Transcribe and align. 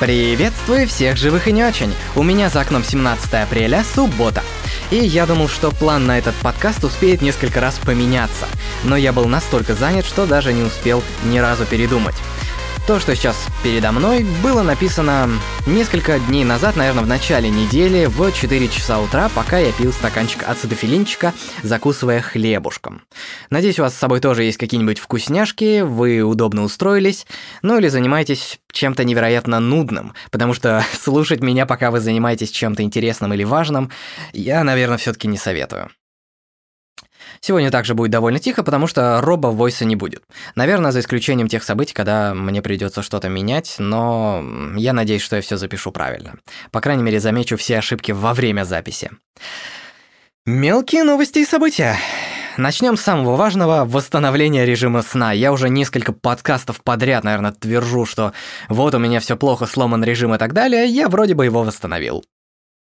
Приветствую 0.00 0.88
всех 0.88 1.18
живых 1.18 1.46
и 1.46 1.52
не 1.52 1.62
очень. 1.62 1.92
У 2.16 2.22
меня 2.22 2.48
за 2.48 2.62
окном 2.62 2.82
17 2.82 3.34
апреля, 3.34 3.84
суббота. 3.84 4.42
И 4.90 4.96
я 4.96 5.26
думал, 5.26 5.46
что 5.46 5.70
план 5.70 6.06
на 6.06 6.16
этот 6.16 6.34
подкаст 6.36 6.82
успеет 6.84 7.20
несколько 7.20 7.60
раз 7.60 7.78
поменяться. 7.78 8.46
Но 8.82 8.96
я 8.96 9.12
был 9.12 9.26
настолько 9.26 9.74
занят, 9.74 10.06
что 10.06 10.24
даже 10.24 10.54
не 10.54 10.62
успел 10.62 11.04
ни 11.24 11.36
разу 11.36 11.66
передумать. 11.66 12.14
То, 12.90 12.98
что 12.98 13.14
сейчас 13.14 13.46
передо 13.62 13.92
мной, 13.92 14.26
было 14.42 14.64
написано 14.64 15.30
несколько 15.64 16.18
дней 16.18 16.42
назад, 16.42 16.74
наверное, 16.74 17.04
в 17.04 17.06
начале 17.06 17.48
недели, 17.48 18.06
в 18.06 18.32
4 18.32 18.66
часа 18.66 18.98
утра, 18.98 19.30
пока 19.32 19.58
я 19.58 19.70
пил 19.70 19.92
стаканчик 19.92 20.42
ацидофилинчика, 20.48 21.32
закусывая 21.62 22.20
хлебушком. 22.20 23.02
Надеюсь, 23.48 23.78
у 23.78 23.82
вас 23.82 23.94
с 23.94 23.96
собой 23.96 24.18
тоже 24.18 24.42
есть 24.42 24.58
какие-нибудь 24.58 24.98
вкусняшки, 24.98 25.82
вы 25.82 26.22
удобно 26.22 26.64
устроились, 26.64 27.28
ну 27.62 27.78
или 27.78 27.86
занимаетесь 27.86 28.58
чем-то 28.72 29.04
невероятно 29.04 29.60
нудным, 29.60 30.12
потому 30.32 30.52
что 30.52 30.84
слушать 31.00 31.42
меня, 31.42 31.66
пока 31.66 31.92
вы 31.92 32.00
занимаетесь 32.00 32.50
чем-то 32.50 32.82
интересным 32.82 33.32
или 33.32 33.44
важным, 33.44 33.92
я, 34.32 34.64
наверное, 34.64 34.98
все 34.98 35.12
таки 35.12 35.28
не 35.28 35.38
советую. 35.38 35.92
Сегодня 37.40 37.70
также 37.70 37.94
будет 37.94 38.10
довольно 38.10 38.38
тихо, 38.38 38.62
потому 38.62 38.86
что 38.86 39.20
роба 39.22 39.48
войса 39.48 39.84
не 39.86 39.96
будет. 39.96 40.22
Наверное, 40.54 40.92
за 40.92 41.00
исключением 41.00 41.48
тех 41.48 41.64
событий, 41.64 41.94
когда 41.94 42.34
мне 42.34 42.60
придется 42.60 43.02
что-то 43.02 43.28
менять, 43.28 43.76
но 43.78 44.44
я 44.76 44.92
надеюсь, 44.92 45.22
что 45.22 45.36
я 45.36 45.42
все 45.42 45.56
запишу 45.56 45.90
правильно. 45.90 46.34
По 46.70 46.80
крайней 46.80 47.02
мере, 47.02 47.18
замечу 47.18 47.56
все 47.56 47.78
ошибки 47.78 48.12
во 48.12 48.34
время 48.34 48.64
записи. 48.64 49.10
Мелкие 50.44 51.04
новости 51.04 51.38
и 51.38 51.46
события. 51.46 51.96
Начнем 52.56 52.98
с 52.98 53.02
самого 53.02 53.36
важного– 53.36 53.84
восстановления 53.86 54.66
режима 54.66 55.00
сна. 55.00 55.32
Я 55.32 55.52
уже 55.52 55.70
несколько 55.70 56.12
подкастов 56.12 56.82
подряд, 56.82 57.24
наверное, 57.24 57.52
твержу, 57.52 58.04
что 58.04 58.32
вот 58.68 58.94
у 58.94 58.98
меня 58.98 59.20
все 59.20 59.36
плохо, 59.36 59.66
сломан 59.66 60.04
режим 60.04 60.34
и 60.34 60.38
так 60.38 60.52
далее. 60.52 60.86
Я 60.86 61.08
вроде 61.08 61.34
бы 61.34 61.44
его 61.46 61.62
восстановил. 61.62 62.24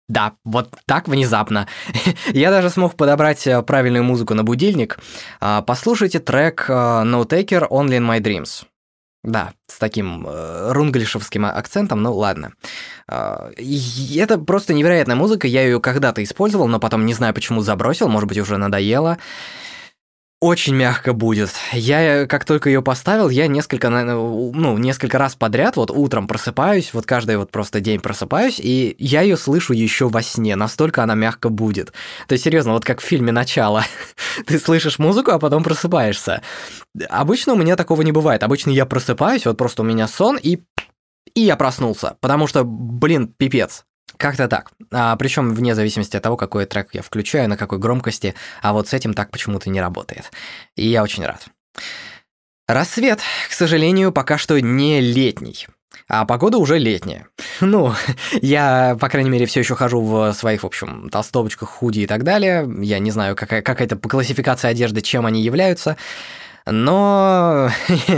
Да, 0.09 0.35
вот 0.45 0.71
так 0.87 1.09
внезапно. 1.09 1.67
Я 2.33 2.51
даже 2.51 2.71
смог 2.71 2.95
подобрать 2.95 3.47
э, 3.47 3.61
правильную 3.63 4.05
музыку 4.05 4.35
на 4.35 4.45
будильник. 4.45 4.99
А, 5.41 5.63
послушайте 5.63 6.21
трек 6.21 6.67
э, 6.69 6.73
No 6.73 7.27
Taker 7.27 7.69
Only 7.69 7.99
in 7.99 8.09
My 8.09 8.21
Dreams. 8.21 8.67
Да, 9.25 9.55
с 9.67 9.79
таким 9.79 10.25
э, 10.25 10.73
рунглишевским 10.73 11.47
акцентом, 11.47 12.01
ну 12.03 12.15
ладно. 12.15 12.53
Э, 13.09 13.51
это 14.17 14.39
просто 14.39 14.75
невероятная 14.75 15.17
музыка, 15.17 15.49
я 15.49 15.65
ее 15.65 15.81
когда-то 15.81 16.23
использовал, 16.23 16.69
но 16.69 16.79
потом 16.79 17.05
не 17.05 17.13
знаю 17.13 17.35
почему 17.35 17.61
забросил, 17.61 18.09
может 18.09 18.29
быть 18.29 18.39
уже 18.39 18.57
надоело 18.57 19.19
очень 20.41 20.75
мягко 20.75 21.15
будет. 21.15 21.51
Я, 21.73 22.27
как 22.27 22.45
только 22.45 22.69
ее 22.69 22.83
поставил, 22.83 23.31
я 23.31 23.47
несколько, 23.47 23.89
ну, 23.89 24.77
несколько 24.77 25.17
раз 25.17 25.35
подряд, 25.35 25.77
вот 25.77 25.91
утром 25.91 26.27
просыпаюсь, 26.27 26.93
вот 26.93 27.07
каждый 27.07 27.39
вот 27.39 27.51
просто 27.51 27.81
день 27.81 28.01
просыпаюсь, 28.01 28.61
и 28.61 28.95
я 28.99 29.23
ее 29.23 29.39
слышу 29.39 29.73
еще 29.73 30.09
во 30.09 30.23
сне, 30.23 30.55
настолько 30.55 31.03
она 31.03 31.15
мягко 31.15 31.49
будет. 31.49 31.93
То 32.29 32.33
есть, 32.33 32.45
серьезно, 32.45 32.73
вот 32.73 32.85
как 32.85 33.01
в 33.01 33.05
фильме 33.05 33.33
«Начало». 33.33 33.85
Ты 34.47 34.59
слышишь 34.59 34.99
музыку, 34.99 35.31
а 35.31 35.39
потом 35.39 35.65
просыпаешься. 35.65 36.43
Обычно 37.09 37.55
у 37.55 37.57
меня 37.57 37.77
такого 37.77 38.03
не 38.03 38.13
бывает. 38.13 38.43
Обычно 38.43 38.71
я 38.71 38.85
просыпаюсь, 38.85 39.47
вот 39.47 39.57
просто 39.57 39.83
у 39.83 39.87
меня 39.87 40.07
сон, 40.07 40.39
и 40.43 40.61
и 41.35 41.41
я 41.41 41.57
проснулся, 41.57 42.17
потому 42.21 42.47
что, 42.47 42.65
блин, 42.65 43.29
пипец. 43.29 43.85
Как-то 44.17 44.49
так. 44.49 44.71
А, 44.93 45.15
причем 45.17 45.55
вне 45.55 45.75
зависимости 45.75 46.17
от 46.17 46.23
того, 46.23 46.37
какой 46.37 46.65
трек 46.65 46.89
я 46.93 47.03
включаю, 47.03 47.49
на 47.49 47.57
какой 47.57 47.79
громкости, 47.79 48.35
а 48.63 48.73
вот 48.73 48.89
с 48.89 48.95
этим 48.95 49.15
так 49.15 49.31
почему-то 49.31 49.69
не 49.69 49.81
работает. 49.81 50.31
И 50.75 50.87
я 50.87 51.03
очень 51.03 51.25
рад. 51.25 51.47
Рассвет, 52.67 53.21
к 53.49 53.53
сожалению, 53.53 54.13
пока 54.13 54.39
что 54.39 54.61
не 54.61 55.01
летний. 55.01 55.67
А 56.09 56.25
погода 56.25 56.59
уже 56.59 56.79
летняя. 56.79 57.27
Ну, 57.61 57.95
я, 58.43 58.99
по 59.01 59.09
крайней 59.09 59.31
мере, 59.31 59.47
все 59.47 59.61
еще 59.61 59.75
хожу 59.75 60.03
в 60.03 60.33
своих, 60.35 60.63
в 60.63 60.67
общем, 60.67 61.09
толстовочках, 61.11 61.71
худи 61.71 62.01
и 62.01 62.07
так 62.07 62.23
далее. 62.23 62.69
Я 62.83 62.99
не 62.99 63.11
знаю, 63.11 63.35
какая, 63.35 63.63
какая-то 63.63 63.97
классификация 63.97 64.73
одежды, 64.73 65.01
чем 65.01 65.25
они 65.25 65.43
являются. 65.43 65.97
Но 66.67 67.71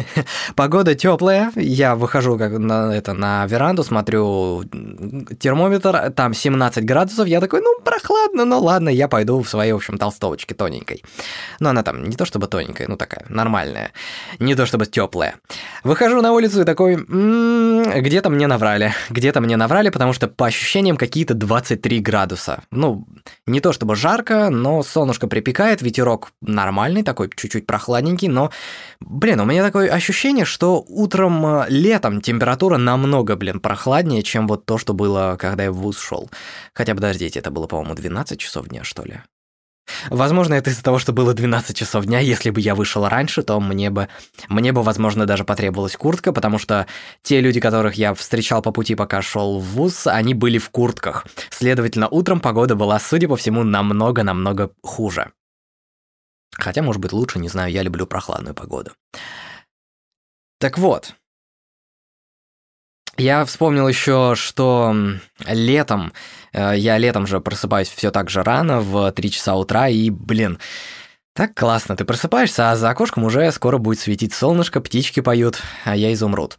погода 0.57 0.95
теплая. 0.95 1.53
Я 1.55 1.95
выхожу 1.97 2.39
как 2.39 2.53
на, 2.59 2.95
это, 2.95 3.13
на 3.13 3.47
веранду, 3.47 3.85
смотрю 3.85 4.65
термометр, 5.39 6.11
там 6.13 6.33
17 6.33 6.85
градусов. 6.85 7.27
Я 7.27 7.41
такой, 7.41 7.61
ну, 7.61 7.79
прохладно, 7.85 8.47
ну 8.47 8.59
ладно, 8.59 8.89
я 8.89 9.07
пойду 9.07 9.43
в 9.43 9.49
своей, 9.49 9.73
в 9.73 9.77
общем, 9.77 9.99
толстовочке 9.99 10.55
тоненькой. 10.55 11.05
Но 11.61 11.71
она 11.71 11.83
там 11.83 12.05
не 12.05 12.17
то 12.17 12.25
чтобы 12.25 12.47
тоненькая, 12.47 12.89
ну 12.89 12.97
такая, 12.97 13.27
нормальная. 13.29 13.93
Не 14.39 14.55
то 14.55 14.65
чтобы 14.65 14.87
теплая. 14.87 15.37
Выхожу 15.85 16.23
на 16.23 16.33
улицу 16.33 16.63
и 16.63 16.65
такой, 16.65 16.95
м-м, 16.95 18.01
где-то 18.01 18.31
мне 18.31 18.47
наврали. 18.47 18.95
Где-то 19.11 19.43
мне 19.43 19.59
наврали, 19.59 19.91
потому 19.91 20.15
что 20.15 20.27
по 20.27 20.47
ощущениям 20.47 20.97
какие-то 20.97 21.35
23 21.35 22.01
градуса. 22.01 22.63
Ну, 22.71 23.07
не 23.47 23.61
то 23.61 23.73
чтобы 23.73 23.95
жарко, 23.95 24.49
но 24.49 24.83
солнышко 24.83 25.27
припекает, 25.27 25.83
ветерок 25.83 26.31
нормальный, 26.41 27.03
такой 27.03 27.31
чуть-чуть 27.35 27.67
прохладненький, 27.67 28.29
но, 28.39 28.51
блин, 29.01 29.41
у 29.41 29.45
меня 29.45 29.65
такое 29.65 29.91
ощущение, 29.91 30.45
что 30.45 30.85
утром 30.87 31.45
э, 31.45 31.67
летом 31.69 32.21
температура 32.21 32.77
намного, 32.77 33.35
блин, 33.35 33.59
прохладнее, 33.59 34.23
чем 34.23 34.47
вот 34.47 34.65
то, 34.65 34.79
что 34.79 34.95
было, 34.95 35.37
когда 35.41 35.65
я 35.65 35.73
в 35.73 35.77
ВУЗ 35.77 35.99
шел. 35.99 36.31
Хотя, 36.73 36.95
подождите, 36.95 37.41
это 37.41 37.51
было, 37.51 37.67
по-моему, 37.67 37.95
12 37.95 38.39
часов 38.39 38.69
дня, 38.69 38.85
что 38.85 39.03
ли? 39.03 39.23
Возможно, 40.11 40.55
это 40.55 40.71
из-за 40.71 40.85
того, 40.85 40.99
что 40.99 41.13
было 41.13 41.35
12 41.35 41.77
часов 41.77 42.05
дня. 42.05 42.21
Если 42.21 42.51
бы 42.51 42.61
я 42.61 42.77
вышел 42.77 43.09
раньше, 43.09 43.43
то 43.43 43.59
мне 43.59 43.91
бы, 43.91 44.09
мне 44.49 44.73
бы, 44.73 44.83
возможно, 44.83 45.27
даже 45.27 45.45
потребовалась 45.45 45.97
куртка, 45.97 46.33
потому 46.33 46.59
что 46.59 46.87
те 47.23 47.41
люди, 47.41 47.59
которых 47.59 47.95
я 47.95 48.15
встречал 48.15 48.63
по 48.63 48.71
пути, 48.71 48.95
пока 48.95 49.21
шел 49.21 49.59
в 49.59 49.65
ВУЗ, 49.65 50.07
они 50.07 50.35
были 50.35 50.59
в 50.59 50.71
куртках. 50.71 51.27
Следовательно, 51.51 52.07
утром 52.09 52.39
погода 52.39 52.77
была, 52.77 53.01
судя 53.01 53.27
по 53.27 53.37
всему, 53.37 53.65
намного-намного 53.65 54.71
хуже. 54.83 55.33
Хотя, 56.53 56.83
может 56.83 57.01
быть, 57.01 57.13
лучше, 57.13 57.39
не 57.39 57.49
знаю, 57.49 57.73
я 57.73 57.83
люблю 57.83 58.07
прохладную 58.07 58.55
погоду. 58.55 58.93
Так 60.59 60.77
вот, 60.79 61.15
я 63.17 63.45
вспомнил 63.45 63.89
еще, 63.89 64.35
что 64.37 64.95
летом, 65.47 66.13
э, 66.53 66.75
я 66.77 66.99
летом 66.99 67.27
же 67.27 67.41
просыпаюсь 67.41 67.89
все 67.89 68.11
так 68.11 68.31
же 68.31 68.43
рано, 68.43 68.81
в 68.81 69.11
3 69.13 69.31
часа 69.31 69.57
утра, 69.57 69.89
и, 69.89 70.11
блин, 70.11 70.59
так 71.35 71.55
классно, 71.55 71.97
ты 71.97 72.05
просыпаешься, 72.05 72.71
а 72.71 72.77
за 72.77 72.91
окошком 72.91 73.25
уже 73.25 73.51
скоро 73.53 73.79
будет 73.79 74.01
светить 74.01 74.35
солнышко, 74.35 74.81
птички 74.81 75.21
поют, 75.21 75.61
а 75.85 75.95
я 75.97 76.13
изумруд. 76.13 76.59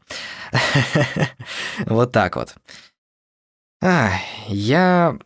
Вот 1.86 2.12
так 2.12 2.36
вот. 2.36 2.56
Я 4.48 5.18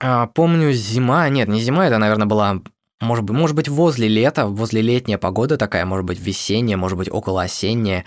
а, 0.00 0.26
помню 0.26 0.72
зима, 0.72 1.28
нет, 1.28 1.48
не 1.48 1.60
зима, 1.60 1.86
это, 1.86 1.98
наверное, 1.98 2.26
была 2.26 2.60
может 3.02 3.24
быть, 3.24 3.36
может 3.36 3.56
быть, 3.56 3.68
возле 3.68 4.08
лета, 4.08 4.46
возле 4.46 4.80
летняя 4.80 5.18
погода 5.18 5.58
такая, 5.58 5.84
может 5.84 6.06
быть, 6.06 6.20
весенняя, 6.20 6.76
может 6.76 6.96
быть, 6.96 7.10
около 7.10 7.42
осенняя. 7.42 8.04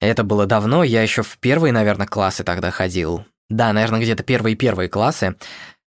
Это 0.00 0.24
было 0.24 0.46
давно, 0.46 0.82
я 0.82 1.02
еще 1.02 1.22
в 1.22 1.38
первые, 1.38 1.72
наверное, 1.72 2.06
классы 2.06 2.42
тогда 2.42 2.70
ходил. 2.70 3.24
Да, 3.50 3.72
наверное, 3.72 4.00
где-то 4.00 4.22
первые-первые 4.22 4.88
классы. 4.88 5.36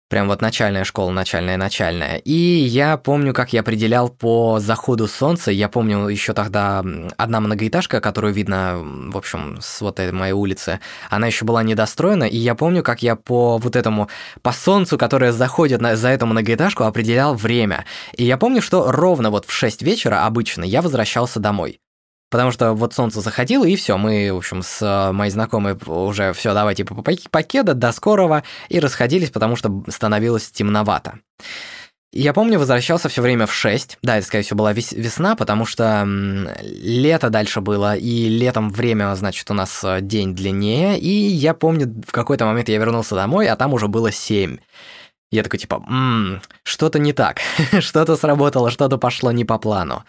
Прям 0.10 0.28
вот 0.28 0.42
начальная 0.42 0.86
школа, 0.86 1.12
начальная-начальная. 1.12 2.18
И 2.18 2.34
я 2.34 2.98
помню, 2.98 3.32
как 3.32 3.54
я 3.54 3.60
определял 3.60 4.10
по 4.10 4.60
заходу 4.60 5.08
солнца. 5.08 5.52
Я 5.52 5.70
помню 5.70 6.08
еще 6.08 6.34
тогда 6.34 6.84
одна 7.16 7.40
многоэтажка, 7.40 8.02
которую 8.02 8.34
видно, 8.34 8.80
в 8.82 9.16
общем, 9.16 9.60
с 9.62 9.82
вот 9.82 10.00
этой 10.00 10.12
моей 10.12 10.34
улицы, 10.34 10.80
она 11.12 11.28
еще 11.28 11.46
была 11.46 11.62
недостроена. 11.62 12.24
И 12.24 12.38
я 12.38 12.56
помню, 12.56 12.82
как 12.82 13.04
я 13.04 13.16
по 13.16 13.60
вот 13.60 13.76
этому, 13.76 14.10
по 14.42 14.52
солнцу, 14.52 14.98
которое 14.98 15.32
заходит 15.32 15.80
на, 15.80 15.96
за 15.96 16.10
эту 16.10 16.26
многоэтажку, 16.26 16.86
определял 16.86 17.36
время. 17.36 17.86
И 18.14 18.26
я 18.26 18.40
помню, 18.40 18.64
что 18.64 18.92
ровно 18.92 19.30
вот 19.30 19.46
в 19.46 19.52
6 19.52 19.84
вечера 19.84 20.26
обычно 20.26 20.64
я 20.64 20.82
возвращался 20.82 21.40
домой. 21.40 21.80
Потому 22.30 22.52
что 22.52 22.74
вот 22.74 22.94
солнце 22.94 23.22
заходило, 23.22 23.66
и 23.66 23.76
все, 23.76 23.98
мы, 23.98 24.32
в 24.32 24.38
общем, 24.38 24.62
с 24.62 24.82
э, 24.82 25.12
моей 25.12 25.32
знакомой 25.32 25.76
уже 25.88 26.34
все, 26.34 26.54
давайте 26.54 26.86
по 26.86 27.02
покеда, 27.32 27.74
до 27.74 27.92
скорого, 27.92 28.44
и 28.70 28.80
расходились, 28.80 29.32
потому 29.32 29.56
что 29.56 29.84
становилось 29.88 30.52
темновато. 30.52 31.20
Я 32.12 32.34
помню, 32.34 32.58
возвращался 32.58 33.08
все 33.08 33.22
время 33.22 33.46
в 33.46 33.54
6. 33.54 34.00
Да, 34.02 34.18
это, 34.18 34.26
скорее 34.26 34.44
всего, 34.44 34.58
была 34.58 34.74
весна, 34.74 35.36
потому 35.36 35.66
что 35.66 36.08
лето 36.64 37.30
дальше 37.30 37.62
было, 37.62 37.96
и 37.96 38.30
летом 38.30 38.72
время, 38.72 39.14
значит, 39.16 39.50
у 39.52 39.54
нас 39.54 39.84
э, 39.84 40.02
день 40.02 40.36
длиннее, 40.36 41.00
и 41.00 41.10
я 41.10 41.54
помню, 41.54 42.02
в 42.08 42.12
какой-то 42.12 42.46
момент 42.46 42.68
я 42.70 42.78
вернулся 42.78 43.14
домой, 43.14 43.48
а 43.48 43.56
там 43.56 43.74
уже 43.74 43.88
было 43.88 44.12
7. 44.12 44.58
Я 45.32 45.44
такой 45.44 45.60
типа, 45.60 45.80
ммм, 45.80 46.42
что-то 46.64 46.98
не 46.98 47.14
так, 47.14 47.40
что-то 47.80 48.16
сработало, 48.16 48.72
что-то 48.72 48.98
пошло 48.98 49.32
не 49.32 49.46
по 49.46 49.60
плану. 49.60 50.04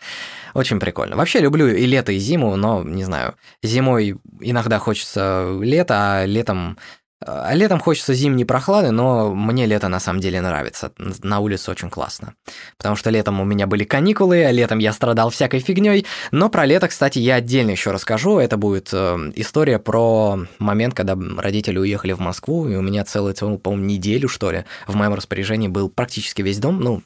Очень 0.55 0.81
прикольно. 0.81 1.17
Вообще 1.17 1.41
люблю 1.41 1.69
и 1.69 1.85
лето, 1.87 2.13
и 2.13 2.19
зиму, 2.19 2.57
но, 2.57 2.83
не 2.83 3.05
знаю, 3.05 3.35
зимой 3.63 4.17
иногда 4.41 4.79
хочется 4.79 5.59
лето, 5.61 5.95
а 5.99 6.25
летом 6.25 6.79
А 7.27 7.55
летом 7.55 7.81
хочется 7.81 8.15
зимней 8.15 8.47
прохлады, 8.47 8.93
но 8.93 9.35
мне 9.35 9.67
лето 9.67 9.89
на 9.89 10.01
самом 10.01 10.21
деле 10.21 10.41
нравится. 10.41 10.93
На 11.23 11.41
улице 11.41 11.71
очень 11.71 11.91
классно. 11.91 12.35
Потому 12.79 12.97
что 12.97 13.11
летом 13.11 13.41
у 13.41 13.45
меня 13.45 13.67
были 13.67 13.85
каникулы, 13.85 14.45
а 14.45 14.51
летом 14.51 14.79
я 14.79 14.93
страдал 14.95 15.29
всякой 15.29 15.61
фигней. 15.61 16.07
Но 16.31 16.49
про 16.49 16.65
лето, 16.65 16.89
кстати, 16.89 17.19
я 17.19 17.35
отдельно 17.37 17.73
еще 17.73 17.91
расскажу. 17.91 18.39
Это 18.39 18.57
будет 18.57 18.89
э, 18.93 19.33
история 19.35 19.79
про 19.79 20.41
момент, 20.59 20.95
когда 20.95 21.17
родители 21.39 21.79
уехали 21.79 22.13
в 22.13 22.21
Москву, 22.21 22.67
и 22.69 22.77
у 22.77 22.81
меня 22.81 23.05
целую, 23.05 23.35
целую 23.35 23.59
по-моему, 23.59 23.85
неделю, 23.85 24.29
что 24.29 24.51
ли, 24.51 24.65
в 24.87 24.97
моем 24.97 25.13
распоряжении 25.13 25.69
был 25.69 25.91
практически 25.91 26.41
весь 26.41 26.59
дом. 26.59 26.81
Ну, 26.81 27.03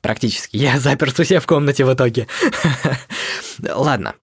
практически. 0.00 0.56
Я 0.58 0.78
заперся 0.78 1.22
у 1.22 1.24
себя 1.24 1.40
в 1.40 1.46
комнате 1.46 1.84
в 1.84 1.92
итоге. 1.92 2.28
Ладно, 3.74 4.14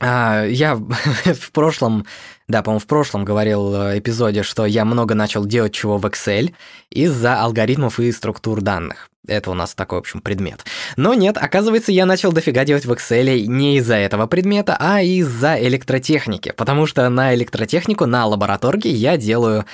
я 0.00 0.74
в 1.24 1.52
прошлом, 1.52 2.06
да, 2.48 2.62
по-моему, 2.62 2.80
в 2.80 2.86
прошлом 2.86 3.24
говорил 3.24 3.74
э, 3.74 3.98
эпизоде, 3.98 4.42
что 4.42 4.66
я 4.66 4.84
много 4.84 5.14
начал 5.14 5.46
делать 5.46 5.72
чего 5.72 5.98
в 5.98 6.06
Excel 6.06 6.52
из-за 6.90 7.40
алгоритмов 7.40 8.00
и 8.00 8.10
структур 8.12 8.60
данных. 8.60 9.08
Это 9.26 9.50
у 9.50 9.54
нас 9.54 9.74
такой, 9.74 9.98
в 9.98 10.00
общем, 10.00 10.20
предмет. 10.20 10.64
Но 10.96 11.14
нет, 11.14 11.38
оказывается, 11.38 11.92
я 11.92 12.04
начал 12.04 12.32
дофига 12.32 12.64
делать 12.64 12.84
в 12.84 12.92
Excel 12.92 13.46
не 13.46 13.78
из-за 13.78 13.94
этого 13.96 14.26
предмета, 14.26 14.76
а 14.78 15.00
из-за 15.00 15.58
электротехники. 15.62 16.52
Потому 16.54 16.86
что 16.86 17.08
на 17.08 17.34
электротехнику, 17.34 18.04
на 18.04 18.26
лабораторке 18.26 18.90
я 18.90 19.16
делаю 19.16 19.64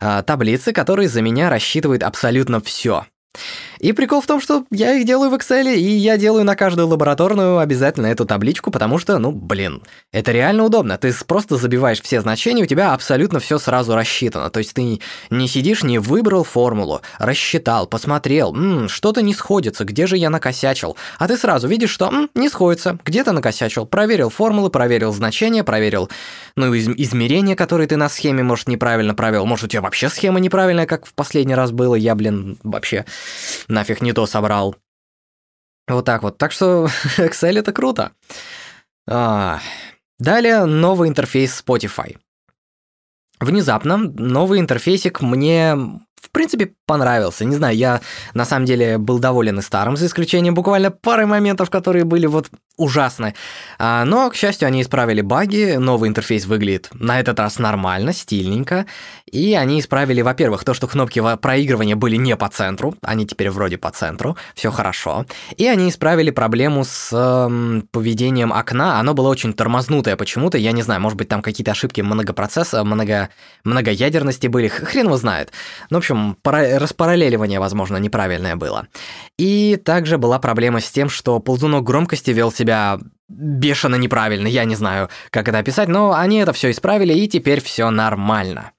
э, 0.00 0.22
таблицы, 0.24 0.72
которые 0.72 1.08
за 1.08 1.22
меня 1.22 1.50
рассчитывают 1.50 2.04
абсолютно 2.04 2.60
все. 2.60 3.06
И 3.80 3.92
прикол 3.92 4.20
в 4.20 4.26
том, 4.26 4.40
что 4.40 4.64
я 4.70 4.94
их 4.94 5.06
делаю 5.06 5.30
в 5.30 5.34
Excel, 5.34 5.74
и 5.74 5.82
я 5.82 6.18
делаю 6.18 6.44
на 6.44 6.54
каждую 6.54 6.86
лабораторную 6.88 7.58
обязательно 7.58 8.06
эту 8.08 8.26
табличку, 8.26 8.70
потому 8.70 8.98
что, 8.98 9.18
ну, 9.18 9.32
блин, 9.32 9.82
это 10.12 10.32
реально 10.32 10.64
удобно. 10.64 10.98
Ты 10.98 11.14
просто 11.26 11.56
забиваешь 11.56 12.02
все 12.02 12.20
значения, 12.20 12.62
у 12.62 12.66
тебя 12.66 12.92
абсолютно 12.92 13.40
все 13.40 13.58
сразу 13.58 13.94
рассчитано. 13.94 14.50
То 14.50 14.58
есть 14.58 14.74
ты 14.74 15.00
не 15.30 15.48
сидишь, 15.48 15.82
не 15.82 15.98
выбрал 15.98 16.44
формулу, 16.44 17.00
рассчитал, 17.18 17.86
посмотрел, 17.86 18.54
что-то 18.88 19.22
не 19.22 19.32
сходится, 19.32 19.84
где 19.84 20.06
же 20.06 20.18
я 20.18 20.28
накосячил. 20.28 20.96
А 21.18 21.26
ты 21.26 21.38
сразу 21.38 21.66
видишь, 21.66 21.90
что 21.90 22.08
м, 22.08 22.28
не 22.34 22.50
сходится, 22.50 22.98
где-то 23.02 23.32
накосячил. 23.32 23.86
Проверил 23.86 24.28
формулы, 24.28 24.68
проверил 24.68 25.12
значения, 25.12 25.64
проверил, 25.64 26.10
ну, 26.54 26.74
из 26.74 26.86
измерения, 26.86 27.56
которые 27.56 27.86
ты 27.86 27.96
на 27.96 28.10
схеме, 28.10 28.42
может, 28.42 28.68
неправильно 28.68 29.14
провел. 29.14 29.46
Может, 29.46 29.66
у 29.66 29.68
тебя 29.68 29.80
вообще 29.80 30.10
схема 30.10 30.38
неправильная, 30.38 30.86
как 30.86 31.06
в 31.06 31.14
последний 31.14 31.54
раз 31.54 31.70
было. 31.70 31.94
Я, 31.94 32.14
блин, 32.14 32.58
вообще 32.62 33.06
нафиг 33.68 34.00
не 34.00 34.12
то 34.12 34.26
собрал. 34.26 34.76
Вот 35.88 36.04
так 36.04 36.22
вот. 36.22 36.38
Так 36.38 36.52
что 36.52 36.86
Excel 37.18 37.58
это 37.58 37.72
круто. 37.72 38.12
А, 39.08 39.60
далее 40.18 40.64
новый 40.64 41.08
интерфейс 41.08 41.62
Spotify. 41.66 42.16
Внезапно 43.40 43.96
новый 43.96 44.60
интерфейсик 44.60 45.20
мне 45.20 45.76
в 46.20 46.30
принципе, 46.30 46.72
понравился. 46.86 47.44
Не 47.44 47.56
знаю, 47.56 47.76
я 47.76 48.00
на 48.34 48.44
самом 48.44 48.66
деле 48.66 48.98
был 48.98 49.18
доволен 49.18 49.58
и 49.58 49.62
старым, 49.62 49.96
за 49.96 50.06
исключением 50.06 50.54
буквально 50.54 50.90
пары 50.90 51.26
моментов, 51.26 51.70
которые 51.70 52.04
были 52.04 52.26
вот 52.26 52.50
ужасны. 52.76 53.34
А, 53.78 54.04
но, 54.04 54.30
к 54.30 54.34
счастью, 54.34 54.66
они 54.66 54.82
исправили 54.82 55.20
баги, 55.20 55.76
новый 55.76 56.08
интерфейс 56.08 56.46
выглядит 56.46 56.88
на 56.94 57.20
этот 57.20 57.38
раз 57.38 57.58
нормально, 57.58 58.12
стильненько. 58.12 58.86
И 59.30 59.54
они 59.54 59.80
исправили, 59.80 60.22
во-первых, 60.22 60.64
то, 60.64 60.74
что 60.74 60.88
кнопки 60.88 61.22
проигрывания 61.36 61.94
были 61.94 62.16
не 62.16 62.36
по 62.36 62.48
центру, 62.48 62.96
они 63.02 63.26
теперь 63.26 63.50
вроде 63.50 63.78
по 63.78 63.90
центру, 63.90 64.36
все 64.54 64.70
хорошо. 64.70 65.26
И 65.56 65.66
они 65.68 65.90
исправили 65.90 66.30
проблему 66.30 66.84
с 66.84 67.10
э, 67.12 67.82
поведением 67.92 68.52
окна, 68.52 68.98
оно 68.98 69.14
было 69.14 69.28
очень 69.28 69.52
тормознутое 69.52 70.16
почему-то, 70.16 70.58
я 70.58 70.72
не 70.72 70.82
знаю, 70.82 71.00
может 71.00 71.16
быть, 71.16 71.28
там 71.28 71.42
какие-то 71.42 71.70
ошибки 71.70 72.00
многопроцесса, 72.00 72.82
много, 72.82 73.28
многоядерности 73.62 74.48
были, 74.48 74.68
хрен 74.68 75.06
его 75.06 75.16
знает. 75.16 75.52
Ну, 75.90 75.98
в 75.98 76.00
общем, 76.00 76.09
пара- 76.42 76.78
распараллеливание, 76.78 77.60
возможно, 77.60 77.96
неправильное 77.96 78.56
было. 78.56 78.86
И 79.38 79.80
также 79.84 80.18
была 80.18 80.38
проблема 80.38 80.80
с 80.80 80.90
тем, 80.90 81.08
что 81.08 81.40
ползунок 81.40 81.84
громкости 81.84 82.30
вел 82.30 82.52
себя 82.52 82.98
бешено 83.28 83.94
неправильно, 83.94 84.48
я 84.48 84.64
не 84.64 84.74
знаю, 84.74 85.08
как 85.30 85.48
это 85.48 85.58
описать, 85.58 85.88
но 85.88 86.12
они 86.14 86.38
это 86.38 86.52
все 86.52 86.70
исправили, 86.70 87.14
и 87.14 87.28
теперь 87.28 87.60
все 87.60 87.90
нормально. 87.90 88.72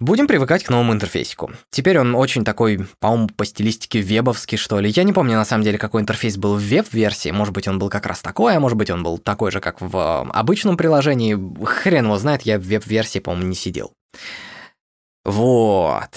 Будем 0.00 0.26
привыкать 0.26 0.64
к 0.64 0.70
новому 0.70 0.94
интерфейсику. 0.94 1.50
Теперь 1.68 1.98
он 1.98 2.14
очень 2.14 2.42
такой, 2.42 2.86
по-моему, 3.00 3.28
по 3.28 3.44
стилистике 3.44 4.00
вебовский, 4.00 4.56
что 4.56 4.80
ли. 4.80 4.88
Я 4.88 5.02
не 5.02 5.12
помню, 5.12 5.34
на 5.34 5.44
самом 5.44 5.62
деле, 5.62 5.76
какой 5.76 6.00
интерфейс 6.00 6.38
был 6.38 6.56
в 6.56 6.62
веб-версии. 6.62 7.28
Может 7.28 7.52
быть, 7.52 7.68
он 7.68 7.78
был 7.78 7.90
как 7.90 8.06
раз 8.06 8.22
такой, 8.22 8.56
а 8.56 8.60
может 8.60 8.78
быть, 8.78 8.88
он 8.88 9.02
был 9.02 9.18
такой 9.18 9.50
же, 9.50 9.60
как 9.60 9.82
в 9.82 9.94
э, 9.94 10.30
обычном 10.30 10.78
приложении. 10.78 11.38
Хрен 11.66 12.06
его 12.06 12.16
знает, 12.16 12.42
я 12.42 12.58
в 12.58 12.62
веб-версии, 12.62 13.18
по-моему, 13.18 13.48
не 13.48 13.54
сидел. 13.54 13.92
Вот. 15.24 16.10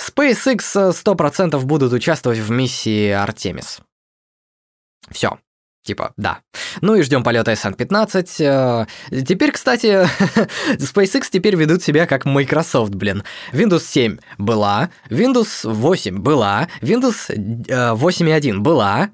SpaceX 0.00 0.92
100% 0.92 1.58
будут 1.64 1.92
участвовать 1.92 2.38
в 2.38 2.50
миссии 2.50 3.10
Артемис. 3.10 3.80
Все. 5.10 5.38
Типа, 5.86 6.12
да. 6.16 6.40
Ну 6.80 6.96
и 6.96 7.02
ждем 7.02 7.22
полета 7.22 7.52
SN15. 7.52 8.88
Э, 9.10 9.22
теперь, 9.22 9.52
кстати, 9.52 9.86
SpaceX 10.78 11.26
теперь 11.30 11.54
ведут 11.54 11.84
себя 11.84 12.06
как 12.06 12.24
Microsoft, 12.24 12.94
блин. 12.96 13.22
Windows 13.52 13.84
7 13.84 14.18
была, 14.36 14.90
Windows 15.10 15.60
8 15.62 16.18
была, 16.18 16.68
Windows 16.80 17.30
8.1 17.30 18.50
э, 18.50 18.58
была, 18.58 19.10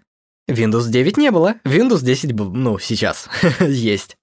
Windows 0.48 0.88
9 0.88 1.18
не 1.18 1.30
было, 1.30 1.56
Windows 1.64 2.02
10, 2.02 2.32
ну, 2.32 2.78
сейчас 2.78 3.28
есть. 3.60 4.16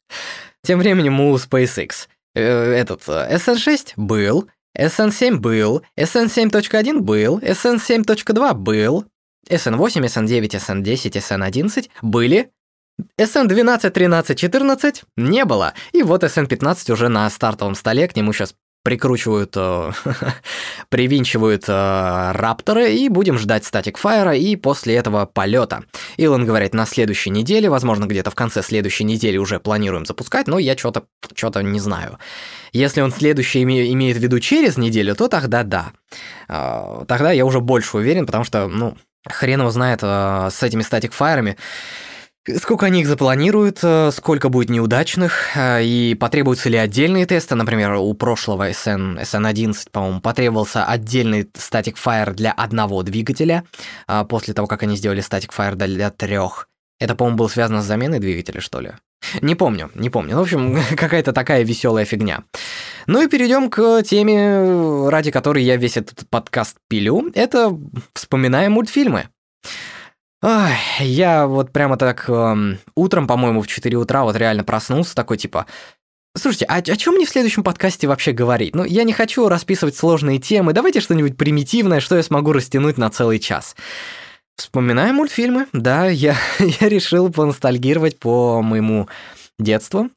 Тем 0.63 0.79
временем 0.79 1.19
у 1.19 1.35
SpaceX 1.35 2.07
э, 2.33 2.41
этот 2.41 3.07
SN6 3.07 3.93
был, 3.95 4.49
SN7 4.79 5.37
был, 5.37 5.83
SN7.1 5.97 6.99
был, 6.99 7.39
SN7.2 7.39 8.53
был, 8.53 9.05
SN8, 9.49 10.01
SN9, 10.05 10.49
SN10, 10.49 11.11
SN11 11.11 11.89
были, 12.01 12.51
SN12, 13.17 13.89
13, 13.89 14.37
14 14.37 15.03
не 15.17 15.45
было. 15.45 15.73
И 15.91 16.03
вот 16.03 16.23
SN15 16.23 16.93
уже 16.93 17.09
на 17.09 17.29
стартовом 17.29 17.75
столе, 17.75 18.07
к 18.07 18.15
нему 18.15 18.33
сейчас 18.33 18.55
прикручивают, 18.89 19.53
э, 19.55 19.91
привинчивают 20.89 21.65
э, 21.67 22.31
рапторы, 22.31 22.95
и 22.95 23.07
будем 23.07 23.37
ждать 23.37 23.61
Static 23.61 23.97
Fire 24.03 24.35
и 24.35 24.55
после 24.55 24.95
этого 24.95 25.27
полета. 25.27 25.83
Илон 26.17 26.43
говорит, 26.43 26.73
на 26.73 26.87
следующей 26.87 27.29
неделе, 27.29 27.69
возможно, 27.69 28.05
где-то 28.05 28.31
в 28.31 28.35
конце 28.35 28.63
следующей 28.63 29.03
недели 29.03 29.37
уже 29.37 29.59
планируем 29.59 30.07
запускать, 30.07 30.47
но 30.47 30.57
я 30.57 30.75
что-то 30.75 31.03
что 31.35 31.61
не 31.61 31.79
знаю. 31.79 32.17
Если 32.71 33.01
он 33.01 33.11
следующий 33.11 33.61
име, 33.61 33.93
имеет 33.93 34.17
в 34.17 34.21
виду 34.21 34.39
через 34.39 34.75
неделю, 34.75 35.15
то 35.15 35.27
тогда 35.27 35.61
да. 35.61 35.91
Э, 36.47 37.05
тогда 37.07 37.31
я 37.31 37.45
уже 37.45 37.59
больше 37.59 37.97
уверен, 37.97 38.25
потому 38.25 38.43
что, 38.43 38.67
ну, 38.67 38.97
хрен 39.27 39.59
его 39.59 39.69
знает 39.69 40.01
с 40.01 40.63
этими 40.63 40.81
Static 40.81 41.13
Fire. 41.15 41.55
Сколько 42.57 42.85
они 42.85 43.01
их 43.01 43.07
запланируют, 43.07 43.79
э, 43.83 44.11
сколько 44.11 44.49
будет 44.49 44.69
неудачных, 44.69 45.55
э, 45.55 45.83
и 45.83 46.15
потребуются 46.15 46.69
ли 46.69 46.77
отдельные 46.77 47.25
тесты, 47.25 47.55
например, 47.55 47.93
у 47.95 48.13
прошлого 48.13 48.69
SN, 48.69 49.21
SN11, 49.21 49.91
по-моему, 49.91 50.21
потребовался 50.21 50.85
отдельный 50.85 51.43
Static 51.43 51.95
Fire 52.03 52.33
для 52.33 52.51
одного 52.51 53.03
двигателя, 53.03 53.65
а 54.07 54.23
после 54.23 54.53
того, 54.53 54.67
как 54.67 54.83
они 54.83 54.95
сделали 54.95 55.21
Static 55.21 55.49
Fire 55.55 55.75
для 55.75 56.09
трех. 56.11 56.69
Это, 56.99 57.15
по-моему, 57.15 57.37
было 57.37 57.47
связано 57.49 57.81
с 57.81 57.85
заменой 57.85 58.19
двигателя, 58.19 58.61
что 58.61 58.79
ли? 58.79 58.91
Не 59.41 59.55
помню, 59.55 59.91
не 59.95 60.09
помню. 60.09 60.35
Ну, 60.35 60.39
в 60.39 60.43
общем, 60.43 60.79
какая-то 60.95 61.33
такая 61.33 61.63
веселая 61.63 62.05
фигня. 62.05 62.43
Ну 63.05 63.21
и 63.21 63.27
перейдем 63.27 63.69
к 63.69 64.01
теме, 64.03 65.09
ради 65.09 65.31
которой 65.31 65.63
я 65.63 65.75
весь 65.75 65.97
этот 65.97 66.27
подкаст 66.29 66.77
пилю. 66.87 67.31
Это 67.35 67.77
вспоминаем 68.13 68.73
мультфильмы. 68.73 69.27
Ой, 70.41 70.71
я 70.99 71.47
вот 71.47 71.73
прямо 71.73 71.97
так 71.97 72.29
эм, 72.29 72.79
утром, 72.95 73.27
по-моему, 73.27 73.61
в 73.61 73.67
4 73.67 73.97
утра 73.97 74.23
вот 74.23 74.37
реально 74.37 74.63
проснулся, 74.63 75.15
такой 75.15 75.37
типа... 75.37 75.65
Слушайте, 76.37 76.65
а 76.65 76.75
о 76.75 76.81
чем 76.81 77.15
мне 77.15 77.25
в 77.25 77.29
следующем 77.29 77.63
подкасте 77.63 78.07
вообще 78.07 78.31
говорить? 78.31 78.73
Ну, 78.73 78.85
я 78.85 79.03
не 79.03 79.11
хочу 79.11 79.49
расписывать 79.49 79.97
сложные 79.97 80.39
темы, 80.39 80.71
давайте 80.71 81.01
что-нибудь 81.01 81.35
примитивное, 81.35 81.99
что 81.99 82.15
я 82.15 82.23
смогу 82.23 82.53
растянуть 82.53 82.97
на 82.97 83.09
целый 83.09 83.39
час. 83.39 83.75
Вспоминаем 84.55 85.15
мультфильмы, 85.15 85.67
да, 85.73 86.07
я, 86.07 86.37
я 86.59 86.87
решил 86.87 87.29
поностальгировать 87.29 88.19
по 88.19 88.61
моему 88.61 89.09
детству 89.57 90.09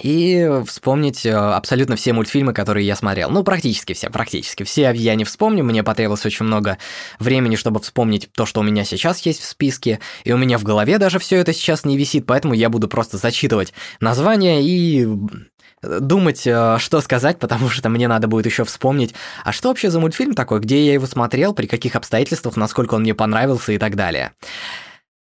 и 0.00 0.62
вспомнить 0.66 1.26
э, 1.26 1.32
абсолютно 1.32 1.96
все 1.96 2.12
мультфильмы, 2.12 2.52
которые 2.52 2.86
я 2.86 2.96
смотрел. 2.96 3.30
Ну, 3.30 3.44
практически 3.44 3.92
все, 3.92 4.10
практически 4.10 4.62
все 4.62 4.90
я 4.92 5.14
не 5.14 5.24
вспомню, 5.24 5.64
мне 5.64 5.82
потребовалось 5.82 6.24
очень 6.24 6.46
много 6.46 6.78
времени, 7.18 7.56
чтобы 7.56 7.80
вспомнить 7.80 8.30
то, 8.32 8.46
что 8.46 8.60
у 8.60 8.62
меня 8.62 8.84
сейчас 8.84 9.20
есть 9.20 9.40
в 9.40 9.44
списке, 9.44 10.00
и 10.24 10.32
у 10.32 10.38
меня 10.38 10.58
в 10.58 10.62
голове 10.62 10.98
даже 10.98 11.18
все 11.18 11.36
это 11.36 11.52
сейчас 11.52 11.84
не 11.84 11.96
висит, 11.96 12.26
поэтому 12.26 12.54
я 12.54 12.70
буду 12.70 12.88
просто 12.88 13.18
зачитывать 13.18 13.74
названия 14.00 14.62
и 14.62 15.06
думать, 15.82 16.46
э, 16.46 16.76
что 16.78 17.00
сказать, 17.00 17.38
потому 17.38 17.68
что 17.68 17.88
мне 17.88 18.08
надо 18.08 18.28
будет 18.28 18.46
еще 18.46 18.64
вспомнить, 18.64 19.14
а 19.44 19.52
что 19.52 19.68
вообще 19.68 19.90
за 19.90 20.00
мультфильм 20.00 20.34
такой, 20.34 20.60
где 20.60 20.86
я 20.86 20.94
его 20.94 21.06
смотрел, 21.06 21.52
при 21.54 21.66
каких 21.66 21.96
обстоятельствах, 21.96 22.56
насколько 22.56 22.94
он 22.94 23.02
мне 23.02 23.14
понравился 23.14 23.72
и 23.72 23.78
так 23.78 23.96
далее. 23.96 24.32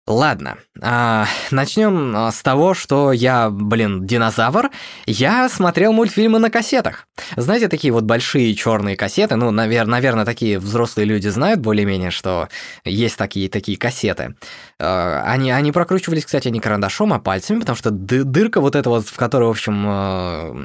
Ладно, 0.09 0.57
а, 0.81 1.27
начнем 1.51 2.17
а, 2.17 2.33
с 2.33 2.43
того, 2.43 2.73
что 2.73 3.13
я, 3.13 3.51
блин, 3.51 4.07
динозавр. 4.07 4.71
Я 5.05 5.51
смотрел 5.51 5.93
мультфильмы 5.93 6.39
на 6.39 6.49
кассетах. 6.49 7.07
Знаете, 7.37 7.69
такие 7.69 7.93
вот 7.93 8.05
большие 8.05 8.55
черные 8.55 8.97
кассеты, 8.97 9.37
ну, 9.37 9.51
навер- 9.51 9.85
наверное, 9.85 10.25
такие 10.25 10.59
взрослые 10.59 11.05
люди 11.05 11.29
знают 11.29 11.61
более-менее, 11.61 12.11
что 12.11 12.49
есть 12.87 13.19
такие, 13.19 13.51
такие 13.51 13.77
кассеты. 13.77 14.35
А, 14.79 15.25
они, 15.27 15.51
они 15.51 15.73
прокручивались, 15.73 16.25
кстати, 16.25 16.49
не 16.49 16.61
карандашом, 16.61 17.13
а 17.13 17.19
пальцами, 17.19 17.61
потому 17.61 17.77
что 17.77 17.91
дырка 17.91 18.63
вот 18.63 18.77
эта 18.77 18.89
вот, 18.89 19.07
в 19.07 19.17
которой, 19.17 19.45
в 19.45 19.51
общем, 19.51 19.85
а, 19.87 20.57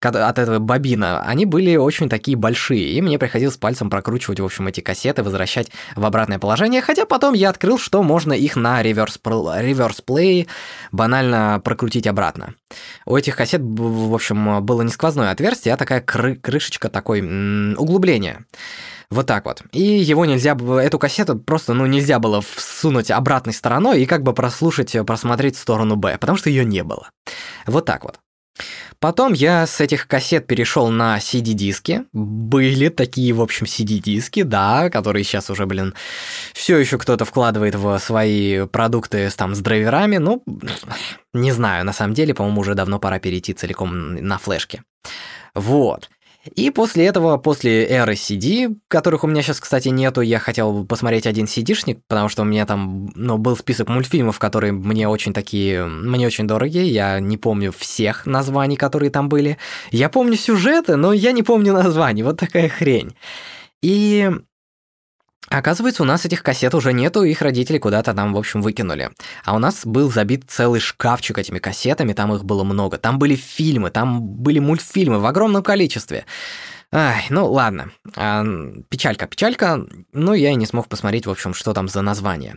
от 0.00 0.38
этого 0.38 0.58
бобина, 0.58 1.22
они 1.22 1.44
были 1.44 1.76
очень 1.76 2.08
такие 2.08 2.36
большие, 2.36 2.90
и 2.90 3.00
мне 3.00 3.18
приходилось 3.18 3.56
пальцем 3.56 3.90
прокручивать, 3.90 4.40
в 4.40 4.44
общем, 4.44 4.68
эти 4.68 4.80
кассеты, 4.80 5.22
возвращать 5.22 5.70
в 5.96 6.04
обратное 6.04 6.38
положение, 6.38 6.82
хотя 6.82 7.04
потом 7.04 7.34
я 7.34 7.50
открыл, 7.50 7.78
что 7.78 8.02
можно 8.02 8.32
их 8.32 8.56
на 8.56 8.82
реверс, 8.82 9.18
реверс 9.24 10.00
плей 10.00 10.48
банально 10.92 11.60
прокрутить 11.64 12.06
обратно. 12.06 12.54
У 13.06 13.16
этих 13.16 13.36
кассет, 13.36 13.60
в 13.62 14.14
общем, 14.14 14.64
было 14.64 14.82
не 14.82 14.90
сквозное 14.90 15.30
отверстие, 15.30 15.74
а 15.74 15.76
такая 15.76 16.00
кры 16.00 16.36
крышечка, 16.36 16.88
такой 16.88 17.20
углубление. 17.74 18.44
Вот 19.10 19.26
так 19.26 19.46
вот. 19.46 19.62
И 19.72 19.82
его 19.82 20.26
нельзя, 20.26 20.54
эту 20.82 20.98
кассету 20.98 21.38
просто, 21.38 21.72
ну, 21.72 21.86
нельзя 21.86 22.18
было 22.18 22.42
всунуть 22.42 23.10
обратной 23.10 23.54
стороной 23.54 24.02
и 24.02 24.06
как 24.06 24.22
бы 24.22 24.34
прослушать, 24.34 24.94
просмотреть 25.06 25.56
в 25.56 25.60
сторону 25.60 25.96
Б, 25.96 26.18
потому 26.18 26.36
что 26.36 26.50
ее 26.50 26.64
не 26.64 26.84
было. 26.84 27.10
Вот 27.66 27.86
так 27.86 28.04
вот. 28.04 28.18
Потом 29.00 29.32
я 29.32 29.66
с 29.66 29.80
этих 29.80 30.08
кассет 30.08 30.46
перешел 30.46 30.88
на 30.88 31.18
CD-диски. 31.18 32.04
Были 32.12 32.88
такие, 32.88 33.32
в 33.32 33.40
общем, 33.40 33.66
CD-диски, 33.66 34.42
да, 34.42 34.90
которые 34.90 35.22
сейчас 35.22 35.50
уже, 35.50 35.66
блин, 35.66 35.94
все 36.52 36.78
еще 36.78 36.98
кто-то 36.98 37.24
вкладывает 37.24 37.76
в 37.76 37.98
свои 37.98 38.66
продукты 38.66 39.30
там 39.36 39.54
с 39.54 39.60
драйверами. 39.60 40.16
Ну, 40.16 40.42
не 41.32 41.52
знаю, 41.52 41.84
на 41.84 41.92
самом 41.92 42.14
деле, 42.14 42.34
по-моему, 42.34 42.60
уже 42.60 42.74
давно 42.74 42.98
пора 42.98 43.20
перейти 43.20 43.52
целиком 43.52 44.16
на 44.16 44.36
флешки. 44.38 44.82
Вот. 45.54 46.10
И 46.54 46.70
после 46.70 47.06
этого, 47.06 47.36
после 47.36 47.86
эры 47.86 48.14
CD, 48.14 48.76
которых 48.88 49.24
у 49.24 49.26
меня 49.26 49.42
сейчас, 49.42 49.60
кстати, 49.60 49.88
нету, 49.88 50.20
я 50.20 50.38
хотел 50.38 50.84
посмотреть 50.84 51.26
один 51.26 51.46
CD-шник, 51.46 52.00
потому 52.08 52.28
что 52.28 52.42
у 52.42 52.44
меня 52.44 52.66
там, 52.66 53.10
ну, 53.14 53.38
был 53.38 53.56
список 53.56 53.88
мультфильмов, 53.88 54.38
которые 54.38 54.72
мне 54.72 55.08
очень 55.08 55.32
такие, 55.32 55.86
мне 55.86 56.26
очень 56.26 56.46
дорогие, 56.46 56.88
я 56.88 57.20
не 57.20 57.36
помню 57.36 57.72
всех 57.76 58.26
названий, 58.26 58.76
которые 58.76 59.10
там 59.10 59.28
были. 59.28 59.58
Я 59.90 60.08
помню 60.08 60.36
сюжеты, 60.36 60.96
но 60.96 61.12
я 61.12 61.32
не 61.32 61.42
помню 61.42 61.72
названий, 61.72 62.22
вот 62.22 62.38
такая 62.38 62.68
хрень. 62.68 63.14
И 63.82 64.30
Оказывается, 65.50 66.02
у 66.02 66.06
нас 66.06 66.26
этих 66.26 66.42
кассет 66.42 66.74
уже 66.74 66.92
нету, 66.92 67.22
их 67.22 67.40
родители 67.40 67.78
куда-то 67.78 68.12
там, 68.12 68.34
в 68.34 68.38
общем, 68.38 68.60
выкинули. 68.60 69.10
А 69.44 69.54
у 69.54 69.58
нас 69.58 69.86
был 69.86 70.10
забит 70.10 70.44
целый 70.46 70.80
шкафчик 70.80 71.38
этими 71.38 71.58
кассетами, 71.58 72.12
там 72.12 72.34
их 72.34 72.44
было 72.44 72.64
много. 72.64 72.98
Там 72.98 73.18
были 73.18 73.34
фильмы, 73.34 73.90
там 73.90 74.22
были 74.22 74.58
мультфильмы 74.58 75.18
в 75.18 75.26
огромном 75.26 75.62
количестве. 75.62 76.26
Ай, 76.90 77.26
ну 77.28 77.50
ладно. 77.52 77.90
А, 78.16 78.42
печалька, 78.88 79.26
печалька. 79.26 79.84
Ну, 80.14 80.32
я 80.32 80.52
и 80.52 80.54
не 80.54 80.64
смог 80.64 80.88
посмотреть, 80.88 81.26
в 81.26 81.30
общем, 81.30 81.52
что 81.52 81.74
там 81.74 81.86
за 81.86 82.00
название. 82.00 82.56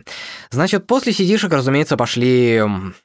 Значит, 0.50 0.86
после 0.86 1.12
сидишек, 1.12 1.52
разумеется, 1.52 1.98
пошли 1.98 2.62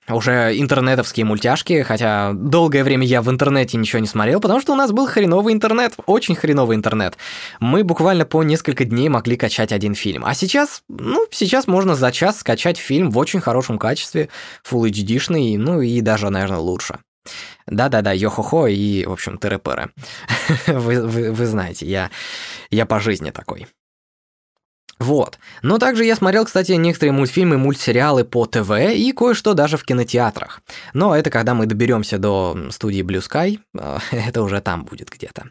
уже 0.07 0.57
интернетовские 0.57 1.25
мультяшки, 1.25 1.83
хотя 1.83 2.31
долгое 2.31 2.85
время 2.85 3.05
я 3.05 3.21
в 3.21 3.29
интернете 3.29 3.77
ничего 3.77 3.99
не 3.99 4.07
смотрел, 4.07 4.39
потому 4.39 4.61
что 4.61 4.71
у 4.71 4.77
нас 4.77 4.93
был 4.93 5.05
хреновый 5.05 5.53
интернет, 5.53 5.95
очень 6.05 6.35
хреновый 6.35 6.77
интернет. 6.77 7.17
Мы 7.59 7.83
буквально 7.83 8.23
по 8.23 8.41
несколько 8.43 8.85
дней 8.85 9.09
могли 9.09 9.35
качать 9.35 9.73
один 9.73 9.95
фильм. 9.95 10.23
А 10.25 10.33
сейчас, 10.33 10.83
ну, 10.87 11.25
сейчас 11.31 11.67
можно 11.67 11.95
за 11.95 12.13
час 12.13 12.39
скачать 12.39 12.77
фильм 12.77 13.11
в 13.11 13.17
очень 13.17 13.41
хорошем 13.41 13.79
качестве, 13.79 14.29
Full 14.69 14.89
HD-шный, 14.91 15.57
ну 15.57 15.81
и 15.81 15.99
даже, 15.99 16.29
наверное, 16.29 16.59
лучше. 16.59 16.99
Да-да-да, 17.67 18.13
йо-хо-хо 18.13 18.67
и, 18.67 19.05
в 19.05 19.11
общем, 19.11 19.37
тыры-пыры. 19.37 19.91
вы, 20.67 21.05
вы, 21.05 21.31
вы 21.31 21.45
знаете, 21.45 21.85
я, 21.85 22.09
я 22.69 22.85
по 22.85 22.99
жизни 22.99 23.31
такой. 23.31 23.67
Вот. 24.99 25.37
Но 25.61 25.77
также 25.77 26.05
я 26.05 26.15
смотрел, 26.15 26.45
кстати, 26.45 26.71
некоторые 26.71 27.13
мультфильмы, 27.13 27.57
мультсериалы 27.57 28.23
по 28.23 28.45
ТВ 28.45 28.71
и 28.71 29.11
кое-что 29.11 29.53
даже 29.53 29.77
в 29.77 29.83
кинотеатрах. 29.83 30.61
Но 30.93 31.15
это 31.15 31.29
когда 31.29 31.53
мы 31.53 31.65
доберемся 31.67 32.17
до 32.17 32.57
студии 32.71 33.03
Blue 33.03 33.21
Sky, 33.21 33.59
это 34.11 34.41
уже 34.41 34.61
там 34.61 34.85
будет 34.85 35.09
где-то. 35.09 35.49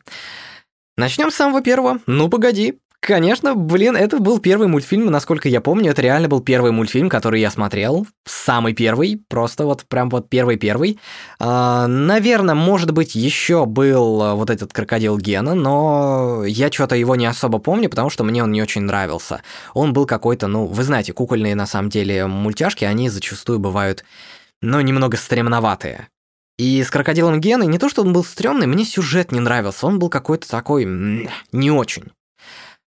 Начнем 0.97 1.31
с 1.31 1.37
самого 1.37 1.63
первого. 1.63 2.01
Ну 2.07 2.29
погоди, 2.29 2.81
Конечно, 3.07 3.55
блин, 3.55 3.95
это 3.95 4.19
был 4.19 4.41
первый 4.41 4.67
мультфильм, 4.67 5.07
насколько 5.13 5.49
я 5.49 5.61
помню, 5.61 5.93
это 5.93 6.03
реально 6.03 6.27
был 6.27 6.41
первый 6.41 6.73
мультфильм, 6.73 7.09
который 7.09 7.41
я 7.41 7.53
смотрел, 7.53 8.05
самый 8.25 8.75
первый, 8.75 9.23
просто 9.29 9.65
вот 9.65 9.85
прям 9.85 10.11
вот 10.11 10.29
первый-первый. 10.29 10.99
А, 11.39 11.87
наверное, 11.87 12.57
может 12.57 12.91
быть, 12.91 13.15
еще 13.15 13.65
был 13.65 14.21
а, 14.21 14.35
вот 14.35 14.51
этот 14.51 14.73
крокодил 14.73 15.19
Гена, 15.19 15.55
но 15.55 16.43
я 16.47 16.69
что-то 16.73 16.97
его 16.97 17.15
не 17.15 17.27
особо 17.27 17.61
помню, 17.61 17.89
потому 17.89 18.11
что 18.11 18.25
мне 18.25 18.43
он 18.43 18.51
не 18.51 18.61
очень 18.61 18.83
нравился. 18.83 19.41
Он 19.73 19.93
был 19.93 20.05
какой-то, 20.05 20.49
ну, 20.49 20.67
вы 20.67 20.83
знаете, 20.83 21.13
кукольные 21.13 21.55
на 21.55 21.67
самом 21.67 21.91
деле 21.91 22.27
мультяшки, 22.27 22.85
они 22.85 23.09
зачастую 23.09 23.61
бывают, 23.61 24.05
ну, 24.63 24.81
немного 24.81 25.17
стремноватые. 25.17 26.09
И 26.59 26.83
с 26.83 26.91
крокодилом 26.91 27.41
Геной 27.41 27.69
не 27.69 27.79
то, 27.79 27.89
что 27.89 28.03
он 28.03 28.13
был 28.13 28.25
стрёмный, 28.25 28.67
мне 28.67 28.85
сюжет 28.85 29.31
не 29.31 29.39
нравился, 29.39 29.87
он 29.87 30.01
был 30.01 30.09
какой-то 30.09 30.51
такой 30.51 30.85
не 31.53 31.71
очень. 31.71 32.11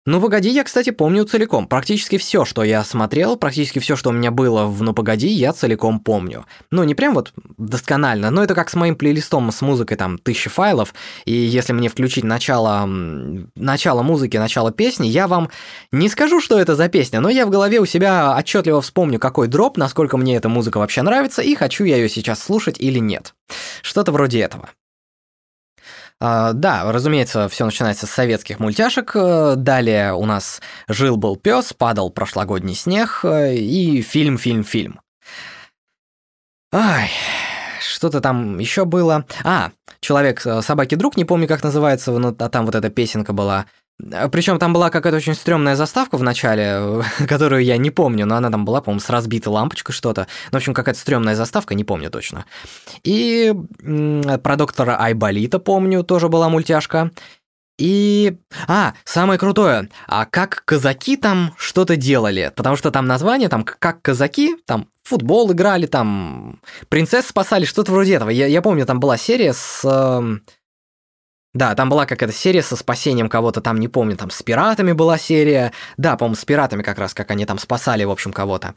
Ну 0.07 0.21
погоди, 0.21 0.51
я, 0.51 0.65
кстати, 0.65 0.91
помню 0.91 1.25
целиком. 1.25 1.67
Практически 1.67 2.19
все, 2.19 2.45
что 2.45 2.63
я 2.63 2.85
смотрел, 2.85 3.37
практически 3.37 3.79
все, 3.79 3.97
что 3.97 4.11
у 4.11 4.13
меня 4.13 4.31
было 4.31 4.67
в 4.67 4.83
Ну 4.83 4.93
погоди, 4.93 5.29
я 5.29 5.55
целиком 5.55 5.99
помню. 5.99 6.45
Ну 6.71 6.85
не 6.85 6.95
прям 6.95 7.15
вот 7.15 7.33
досконально, 7.57 8.31
но 8.31 8.45
это 8.45 8.55
как 8.55 8.69
с 8.69 8.75
моим 8.75 8.97
плейлистом 8.97 9.51
с 9.51 9.63
музыкой 9.63 9.97
там 9.97 10.19
тысячи 10.19 10.51
файлов, 10.51 10.93
и 11.25 11.33
если 11.33 11.73
мне 11.73 11.89
включить 11.89 12.23
начало, 12.23 12.85
начало 12.87 14.03
музыки, 14.03 14.37
начало 14.37 14.73
песни, 14.73 15.07
я 15.07 15.27
вам 15.27 15.49
не 15.91 16.11
скажу, 16.11 16.39
что 16.39 16.61
это 16.61 16.75
за 16.75 16.91
песня, 16.91 17.21
но 17.21 17.31
я 17.31 17.47
в 17.47 17.51
голове 17.51 17.81
у 17.81 17.87
себя 17.87 18.37
отчетливо 18.37 18.83
вспомню, 18.83 19.19
какой 19.19 19.49
дроп, 19.49 19.79
насколько 19.79 20.19
мне 20.19 20.37
эта 20.37 20.51
музыка 20.51 20.79
вообще 20.79 21.01
нравится, 21.01 21.41
и 21.41 21.55
хочу 21.55 21.85
я 21.85 21.97
ее 21.97 22.11
сейчас 22.11 22.43
слушать 22.43 22.79
или 22.79 22.99
нет. 22.99 23.35
Что-то 23.81 24.13
вроде 24.13 24.41
этого. 24.41 24.69
А, 26.27 26.55
да, 26.55 26.91
разумеется, 26.91 27.51
все 27.51 27.67
начинается 27.67 28.07
с 28.07 28.11
советских 28.11 28.59
мультяшек. 28.59 29.13
Э, 29.15 29.57
далее 29.59 30.15
у 30.15 30.25
нас 30.25 30.63
жил-был 30.89 31.37
пес, 31.37 31.75
падал 31.75 32.09
прошлогодний 32.09 32.75
снег 32.75 33.21
э, 33.25 33.57
и 33.57 34.01
фильм, 34.01 34.39
фильм, 34.39 34.65
фильм. 34.65 35.01
Ай, 36.73 37.11
что-то 37.85 38.21
там 38.21 38.59
еще 38.59 38.85
было. 38.85 39.27
А, 39.45 39.71
человек, 40.01 40.47
э, 40.47 40.63
собаки 40.63 40.95
друг, 40.95 41.17
не 41.17 41.25
помню, 41.25 41.49
как 41.49 41.63
называется, 41.63 42.13
но 42.13 42.35
а 42.39 42.49
там 42.49 42.67
вот 42.67 42.75
эта 42.75 42.91
песенка 42.91 43.33
была. 43.33 43.67
А, 44.13 44.29
Причем 44.29 44.59
там 44.59 44.73
была 44.73 44.91
какая-то 44.91 45.17
очень 45.17 45.35
стрёмная 45.35 45.77
заставка 45.77 46.17
в 46.17 46.23
начале, 46.23 47.03
которую 47.29 47.65
я 47.65 47.77
не 47.77 47.91
помню, 47.91 48.27
но 48.27 48.37
она 48.37 48.51
там 48.51 48.65
была, 48.65 48.81
по-моему, 48.81 49.01
с 49.01 49.11
разбитой 49.11 49.53
лампочкой 49.53 49.95
что-то. 49.95 50.27
Ну, 50.51 50.57
в 50.57 50.57
общем, 50.57 50.75
какая-то 50.75 50.99
стрёмная 50.99 51.35
заставка, 51.35 51.75
не 51.75 51.85
помню 51.85 52.11
точно. 52.11 52.45
И 53.03 53.55
про 54.43 54.57
доктора 54.57 54.97
Айболита, 54.99 55.59
помню, 55.59 56.03
тоже 56.03 56.29
была 56.29 56.49
мультяшка. 56.49 57.11
И... 57.79 58.37
А, 58.69 58.95
самое 59.05 59.39
крутое. 59.39 59.89
А 60.07 60.27
как 60.27 60.63
казаки 60.65 61.17
там 61.17 61.55
что-то 61.57 61.97
делали? 61.97 62.53
Потому 62.55 62.77
что 62.77 62.91
там 62.91 63.07
название, 63.07 63.49
там 63.49 63.65
как 63.65 64.01
казаки, 64.01 64.57
там 64.67 64.89
футбол 65.03 65.53
играли, 65.53 65.87
там 65.87 66.61
принцесс 66.89 67.27
спасали, 67.27 67.65
что-то 67.65 67.93
вроде 67.93 68.15
этого. 68.15 68.31
Я, 68.31 68.47
я 68.47 68.63
помню, 68.63 68.87
там 68.87 69.01
была 69.01 69.17
серия 69.17 69.53
с... 69.53 69.81
Э, 69.85 70.39
да, 71.53 71.75
там 71.75 71.89
была 71.89 72.07
какая-то 72.07 72.35
серия 72.35 72.63
со 72.63 72.77
спасением 72.77 73.29
кого-то, 73.29 73.61
там 73.61 73.79
не 73.79 73.89
помню, 73.89 74.17
там 74.17 74.31
с 74.31 74.43
пиратами 74.43 74.93
была 74.93 75.19
серия. 75.19 75.73
Да, 75.97 76.17
по-моему, 76.17 76.37
с 76.37 76.45
пиратами 76.45 76.83
как 76.83 76.99
раз, 76.99 77.13
как 77.15 77.31
они 77.31 77.45
там 77.45 77.59
спасали, 77.59 78.05
в 78.05 78.11
общем, 78.11 78.33
кого-то. 78.33 78.75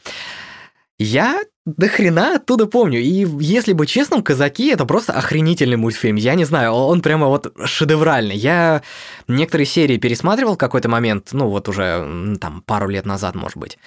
Я 1.00 1.44
до 1.66 1.90
хрена 1.90 2.36
оттуда 2.36 2.66
помню. 2.66 3.00
И 3.00 3.28
если 3.40 3.74
быть 3.74 3.90
честным, 3.90 4.24
«Казаки»— 4.24 4.70
это 4.72 4.86
просто 4.86 5.14
охренительный 5.14 5.78
мультфильм. 5.78 6.16
Я 6.16 6.34
не 6.36 6.46
знаю, 6.46 6.72
он 6.72 7.02
прямо 7.02 7.28
вот 7.28 7.54
шедевральный. 7.66 8.36
Я 8.36 8.82
некоторые 9.28 9.68
серии 9.68 9.98
пересматривал 9.98 10.56
в 10.56 10.58
какой-то 10.58 10.90
момент, 10.90 11.30
ну 11.34 11.50
вот 11.50 11.70
уже 11.70 12.38
там 12.40 12.64
пару 12.66 12.88
лет 12.88 13.06
назад, 13.06 13.36
может 13.36 13.58
быть. 13.58 13.78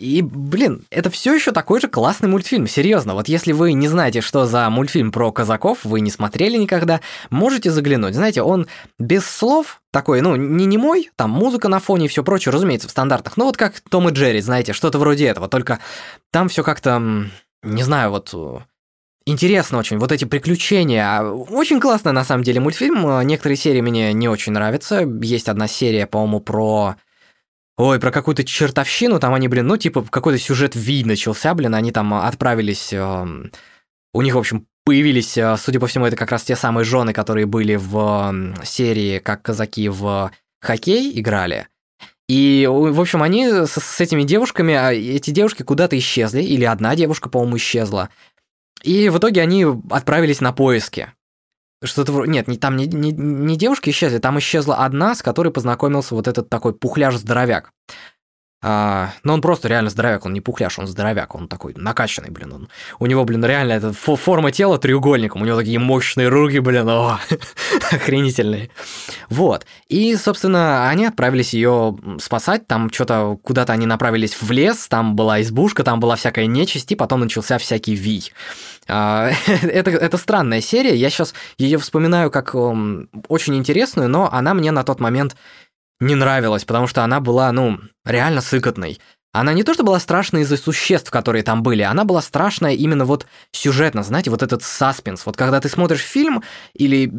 И, 0.00 0.22
блин, 0.22 0.86
это 0.90 1.10
все 1.10 1.34
еще 1.34 1.52
такой 1.52 1.78
же 1.78 1.86
классный 1.86 2.28
мультфильм, 2.28 2.66
серьезно. 2.66 3.12
Вот 3.14 3.28
если 3.28 3.52
вы 3.52 3.74
не 3.74 3.86
знаете, 3.86 4.22
что 4.22 4.46
за 4.46 4.70
мультфильм 4.70 5.12
про 5.12 5.30
казаков, 5.30 5.80
вы 5.84 6.00
не 6.00 6.10
смотрели 6.10 6.56
никогда, 6.56 7.02
можете 7.28 7.70
заглянуть. 7.70 8.14
Знаете, 8.14 8.40
он 8.40 8.66
без 8.98 9.26
слов 9.26 9.82
такой, 9.90 10.22
ну, 10.22 10.36
не 10.36 10.64
немой, 10.64 11.10
там 11.16 11.30
музыка 11.30 11.68
на 11.68 11.80
фоне 11.80 12.06
и 12.06 12.08
все 12.08 12.24
прочее, 12.24 12.50
разумеется, 12.50 12.88
в 12.88 12.92
стандартах. 12.92 13.36
Ну, 13.36 13.44
вот 13.44 13.58
как 13.58 13.78
Том 13.90 14.08
и 14.08 14.12
Джерри, 14.12 14.40
знаете, 14.40 14.72
что-то 14.72 14.98
вроде 14.98 15.26
этого, 15.26 15.48
только 15.48 15.80
там 16.30 16.48
все 16.48 16.64
как-то, 16.64 17.28
не 17.62 17.82
знаю, 17.82 18.10
вот 18.10 18.34
Интересно 19.26 19.78
очень, 19.78 19.98
вот 19.98 20.12
эти 20.12 20.24
приключения. 20.24 21.22
Очень 21.22 21.78
классно, 21.78 22.10
на 22.10 22.24
самом 22.24 22.42
деле, 22.42 22.58
мультфильм. 22.58 23.20
Некоторые 23.26 23.58
серии 23.58 23.82
мне 23.82 24.14
не 24.14 24.28
очень 24.30 24.52
нравятся. 24.52 25.02
Есть 25.20 25.48
одна 25.50 25.68
серия, 25.68 26.06
по-моему, 26.06 26.40
про 26.40 26.96
Ой, 27.80 27.98
про 27.98 28.12
какую-то 28.12 28.44
чертовщину, 28.44 29.18
там 29.18 29.32
они, 29.32 29.48
блин, 29.48 29.66
ну, 29.66 29.78
типа, 29.78 30.02
какой-то 30.02 30.38
сюжет 30.38 30.76
Ви 30.76 31.02
начался, 31.02 31.54
блин, 31.54 31.74
они 31.74 31.92
там 31.92 32.12
отправились... 32.12 32.92
Э, 32.92 33.26
у 34.12 34.20
них, 34.20 34.34
в 34.34 34.38
общем, 34.38 34.66
появились, 34.84 35.38
э, 35.38 35.56
судя 35.56 35.80
по 35.80 35.86
всему, 35.86 36.04
это 36.04 36.14
как 36.14 36.30
раз 36.30 36.42
те 36.42 36.56
самые 36.56 36.84
жены, 36.84 37.14
которые 37.14 37.46
были 37.46 37.76
в 37.76 38.54
серии, 38.64 39.18
как 39.18 39.40
казаки 39.40 39.88
в 39.88 40.30
хоккей 40.60 41.18
играли. 41.18 41.68
И, 42.28 42.68
в 42.70 43.00
общем, 43.00 43.22
они 43.22 43.46
с, 43.48 43.70
с 43.70 43.98
этими 43.98 44.24
девушками, 44.24 44.74
а, 44.74 44.92
эти 44.92 45.30
девушки 45.30 45.62
куда-то 45.62 45.96
исчезли, 45.98 46.42
или 46.42 46.64
одна 46.64 46.94
девушка, 46.94 47.30
по-моему, 47.30 47.56
исчезла. 47.56 48.10
И 48.82 49.08
в 49.08 49.16
итоге 49.16 49.40
они 49.40 49.66
отправились 49.88 50.42
на 50.42 50.52
поиски. 50.52 51.14
Что-то 51.82 52.12
вроде... 52.12 52.30
Нет, 52.30 52.46
не, 52.46 52.58
там 52.58 52.76
не, 52.76 52.86
не, 52.86 53.10
не 53.12 53.56
девушки 53.56 53.90
исчезли, 53.90 54.18
там 54.18 54.38
исчезла 54.38 54.76
одна, 54.76 55.14
с 55.14 55.22
которой 55.22 55.50
познакомился 55.50 56.14
вот 56.14 56.28
этот 56.28 56.50
такой 56.50 56.74
пухляж-здоровяк. 56.74 57.72
А, 58.62 59.12
но 59.24 59.32
он 59.32 59.40
просто 59.40 59.68
реально 59.68 59.88
здоровяк, 59.88 60.26
он 60.26 60.34
не 60.34 60.42
пухляш, 60.42 60.78
он 60.78 60.86
здоровяк, 60.86 61.34
он 61.34 61.48
такой 61.48 61.72
накачанный, 61.76 62.30
блин. 62.30 62.52
Он, 62.52 62.68
у 62.98 63.06
него, 63.06 63.24
блин, 63.24 63.42
реально 63.42 63.72
эта 63.72 63.92
форма 63.92 64.52
тела 64.52 64.78
треугольником, 64.78 65.40
у 65.40 65.46
него 65.46 65.56
такие 65.56 65.78
мощные 65.78 66.28
руки, 66.28 66.58
блин, 66.58 66.86
о, 66.88 67.18
охренительные. 67.90 68.70
Вот. 69.30 69.64
И, 69.88 70.14
собственно, 70.16 70.90
они 70.90 71.06
отправились 71.06 71.54
ее 71.54 71.96
спасать, 72.20 72.66
там 72.66 72.92
что-то 72.92 73.38
куда-то 73.42 73.72
они 73.72 73.86
направились 73.86 74.36
в 74.38 74.50
лес, 74.50 74.88
там 74.88 75.16
была 75.16 75.40
избушка, 75.40 75.82
там 75.82 75.98
была 75.98 76.16
всякая 76.16 76.46
нечисть, 76.46 76.92
и 76.92 76.96
потом 76.96 77.20
начался 77.20 77.56
всякий 77.56 77.94
вий. 77.94 78.30
А, 78.88 79.30
это, 79.62 79.90
это 79.90 80.18
странная 80.18 80.60
серия, 80.60 80.94
я 80.94 81.08
сейчас 81.08 81.32
ее 81.56 81.78
вспоминаю 81.78 82.30
как 82.30 82.54
очень 82.54 83.56
интересную, 83.56 84.10
но 84.10 84.30
она 84.30 84.52
мне 84.52 84.70
на 84.70 84.84
тот 84.84 85.00
момент 85.00 85.34
не 86.00 86.14
нравилась, 86.14 86.64
потому 86.64 86.86
что 86.86 87.04
она 87.04 87.20
была, 87.20 87.52
ну, 87.52 87.78
реально 88.04 88.40
сыкотной. 88.40 88.98
Она 89.32 89.52
не 89.52 89.62
то 89.62 89.74
что 89.74 89.84
была 89.84 90.00
страшная 90.00 90.42
из-за 90.42 90.56
существ, 90.56 91.08
которые 91.10 91.44
там 91.44 91.62
были, 91.62 91.82
она 91.82 92.04
была 92.04 92.20
страшная 92.20 92.72
именно 92.72 93.04
вот 93.04 93.26
сюжетно, 93.52 94.02
знаете, 94.02 94.28
вот 94.28 94.42
этот 94.42 94.64
саспенс. 94.64 95.24
Вот 95.24 95.36
когда 95.36 95.60
ты 95.60 95.68
смотришь 95.68 96.00
фильм 96.00 96.42
или 96.74 97.12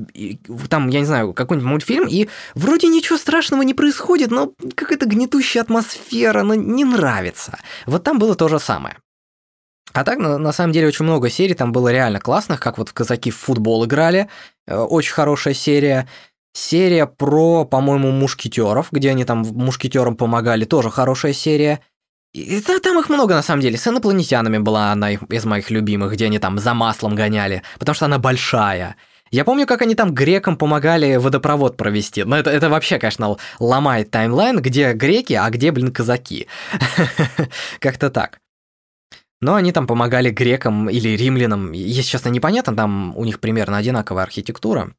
там, 0.68 0.90
я 0.90 1.00
не 1.00 1.06
знаю, 1.06 1.34
какой-нибудь 1.34 1.70
мультфильм, 1.70 2.08
и 2.10 2.28
вроде 2.54 2.88
ничего 2.90 3.18
страшного 3.18 3.62
не 3.62 3.74
происходит, 3.74 4.30
но 4.30 4.52
какая-то 4.76 5.06
гнетущая 5.06 5.62
атмосфера, 5.62 6.44
но 6.44 6.54
не 6.54 6.84
нравится. 6.84 7.60
Вот 7.86 8.04
там 8.04 8.20
было 8.20 8.36
то 8.36 8.50
же 8.50 8.60
самое. 8.60 8.98
А 9.94 10.04
так, 10.04 10.20
на, 10.20 10.52
самом 10.54 10.72
деле, 10.74 10.88
очень 10.88 11.06
много 11.06 11.30
серий 11.30 11.54
там 11.54 11.72
было 11.72 11.92
реально 11.92 12.20
классных, 12.20 12.60
как 12.60 12.78
вот 12.78 12.90
в 12.90 12.94
«Казаки 12.94 13.30
в 13.30 13.38
футбол» 13.38 13.86
играли, 13.86 14.30
э, 14.66 14.78
очень 14.78 15.12
хорошая 15.12 15.54
серия. 15.54 16.08
Серия 16.54 17.06
про, 17.06 17.66
по-моему, 17.66 18.12
мушкетеров, 18.12 18.90
где 18.92 19.12
они 19.12 19.24
там 19.24 19.40
мушкетерам 19.40 20.16
помогали, 20.16 20.66
тоже 20.66 20.90
хорошая 20.90 21.34
серия. 21.34 21.80
И 22.34 22.62
там 22.62 23.00
их 23.00 23.10
много, 23.10 23.36
на 23.36 23.42
самом 23.42 23.62
деле. 23.62 23.78
С 23.78 23.88
инопланетянами 23.88 24.58
была 24.58 24.92
одна 24.92 25.12
из 25.12 25.46
моих 25.46 25.70
любимых, 25.70 26.14
где 26.14 26.26
они 26.26 26.40
там 26.40 26.60
за 26.60 26.74
маслом 26.74 27.16
гоняли, 27.16 27.64
потому 27.78 27.94
что 27.96 28.06
она 28.06 28.20
большая. 28.20 28.96
Я 29.32 29.46
помню, 29.46 29.66
как 29.66 29.82
они 29.82 29.96
там 29.96 30.14
грекам 30.14 30.58
помогали 30.58 31.16
водопровод 31.16 31.78
провести. 31.78 32.24
Но 32.26 32.38
это, 32.38 32.50
это 32.50 32.70
вообще, 32.70 33.00
конечно, 33.00 33.38
ломает 33.60 34.12
таймлайн, 34.12 34.60
где 34.62 34.92
греки, 34.92 35.34
а 35.34 35.50
где, 35.50 35.72
блин, 35.72 35.92
казаки. 35.92 36.48
Как-то 37.80 38.10
так. 38.10 38.40
Но 39.40 39.56
они 39.56 39.72
там 39.72 39.88
помогали 39.88 40.30
грекам 40.30 40.90
или 40.90 41.10
римлянам. 41.10 41.72
Если 41.72 42.10
честно, 42.10 42.30
непонятно, 42.30 42.76
там 42.76 43.18
у 43.18 43.24
них 43.24 43.40
примерно 43.40 43.78
одинаковая 43.78 44.24
архитектура. 44.24 44.94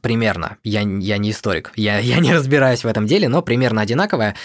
Примерно. 0.00 0.58
Я, 0.62 0.80
я 0.80 1.18
не 1.18 1.30
историк. 1.30 1.72
Я, 1.76 1.98
я 2.00 2.18
не 2.18 2.32
разбираюсь 2.32 2.84
в 2.84 2.86
этом 2.86 3.06
деле, 3.06 3.28
но 3.28 3.42
примерно 3.42 3.82
одинаковая. 3.82 4.36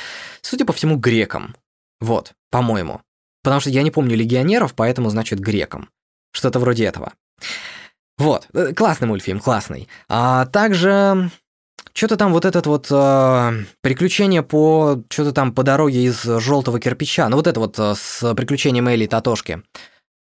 Судя 0.42 0.66
по 0.66 0.74
всему, 0.74 0.98
грекам. 0.98 1.56
Вот, 2.00 2.34
по-моему. 2.50 3.02
Потому 3.44 3.62
что 3.62 3.70
я 3.70 3.84
не 3.84 3.92
помню 3.92 4.16
легионеров, 4.16 4.74
поэтому, 4.76 5.10
значит, 5.10 5.40
грекам. 5.40 5.90
Что-то 6.32 6.60
вроде 6.60 6.86
этого. 6.86 7.14
Вот, 8.18 8.48
э, 8.54 8.74
классный 8.74 9.08
мультфильм, 9.08 9.40
классный. 9.40 9.88
А 10.10 10.46
также 10.48 11.32
что-то 11.94 12.18
там 12.18 12.34
вот 12.34 12.46
этот 12.46 12.66
вот 12.66 12.88
э, 12.92 13.64
приключение 13.82 14.44
по 14.44 15.02
что-то 15.10 15.32
там 15.32 15.54
по 15.54 15.64
дороге 15.64 16.04
из 16.04 16.24
желтого 16.24 16.80
кирпича. 16.80 17.30
Ну 17.30 17.38
вот 17.38 17.48
это 17.48 17.60
вот 17.60 17.80
э, 17.80 17.94
с 17.96 18.36
приключением 18.36 18.88
Элли 18.88 19.06
и 19.06 19.08
Татошки. 19.08 19.64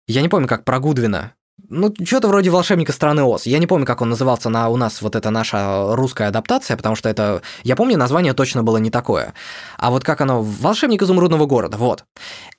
Я 0.07 0.21
не 0.21 0.29
помню, 0.29 0.47
как 0.47 0.63
про 0.63 0.79
Гудвина. 0.79 1.33
Ну, 1.69 1.93
что-то 2.03 2.27
вроде 2.27 2.49
«Волшебника 2.49 2.91
страны 2.91 3.23
Оз». 3.23 3.45
Я 3.45 3.59
не 3.59 3.67
помню, 3.67 3.85
как 3.85 4.01
он 4.01 4.09
назывался 4.09 4.49
на 4.49 4.69
у 4.69 4.77
нас 4.77 5.01
вот 5.01 5.15
эта 5.15 5.29
наша 5.29 5.95
русская 5.95 6.27
адаптация, 6.27 6.77
потому 6.77 6.95
что 6.95 7.09
это... 7.09 7.41
Я 7.63 7.75
помню, 7.75 7.97
название 7.97 8.33
точно 8.33 8.63
было 8.63 8.77
не 8.77 8.89
такое. 8.89 9.33
А 9.77 9.91
вот 9.91 10.03
как 10.03 10.21
оно... 10.21 10.41
«Волшебник 10.41 11.01
изумрудного 11.01 11.45
города», 11.45 11.77
вот. 11.77 12.05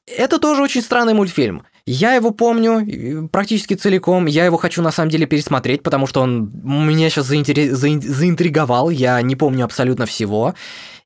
Это 0.07 0.39
тоже 0.39 0.63
очень 0.63 0.83
странный 0.83 1.15
мультфильм. 1.15 1.65
Я 1.87 2.15
его 2.15 2.31
помню 2.31 3.29
практически 3.29 3.75
целиком. 3.75 4.27
Я 4.27 4.45
его 4.45 4.57
хочу 4.57 4.83
на 4.83 4.93
самом 4.93 5.11
деле 5.11 5.27
пересмотреть, 5.27 5.83
потому 5.83 6.07
что 6.07 6.21
он 6.21 6.51
меня 6.65 7.11
сейчас 7.11 7.27
заинтери... 7.27 7.71
заинтриговал. 7.71 8.91
Я 8.91 9.21
не 9.23 9.37
помню 9.37 9.65
абсолютно 9.65 10.07
всего. 10.07 10.55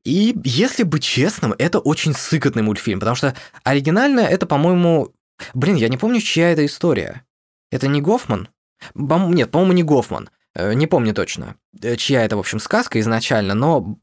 И, 0.04 0.37
если 0.44 0.85
быть 0.85 1.02
честным, 1.02 1.54
это 1.59 1.80
очень 1.80 2.14
сыкотный 2.14 2.62
мультфильм, 2.62 3.00
потому 3.00 3.16
что 3.16 3.35
оригинально 3.64 4.20
это, 4.20 4.46
по-моему... 4.46 5.12
Блин, 5.52 5.76
я 5.76 5.88
не 5.88 5.96
помню, 5.96 6.20
чья 6.20 6.50
это 6.50 6.64
история. 6.64 7.22
Это 7.70 7.88
не 7.88 8.00
Гофман? 8.00 8.48
Бом... 8.94 9.33
Нет, 9.33 9.50
по-моему, 9.50 9.72
не 9.72 9.83
Гофман. 9.83 10.31
Э, 10.55 10.72
не 10.74 10.87
помню 10.87 11.14
точно, 11.14 11.57
э, 11.83 11.96
чья 11.96 12.24
это, 12.24 12.37
в 12.37 12.40
общем, 12.40 12.59
сказка 12.59 12.98
изначально, 13.00 13.55
но... 13.55 13.98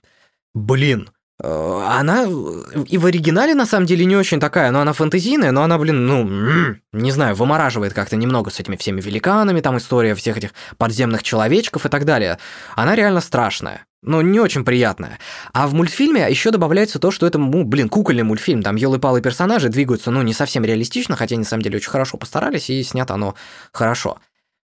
Блин, 0.54 1.10
она 1.44 2.24
и 2.24 2.98
в 2.98 3.06
оригинале 3.06 3.54
на 3.54 3.66
самом 3.66 3.86
деле 3.86 4.06
не 4.06 4.16
очень 4.16 4.40
такая, 4.40 4.72
но 4.72 4.80
она 4.80 4.94
фэнтезийная, 4.94 5.52
но 5.52 5.64
она, 5.64 5.78
блин, 5.78 6.06
ну, 6.06 6.78
не 6.94 7.12
знаю, 7.12 7.36
вымораживает 7.36 7.94
как-то 7.94 8.16
немного 8.16 8.50
с 8.50 8.60
этими 8.60 8.78
всеми 8.78 9.02
великанами, 9.02 9.60
там 9.60 9.78
история 9.78 10.16
всех 10.16 10.38
этих 10.38 10.52
подземных 10.78 11.22
человечков 11.22 11.86
и 11.86 11.90
так 11.90 12.06
далее. 12.06 12.40
Она 12.76 12.96
реально 12.96 13.22
страшная 13.22 13.86
но 14.06 14.22
не 14.22 14.40
очень 14.40 14.66
приятная. 14.66 15.18
А 15.54 15.66
в 15.66 15.74
мультфильме 15.74 16.28
еще 16.30 16.52
добавляется 16.52 17.00
то, 17.00 17.10
что 17.10 17.26
это, 17.26 17.38
ну, 17.38 17.64
блин, 17.64 17.88
кукольный 17.88 18.24
мультфильм, 18.24 18.62
там 18.62 18.76
елы-палы 18.76 19.22
персонажи 19.22 19.70
двигаются, 19.70 20.12
ну, 20.12 20.22
не 20.22 20.34
совсем 20.34 20.66
реалистично, 20.66 21.16
хотя 21.16 21.38
на 21.38 21.46
самом 21.46 21.64
деле 21.64 21.78
очень 21.78 21.90
хорошо 21.90 22.18
постарались, 22.18 22.70
и 22.70 22.84
снято 22.84 23.14
оно 23.14 23.36
хорошо. 23.72 24.18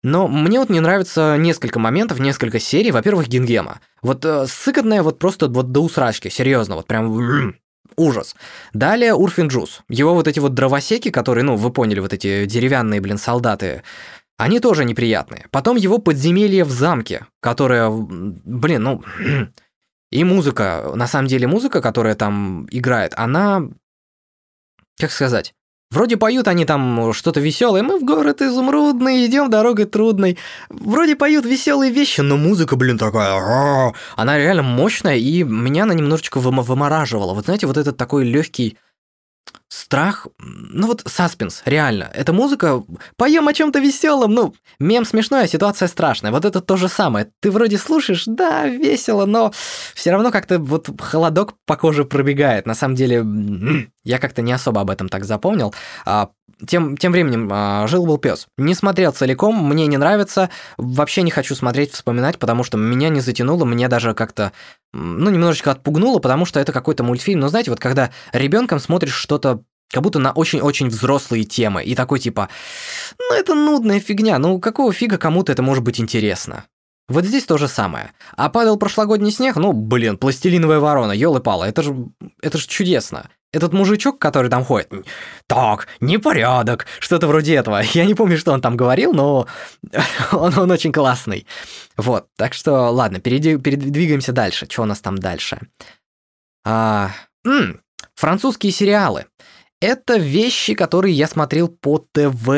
Но 0.07 0.29
мне 0.29 0.61
вот 0.61 0.71
не 0.71 0.79
нравится 0.79 1.35
несколько 1.37 1.81
моментов, 1.81 2.21
несколько 2.21 2.61
серий. 2.61 2.93
Во-первых, 2.93 3.27
Гингема. 3.27 3.81
Вот 4.03 4.25
э, 4.25 4.47
сыкотная 4.47 5.03
вот 5.03 5.19
просто 5.19 5.49
вот 5.49 5.73
до 5.73 5.81
усрачки, 5.81 6.29
серьезно, 6.29 6.77
вот 6.77 6.87
прям 6.87 7.57
ужас. 7.97 8.37
Далее 8.73 9.15
Урфин 9.15 9.49
Джуз. 9.49 9.83
Его 9.89 10.15
вот 10.15 10.29
эти 10.29 10.39
вот 10.39 10.55
дровосеки, 10.55 11.11
которые, 11.11 11.43
ну, 11.43 11.57
вы 11.57 11.73
поняли, 11.73 11.99
вот 11.99 12.13
эти 12.13 12.45
деревянные, 12.45 13.01
блин, 13.01 13.19
солдаты, 13.19 13.83
они 14.39 14.61
тоже 14.61 14.85
неприятные. 14.85 15.47
Потом 15.51 15.77
его 15.77 15.99
подземелье 15.99 16.63
в 16.63 16.71
замке, 16.71 17.27
которое, 17.41 17.91
блин, 17.91 18.83
ну... 18.85 19.03
И 20.13 20.23
музыка, 20.23 20.93
на 20.95 21.09
самом 21.09 21.27
деле 21.27 21.49
музыка, 21.49 21.83
которая 21.83 22.15
там 22.15 22.69
играет, 22.71 23.13
она, 23.17 23.69
как 25.01 25.11
сказать, 25.11 25.53
Вроде 25.91 26.17
поют 26.17 26.49
они 26.49 26.65
там 26.65 27.13
что-то 27.13 27.41
веселое, 27.41 27.83
мы 27.83 28.01
в 28.01 28.05
город 28.05 28.43
изумрудный, 28.43 29.25
идем 29.27 29.51
дорогой 29.51 29.85
трудной. 29.85 30.37
Вроде 30.69 31.15
поют 31.15 31.45
веселые 31.45 31.93
вещи, 31.93 32.23
но 32.23 32.37
музыка, 32.37 32.75
блин, 32.75 32.99
такая... 32.99 33.95
Она 34.17 34.37
реально 34.37 34.63
мощная, 34.63 35.17
и 35.17 35.45
меня 35.45 35.85
она 35.85 35.95
немножечко 35.95 36.39
вымораживала. 36.41 37.35
Вот 37.35 37.45
знаете, 37.45 37.69
вот 37.69 37.77
этот 37.77 37.97
такой 37.97 38.25
легкий 38.25 38.79
Страх, 39.77 40.27
ну 40.39 40.87
вот 40.87 41.03
саспенс, 41.05 41.61
реально. 41.67 42.11
Эта 42.15 42.33
музыка, 42.33 42.83
поем 43.19 43.47
о 43.47 43.53
чем-то 43.53 43.79
веселом, 43.79 44.33
ну, 44.33 44.55
мем 44.79 45.05
смешной, 45.05 45.45
а 45.45 45.47
ситуация 45.47 45.87
страшная. 45.87 46.33
Вот 46.33 46.47
это 46.47 46.63
то 46.63 46.79
же 46.79 46.89
самое. 46.89 47.29
Ты 47.41 47.51
вроде 47.51 47.77
слушаешь, 47.77 48.25
да, 48.25 48.67
весело, 48.67 49.27
но 49.27 49.53
все 49.95 50.13
равно 50.13 50.31
как-то 50.31 50.59
вот 50.59 50.89
холодок 50.99 51.55
по 51.67 51.77
коже 51.77 52.07
пробегает. 52.07 52.65
На 52.65 52.75
самом 52.75 52.95
деле, 52.95 53.23
я 54.03 54.19
как-то 54.19 54.41
не 54.41 54.53
особо 54.53 54.81
об 54.81 54.89
этом 54.89 55.11
так 55.11 55.27
запомнил. 55.27 55.75
А, 56.07 56.31
тем, 56.67 56.97
тем 56.97 57.13
временем 57.13 57.51
а, 57.53 57.87
жил-был 57.87 58.17
пес. 58.19 58.47
Не 58.57 58.75
смотрел 58.75 59.13
целиком, 59.13 59.63
мне 59.69 59.87
не 59.87 59.99
нравится, 59.99 60.49
вообще 60.79 61.23
не 61.23 61.31
хочу 61.31 61.55
смотреть, 61.55 61.93
вспоминать, 61.93 62.39
потому 62.39 62.65
что 62.65 62.79
меня 62.79 63.11
не 63.11 63.21
затянуло, 63.21 63.65
мне 63.67 63.89
даже 63.89 64.15
как-то, 64.15 64.53
ну, 64.95 65.29
немножечко 65.29 65.73
отпугнуло, 65.73 66.19
потому 66.19 66.47
что 66.47 66.59
это 66.59 66.73
какой-то 66.73 67.05
мультфильм. 67.05 67.41
Но 67.41 67.49
знаете, 67.49 67.71
вот 67.71 67.81
когда 67.81 68.11
ребенком 68.33 68.79
смотришь 68.79 69.15
что-то 69.15 69.63
как 69.91 70.03
будто 70.03 70.19
на 70.19 70.33
очень-очень 70.33 70.89
взрослые 70.89 71.45
темы, 71.45 71.85
и 71.85 71.95
такой 71.95 72.19
типа, 72.19 72.49
ну 73.19 73.37
это 73.37 73.55
нудная 73.55 74.01
фигня, 74.01 74.39
ну 74.39 74.59
какого 74.59 74.93
фига 74.93 75.19
кому-то 75.19 75.53
это 75.53 75.63
может 75.63 75.85
быть 75.85 76.01
интересно? 76.01 76.65
Вот 77.09 77.25
здесь 77.25 77.45
то 77.45 77.57
же 77.57 77.69
самое. 77.69 78.11
А 78.37 78.49
падал 78.49 78.77
прошлогодний 78.77 79.31
снег, 79.31 79.57
ну, 79.57 79.73
блин, 79.73 80.17
пластилиновая 80.17 80.81
ворона, 80.81 81.13
ёлы-палы, 81.13 81.67
это 81.67 81.83
же, 81.83 81.95
это 82.43 82.59
же 82.59 82.67
чудесно. 82.67 83.31
Этот 83.53 83.73
мужичок, 83.73 84.19
который 84.19 84.51
там 84.51 84.65
ходит, 84.65 84.93
так, 85.47 85.87
непорядок, 86.01 86.87
что-то 86.99 87.29
вроде 87.29 87.55
этого. 87.55 87.81
Я 87.95 88.05
не 88.05 88.15
помню, 88.15 88.37
что 88.37 88.53
он 88.53 88.61
там 88.61 88.77
говорил, 88.77 89.13
но 89.13 89.47
он, 90.33 90.59
он 90.59 90.71
очень 90.71 90.93
классный. 90.93 91.47
Вот, 91.97 92.27
так 92.37 92.55
что, 92.55 92.91
ладно, 92.91 93.21
перейди, 93.21 93.57
передвигаемся 93.57 94.33
дальше. 94.33 94.67
Что 94.69 94.83
у 94.83 94.87
нас 94.87 95.01
там 95.01 95.17
дальше? 95.17 95.61
А, 96.65 97.13
м, 97.47 97.81
французские 98.17 98.73
сериалы. 98.73 99.27
Это 99.81 100.17
вещи, 100.17 100.75
которые 100.75 101.15
я 101.15 101.27
смотрел 101.27 101.69
по 101.69 101.99
ТВ. 101.99 102.49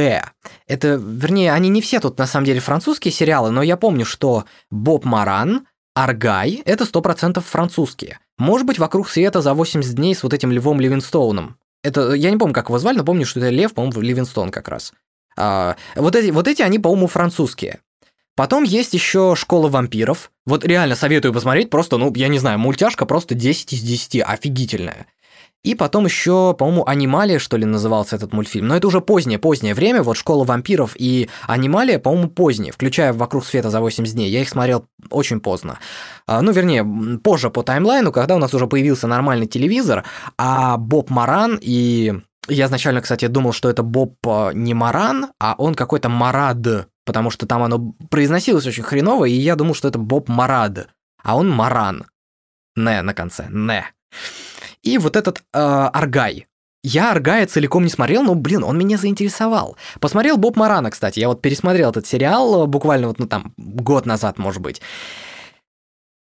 Это, 0.66 0.88
вернее, 1.02 1.52
они 1.52 1.68
не 1.68 1.82
все 1.82 1.98
тут 1.98 2.16
на 2.18 2.26
самом 2.26 2.46
деле 2.46 2.60
французские 2.60 3.12
сериалы, 3.12 3.50
но 3.50 3.62
я 3.62 3.76
помню, 3.76 4.04
что 4.04 4.44
Боб 4.70 5.04
Маран, 5.04 5.66
Аргай– 5.94 6.62
это 6.64 6.84
100% 6.84 7.40
французские. 7.40 8.20
Может 8.38 8.66
быть, 8.68 8.78
«Вокруг 8.78 9.08
света» 9.08 9.40
за 9.40 9.52
80 9.52 9.94
дней 9.94 10.14
с 10.14 10.22
вот 10.22 10.32
этим 10.32 10.52
Львом 10.52 10.80
Ливинстоуном. 10.80 11.56
Это, 11.82 12.12
я 12.12 12.30
не 12.30 12.36
помню, 12.36 12.54
как 12.54 12.68
его 12.68 12.78
звали, 12.78 12.98
но 12.98 13.04
помню, 13.04 13.26
что 13.26 13.40
это 13.40 13.48
Лев, 13.48 13.74
по-моему, 13.74 14.00
Ливинстоун 14.00 14.50
как 14.50 14.68
раз. 14.68 14.92
А, 15.36 15.76
вот, 15.96 16.14
эти, 16.14 16.30
вот 16.30 16.46
эти, 16.46 16.62
они, 16.62 16.78
по-моему, 16.78 17.08
французские. 17.08 17.80
Потом 18.36 18.62
есть 18.62 18.94
еще 18.94 19.34
«Школа 19.34 19.68
вампиров». 19.68 20.30
Вот 20.46 20.64
реально 20.64 20.94
советую 20.94 21.34
посмотреть, 21.34 21.70
просто, 21.70 21.96
ну, 21.98 22.14
я 22.14 22.28
не 22.28 22.38
знаю, 22.38 22.60
мультяшка 22.60 23.04
просто 23.04 23.34
10 23.34 23.72
из 23.72 23.82
10, 23.82 24.22
офигительная. 24.24 25.06
И 25.64 25.74
потом 25.74 26.04
еще, 26.04 26.54
по-моему, 26.54 26.86
«Анималия», 26.86 27.38
что 27.38 27.56
ли, 27.56 27.64
назывался 27.64 28.16
этот 28.16 28.32
мультфильм. 28.32 28.68
Но 28.68 28.76
это 28.76 28.86
уже 28.86 29.00
позднее, 29.00 29.38
позднее 29.38 29.74
время. 29.74 30.02
Вот 30.02 30.16
«Школа 30.16 30.44
вампиров» 30.44 30.94
и 30.96 31.28
«Анималия», 31.46 31.98
по-моему, 31.98 32.28
поздние, 32.28 32.72
включая 32.72 33.12
«Вокруг 33.12 33.44
света 33.44 33.68
за 33.68 33.80
80 33.80 34.14
дней». 34.14 34.30
Я 34.30 34.40
их 34.40 34.48
смотрел 34.48 34.86
очень 35.10 35.40
поздно. 35.40 35.80
А, 36.26 36.42
ну, 36.42 36.52
вернее, 36.52 36.86
позже 37.18 37.50
по 37.50 37.62
таймлайну, 37.62 38.12
когда 38.12 38.36
у 38.36 38.38
нас 38.38 38.54
уже 38.54 38.68
появился 38.68 39.08
нормальный 39.08 39.46
телевизор, 39.46 40.04
а 40.36 40.76
Боб 40.76 41.10
Маран 41.10 41.58
и... 41.60 42.14
Я 42.50 42.64
изначально, 42.64 43.02
кстати, 43.02 43.26
думал, 43.26 43.52
что 43.52 43.68
это 43.68 43.82
Боб 43.82 44.14
а, 44.26 44.52
не 44.52 44.74
Маран, 44.74 45.32
а 45.40 45.54
он 45.58 45.74
какой-то 45.74 46.08
Марад, 46.08 46.88
потому 47.04 47.30
что 47.30 47.46
там 47.46 47.62
оно 47.62 47.92
произносилось 48.10 48.66
очень 48.66 48.84
хреново, 48.84 49.24
и 49.24 49.32
я 49.32 49.56
думал, 49.56 49.74
что 49.74 49.88
это 49.88 49.98
Боб 49.98 50.28
Марад, 50.28 50.88
а 51.22 51.36
он 51.36 51.50
Маран. 51.50 52.06
Не 52.76 53.02
на 53.02 53.12
конце, 53.12 53.48
не. 53.50 53.84
И 54.88 54.98
вот 54.98 55.16
этот 55.16 55.42
э, 55.52 55.58
Аргай. 55.58 56.46
Я 56.82 57.10
Аргая 57.10 57.46
целиком 57.46 57.84
не 57.84 57.90
смотрел, 57.90 58.22
но, 58.22 58.34
блин, 58.34 58.64
он 58.64 58.78
меня 58.78 58.96
заинтересовал. 58.96 59.76
Посмотрел 60.00 60.38
Боб 60.38 60.56
Марана, 60.56 60.90
кстати. 60.90 61.20
Я 61.20 61.28
вот 61.28 61.42
пересмотрел 61.42 61.90
этот 61.90 62.06
сериал 62.06 62.64
э, 62.64 62.66
буквально 62.66 63.08
вот, 63.08 63.18
ну 63.18 63.26
там, 63.26 63.52
год 63.58 64.06
назад, 64.06 64.38
может 64.38 64.62
быть. 64.62 64.80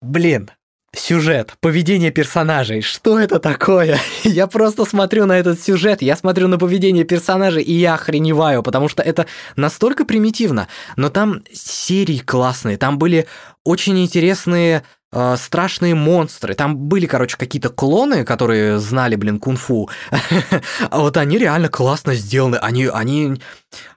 Блин, 0.01 0.51
сюжет, 0.94 1.55
поведение 1.61 2.12
персонажей, 2.12 2.83
что 2.83 3.18
это 3.18 3.40
такое? 3.40 3.98
я 4.25 4.46
просто 4.46 4.85
смотрю 4.85 5.27
на 5.27 5.38
этот 5.38 5.61
сюжет, 5.61 6.03
я 6.03 6.14
смотрю 6.14 6.46
на 6.46 6.59
поведение 6.59 7.05
персонажей, 7.05 7.62
и 7.62 7.72
я 7.72 7.94
охреневаю, 7.94 8.62
потому 8.62 8.88
что 8.88 9.03
это 9.03 9.27
настолько 9.57 10.05
примитивно. 10.05 10.68
Но 10.96 11.09
там 11.09 11.42
серии 11.53 12.18
классные, 12.18 12.77
там 12.77 12.98
были 12.98 13.27
очень 13.64 13.98
интересные 14.01 14.85
э, 15.12 15.37
страшные 15.38 15.94
монстры. 15.94 16.55
Там 16.55 16.77
были, 16.77 17.07
короче, 17.07 17.37
какие-то 17.37 17.68
клоны, 17.68 18.25
которые 18.25 18.79
знали, 18.79 19.16
блин, 19.16 19.38
кунг-фу. 19.38 19.90
а 20.90 20.98
вот 20.98 21.16
они 21.16 21.38
реально 21.38 21.68
классно 21.68 22.14
сделаны. 22.14 22.57
Они, 22.57 22.87
они, 22.87 23.40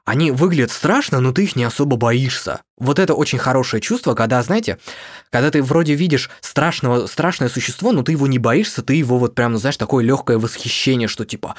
они 0.04 0.32
выглядят 0.32 0.72
страшно, 0.72 1.20
но 1.20 1.32
ты 1.32 1.44
их 1.44 1.56
не 1.56 1.64
особо 1.64 1.98
боишься. 1.98 2.62
Вот 2.78 3.00
это 3.00 3.14
очень 3.14 3.40
хорошее 3.40 3.82
чувство, 3.82 4.14
когда, 4.14 4.42
знаете, 4.44 4.78
когда 5.32 5.50
ты 5.50 5.64
вроде 5.64 5.96
видишь 5.96 6.30
страшного, 6.42 7.08
страшное 7.08 7.50
существо, 7.50 7.92
но 7.92 8.04
ты 8.04 8.12
его 8.12 8.28
не 8.28 8.40
боишься, 8.40 8.84
ты 8.84 8.96
его 8.96 9.18
вот 9.18 9.36
прям, 9.36 9.54
ну, 9.54 9.58
знаешь, 9.58 9.78
такое 9.78 10.04
легкое 10.04 10.38
восхищение, 10.38 11.08
что 11.08 11.26
типа, 11.26 11.56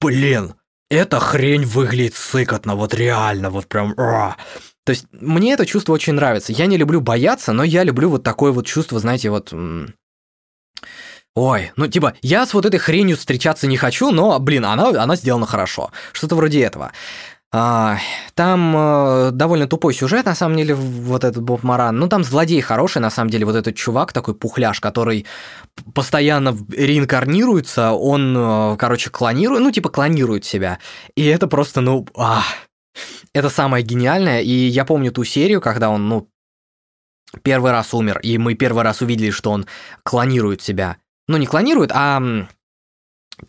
блин, 0.00 0.54
эта 0.92 1.20
хрень 1.20 1.64
выглядит 1.64 2.14
сыкотно, 2.14 2.76
вот 2.76 2.94
реально, 2.94 3.50
вот 3.50 3.66
прям... 3.66 3.94
А". 3.96 4.36
То 4.84 4.90
есть 4.90 5.06
мне 5.12 5.52
это 5.52 5.66
чувство 5.66 5.92
очень 5.92 6.14
нравится. 6.14 6.52
Я 6.52 6.66
не 6.66 6.76
люблю 6.76 7.00
бояться, 7.00 7.52
но 7.52 7.62
я 7.62 7.84
люблю 7.84 8.10
вот 8.10 8.22
такое 8.22 8.52
вот 8.52 8.66
чувство, 8.66 8.98
знаете, 8.98 9.30
вот... 9.30 9.52
Ой, 11.34 11.72
ну 11.76 11.86
типа, 11.86 12.14
я 12.20 12.44
с 12.44 12.52
вот 12.52 12.66
этой 12.66 12.78
хренью 12.78 13.16
встречаться 13.16 13.66
не 13.66 13.78
хочу, 13.78 14.10
но, 14.10 14.38
блин, 14.38 14.66
она, 14.66 14.88
она 14.88 15.16
сделана 15.16 15.46
хорошо. 15.46 15.90
Что-то 16.12 16.34
вроде 16.34 16.62
этого. 16.62 16.92
А, 17.54 17.98
там 18.34 18.74
э, 18.74 19.30
довольно 19.32 19.66
тупой 19.66 19.92
сюжет, 19.92 20.24
на 20.24 20.34
самом 20.34 20.56
деле, 20.56 20.74
вот 20.74 21.22
этот 21.22 21.42
Боб 21.42 21.62
Маран. 21.62 21.98
Ну, 21.98 22.08
там 22.08 22.24
злодей 22.24 22.62
хороший, 22.62 23.00
на 23.02 23.10
самом 23.10 23.28
деле, 23.28 23.44
вот 23.44 23.56
этот 23.56 23.76
чувак, 23.76 24.14
такой 24.14 24.34
пухляш, 24.34 24.80
который 24.80 25.26
постоянно 25.94 26.56
реинкарнируется, 26.70 27.92
он, 27.92 28.34
э, 28.36 28.76
короче, 28.78 29.10
клонирует, 29.10 29.62
ну, 29.62 29.70
типа, 29.70 29.90
клонирует 29.90 30.46
себя. 30.46 30.78
И 31.14 31.26
это 31.26 31.46
просто, 31.46 31.82
ну, 31.82 32.06
ах, 32.16 32.44
это 33.32 33.48
самое 33.50 33.84
гениальное, 33.84 34.40
и 34.40 34.50
я 34.50 34.84
помню 34.84 35.12
ту 35.12 35.24
серию, 35.24 35.60
когда 35.60 35.90
он, 35.90 36.08
ну, 36.08 36.28
первый 37.42 37.72
раз 37.72 37.94
умер, 37.94 38.18
и 38.22 38.38
мы 38.38 38.54
первый 38.54 38.84
раз 38.84 39.00
увидели, 39.00 39.30
что 39.30 39.50
он 39.50 39.66
клонирует 40.02 40.62
себя. 40.62 40.98
Ну, 41.28 41.36
не 41.36 41.46
клонирует, 41.46 41.90
а 41.92 42.22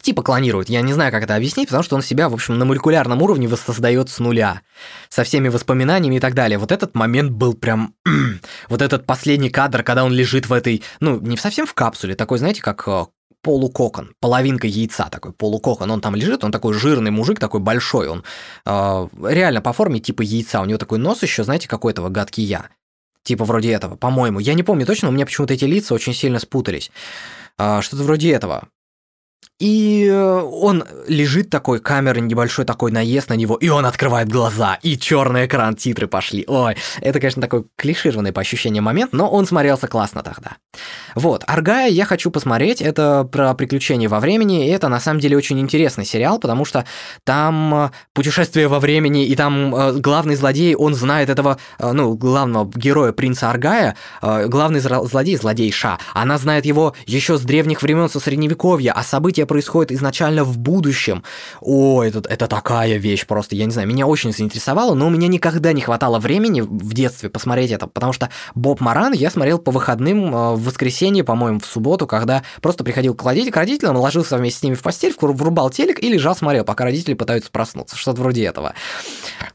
типа 0.01 0.23
клонирует. 0.23 0.69
Я 0.69 0.81
не 0.81 0.93
знаю, 0.93 1.11
как 1.11 1.23
это 1.23 1.35
объяснить, 1.35 1.67
потому 1.67 1.83
что 1.83 1.95
он 1.95 2.01
себя, 2.01 2.29
в 2.29 2.33
общем, 2.33 2.57
на 2.57 2.65
молекулярном 2.65 3.21
уровне 3.21 3.47
воссоздает 3.47 4.09
с 4.09 4.19
нуля, 4.19 4.61
со 5.09 5.23
всеми 5.23 5.49
воспоминаниями 5.49 6.15
и 6.15 6.19
так 6.19 6.33
далее. 6.33 6.57
Вот 6.57 6.71
этот 6.71 6.95
момент 6.95 7.31
был 7.31 7.53
прям... 7.53 7.93
вот 8.69 8.81
этот 8.81 9.05
последний 9.05 9.49
кадр, 9.49 9.83
когда 9.83 10.03
он 10.03 10.13
лежит 10.13 10.47
в 10.47 10.53
этой... 10.53 10.83
Ну, 10.99 11.19
не 11.19 11.37
совсем 11.37 11.65
в 11.65 11.73
капсуле, 11.73 12.15
такой, 12.15 12.39
знаете, 12.39 12.61
как 12.61 12.87
э, 12.87 13.05
полукокон, 13.43 14.15
половинка 14.21 14.67
яйца 14.67 15.09
такой, 15.11 15.33
полукокон, 15.33 15.91
он 15.91 16.01
там 16.01 16.15
лежит, 16.15 16.43
он 16.43 16.51
такой 16.51 16.73
жирный 16.73 17.11
мужик, 17.11 17.39
такой 17.39 17.59
большой, 17.59 18.07
он 18.07 18.23
э, 18.65 19.07
реально 19.21 19.61
по 19.61 19.73
форме 19.73 19.99
типа 19.99 20.21
яйца, 20.21 20.61
у 20.61 20.65
него 20.65 20.79
такой 20.79 20.97
нос 20.97 21.21
еще, 21.23 21.43
знаете, 21.43 21.67
какой-то 21.67 22.07
гадкий 22.09 22.43
я, 22.43 22.69
типа 23.23 23.43
вроде 23.45 23.71
этого, 23.71 23.97
по-моему, 23.97 24.39
я 24.39 24.53
не 24.53 24.63
помню 24.63 24.85
точно, 24.85 25.09
у 25.09 25.11
меня 25.11 25.25
почему-то 25.25 25.53
эти 25.53 25.65
лица 25.65 25.93
очень 25.93 26.13
сильно 26.13 26.39
спутались, 26.39 26.89
э, 27.57 27.81
что-то 27.81 28.03
вроде 28.03 28.31
этого, 28.31 28.69
и 29.59 30.07
э, 30.11 30.41
он 30.41 30.83
лежит 31.07 31.49
такой, 31.49 31.79
камера 31.79 32.19
небольшой 32.19 32.65
такой 32.65 32.91
наезд 32.91 33.29
на 33.29 33.35
него, 33.35 33.55
и 33.55 33.69
он 33.69 33.85
открывает 33.85 34.27
глаза, 34.27 34.77
и 34.81 34.97
черный 34.97 35.45
экран, 35.45 35.75
титры 35.75 36.07
пошли. 36.07 36.43
Ой, 36.47 36.75
это, 36.99 37.19
конечно, 37.19 37.41
такой 37.41 37.65
клишированный 37.77 38.33
по 38.33 38.41
ощущениям 38.41 38.83
момент, 38.83 39.13
но 39.13 39.29
он 39.29 39.45
смотрелся 39.45 39.87
классно 39.87 40.23
тогда. 40.23 40.57
Вот, 41.15 41.43
Аргая 41.47 41.89
я 41.89 42.05
хочу 42.05 42.31
посмотреть, 42.31 42.81
это 42.81 43.23
про 43.31 43.53
приключения 43.53 44.09
во 44.09 44.19
времени, 44.19 44.67
и 44.67 44.69
это 44.69 44.89
на 44.89 44.99
самом 44.99 45.19
деле 45.19 45.37
очень 45.37 45.59
интересный 45.59 46.05
сериал, 46.05 46.39
потому 46.39 46.65
что 46.65 46.85
там 47.23 47.73
э, 47.75 47.89
путешествие 48.13 48.67
во 48.67 48.79
времени, 48.79 49.25
и 49.25 49.35
там 49.35 49.73
э, 49.73 49.93
главный 49.93 50.35
злодей, 50.35 50.75
он 50.75 50.93
знает 50.93 51.29
этого, 51.29 51.57
ну, 51.79 52.15
главного 52.15 52.69
героя 52.75 53.13
принца 53.13 53.49
Аргая, 53.49 53.95
главный 54.21 54.79
злодей, 54.79 55.37
злодей 55.37 55.71
Ша, 55.71 55.99
она 56.13 56.37
знает 56.37 56.65
его 56.65 56.95
еще 57.05 57.37
с 57.37 57.41
древних 57.41 57.81
времен, 57.81 58.09
со 58.09 58.19
средневековья, 58.19 58.91
а 58.91 59.03
события 59.03 59.42
события 59.43 59.45
происходят 59.45 59.91
изначально 59.91 60.43
в 60.43 60.57
будущем. 60.57 61.23
О, 61.61 62.03
это, 62.03 62.21
это 62.29 62.47
такая 62.47 62.97
вещь 62.97 63.25
просто, 63.25 63.55
я 63.55 63.65
не 63.65 63.71
знаю, 63.71 63.87
меня 63.87 64.07
очень 64.07 64.33
заинтересовало, 64.33 64.95
но 64.95 65.07
у 65.07 65.09
меня 65.09 65.27
никогда 65.27 65.73
не 65.73 65.81
хватало 65.81 66.19
времени 66.19 66.61
в 66.61 66.93
детстве 66.93 67.29
посмотреть 67.29 67.71
это, 67.71 67.87
потому 67.87 68.13
что 68.13 68.29
Боб 68.55 68.81
Маран 68.81 69.13
я 69.13 69.29
смотрел 69.29 69.59
по 69.59 69.71
выходным 69.71 70.33
э, 70.33 70.53
в 70.55 70.63
воскресенье, 70.63 71.23
по-моему, 71.23 71.59
в 71.59 71.65
субботу, 71.65 72.07
когда 72.07 72.43
просто 72.61 72.83
приходил 72.83 73.15
к, 73.15 73.23
родителям, 73.23 73.97
ложился 73.97 74.37
вместе 74.37 74.59
с 74.59 74.63
ними 74.63 74.75
в 74.75 74.81
постель, 74.81 75.13
врубал 75.19 75.69
телек 75.69 76.03
и 76.03 76.09
лежал, 76.09 76.35
смотрел, 76.35 76.63
пока 76.65 76.85
родители 76.85 77.13
пытаются 77.13 77.51
проснуться, 77.51 77.95
что-то 77.95 78.21
вроде 78.21 78.45
этого. 78.45 78.73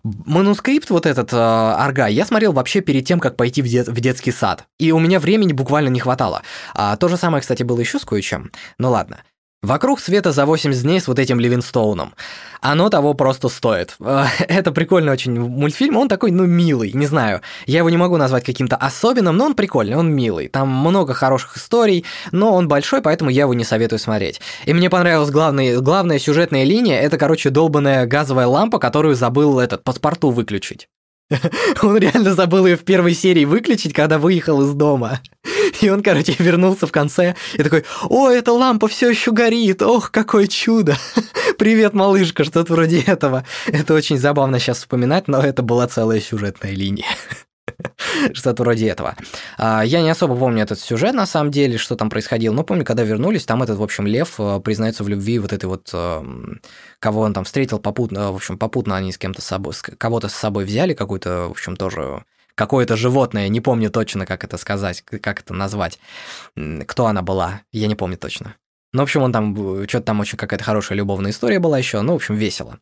Манускрипт 0.03 0.91
вот 0.91 1.07
этот, 1.07 1.33
э, 1.33 1.37
Арга, 1.37 2.07
я 2.07 2.25
смотрел 2.25 2.53
вообще 2.53 2.81
перед 2.81 3.07
тем, 3.07 3.21
как 3.21 3.37
пойти 3.37 3.63
в, 3.63 3.69
дет, 3.69 3.89
в 3.89 4.01
детский 4.01 4.33
сад, 4.33 4.65
и 4.79 4.93
у 4.93 4.99
меня 4.99 5.19
времени 5.19 5.53
буквально 5.53 5.89
не 5.89 6.01
хватало. 6.01 6.43
А, 6.75 6.97
то 6.97 7.09
же 7.09 7.17
самое, 7.17 7.41
кстати, 7.41 7.63
было 7.63 7.81
еще 7.81 7.99
с 7.99 8.05
кое-чем, 8.05 8.51
ну 8.79 8.91
ладно. 8.91 9.19
Вокруг 9.61 9.99
света 9.99 10.31
за 10.31 10.47
80 10.47 10.83
дней 10.83 11.01
с 11.01 11.09
вот 11.09 11.19
этим 11.19 11.41
Ливинстоуном. 11.41 12.15
Оно 12.61 12.91
того 12.91 13.15
просто 13.15 13.49
стоит. 13.49 13.97
Это 14.49 14.71
прикольный 14.71 15.13
очень 15.13 15.41
мультфильм, 15.41 15.97
он 15.97 16.09
такой, 16.09 16.31
ну, 16.31 16.47
милый, 16.47 16.93
не 16.93 17.07
знаю. 17.07 17.41
Я 17.67 17.79
его 17.79 17.91
не 17.91 17.97
могу 17.97 18.17
назвать 18.19 18.45
каким-то 18.45 18.77
особенным, 18.77 19.37
но 19.37 19.47
он 19.47 19.55
прикольный, 19.55 19.97
он 19.97 20.13
милый. 20.13 20.47
Там 20.47 20.69
много 20.69 21.13
хороших 21.13 21.57
историй, 21.57 22.05
но 22.31 22.55
он 22.55 22.69
большой, 22.69 23.03
поэтому 23.03 23.31
я 23.31 23.43
его 23.43 23.55
не 23.55 23.65
советую 23.65 23.99
смотреть. 23.99 24.41
И 24.65 24.73
мне 24.73 24.91
понравилась 24.91 25.31
главная, 25.31 25.81
главная 25.81 26.21
сюжетная 26.21 26.63
линия, 26.63 27.01
это, 27.01 27.19
короче, 27.19 27.51
долбанная 27.51 28.07
газовая 28.07 28.47
лампа, 28.47 28.79
которую 28.79 29.17
забыл 29.17 29.59
этот 29.59 29.83
паспорту 29.83 30.31
выключить. 30.31 30.89
Он 31.83 31.99
реально 31.99 32.35
забыл 32.35 32.65
ее 32.65 32.77
в 32.77 32.85
первой 32.85 33.13
серии 33.13 33.45
выключить, 33.45 33.93
когда 33.93 34.19
выехал 34.19 34.63
из 34.63 34.73
дома. 34.73 35.21
И 35.81 35.89
он, 35.89 36.03
короче, 36.03 36.35
вернулся 36.39 36.87
в 36.87 36.93
конце 36.93 37.35
и 37.55 37.63
такой, 37.63 37.85
о, 38.05 38.29
эта 38.29 38.53
лампа 38.53 38.89
все 38.89 39.11
еще 39.11 39.33
горит, 39.33 39.83
ох, 39.83 40.11
какое 40.11 40.47
чудо. 40.47 40.97
Привет, 41.59 41.95
малышка, 41.95 42.45
что-то 42.45 42.73
вроде 42.73 43.01
этого. 43.01 43.45
Это 43.67 43.95
очень 43.95 44.19
забавно 44.19 44.59
сейчас 44.59 44.79
вспоминать, 44.79 45.29
но 45.29 45.41
это 45.41 45.63
была 45.63 45.87
целая 45.89 46.21
сюжетная 46.21 46.73
линия. 46.73 47.07
Что-то 48.33 48.63
вроде 48.63 48.89
этого. 48.89 49.15
А, 49.57 49.83
я 49.83 50.01
не 50.01 50.11
особо 50.11 50.35
помню 50.37 50.63
этот 50.63 50.81
сюжет, 50.81 51.15
на 51.15 51.27
самом 51.27 51.51
деле, 51.51 51.79
что 51.79 51.97
там 51.97 52.11
происходило, 52.11 52.53
но 52.53 52.65
помню, 52.65 52.85
когда 52.85 53.05
вернулись, 53.05 53.45
там 53.45 53.63
этот, 53.63 53.79
в 53.79 53.83
общем, 53.83 54.07
Лев 54.07 54.35
э, 54.39 54.61
признается 54.61 55.05
в 55.05 55.09
любви 55.09 55.39
вот 55.39 55.53
этой 55.53 55.67
вот, 55.67 55.91
эм, 55.93 56.61
кого 56.99 57.21
он 57.21 57.35
там 57.35 57.45
встретил 57.45 57.79
попутно, 57.79 58.33
в 58.33 58.37
общем, 58.37 58.59
попутно 58.59 58.97
они 58.97 59.13
с 59.13 59.19
кем-то 59.19 59.43
с 59.43 59.45
собой, 59.45 59.75
кого-то 59.99 60.29
с 60.29 60.35
собой 60.35 60.65
взяли, 60.65 60.95
какую-то, 60.95 61.49
в 61.49 61.51
общем, 61.53 61.77
тоже 61.77 62.25
какое-то 62.59 62.97
животное, 62.97 63.49
не 63.49 63.61
помню 63.61 63.89
точно, 63.89 64.27
как 64.27 64.43
это 64.43 64.59
сказать, 64.59 65.03
как 65.03 65.41
это 65.41 65.55
назвать. 65.55 66.01
Кто 66.87 67.07
она 67.07 67.23
была, 67.23 67.63
я 67.73 67.87
не 67.87 67.95
помню 67.95 68.19
точно. 68.19 68.57
Ну, 68.93 69.01
в 69.01 69.05
общем, 69.05 69.23
он 69.23 69.33
там, 69.33 69.55
что-то 69.87 70.07
там 70.07 70.21
очень 70.21 70.37
какая-то 70.37 70.65
хорошая 70.65 70.99
любовная 70.99 71.31
история 71.31 71.61
была 71.61 71.79
еще, 71.79 72.01
ну, 72.01 72.15
в 72.15 72.17
общем, 72.17 72.35
весело. 72.35 72.79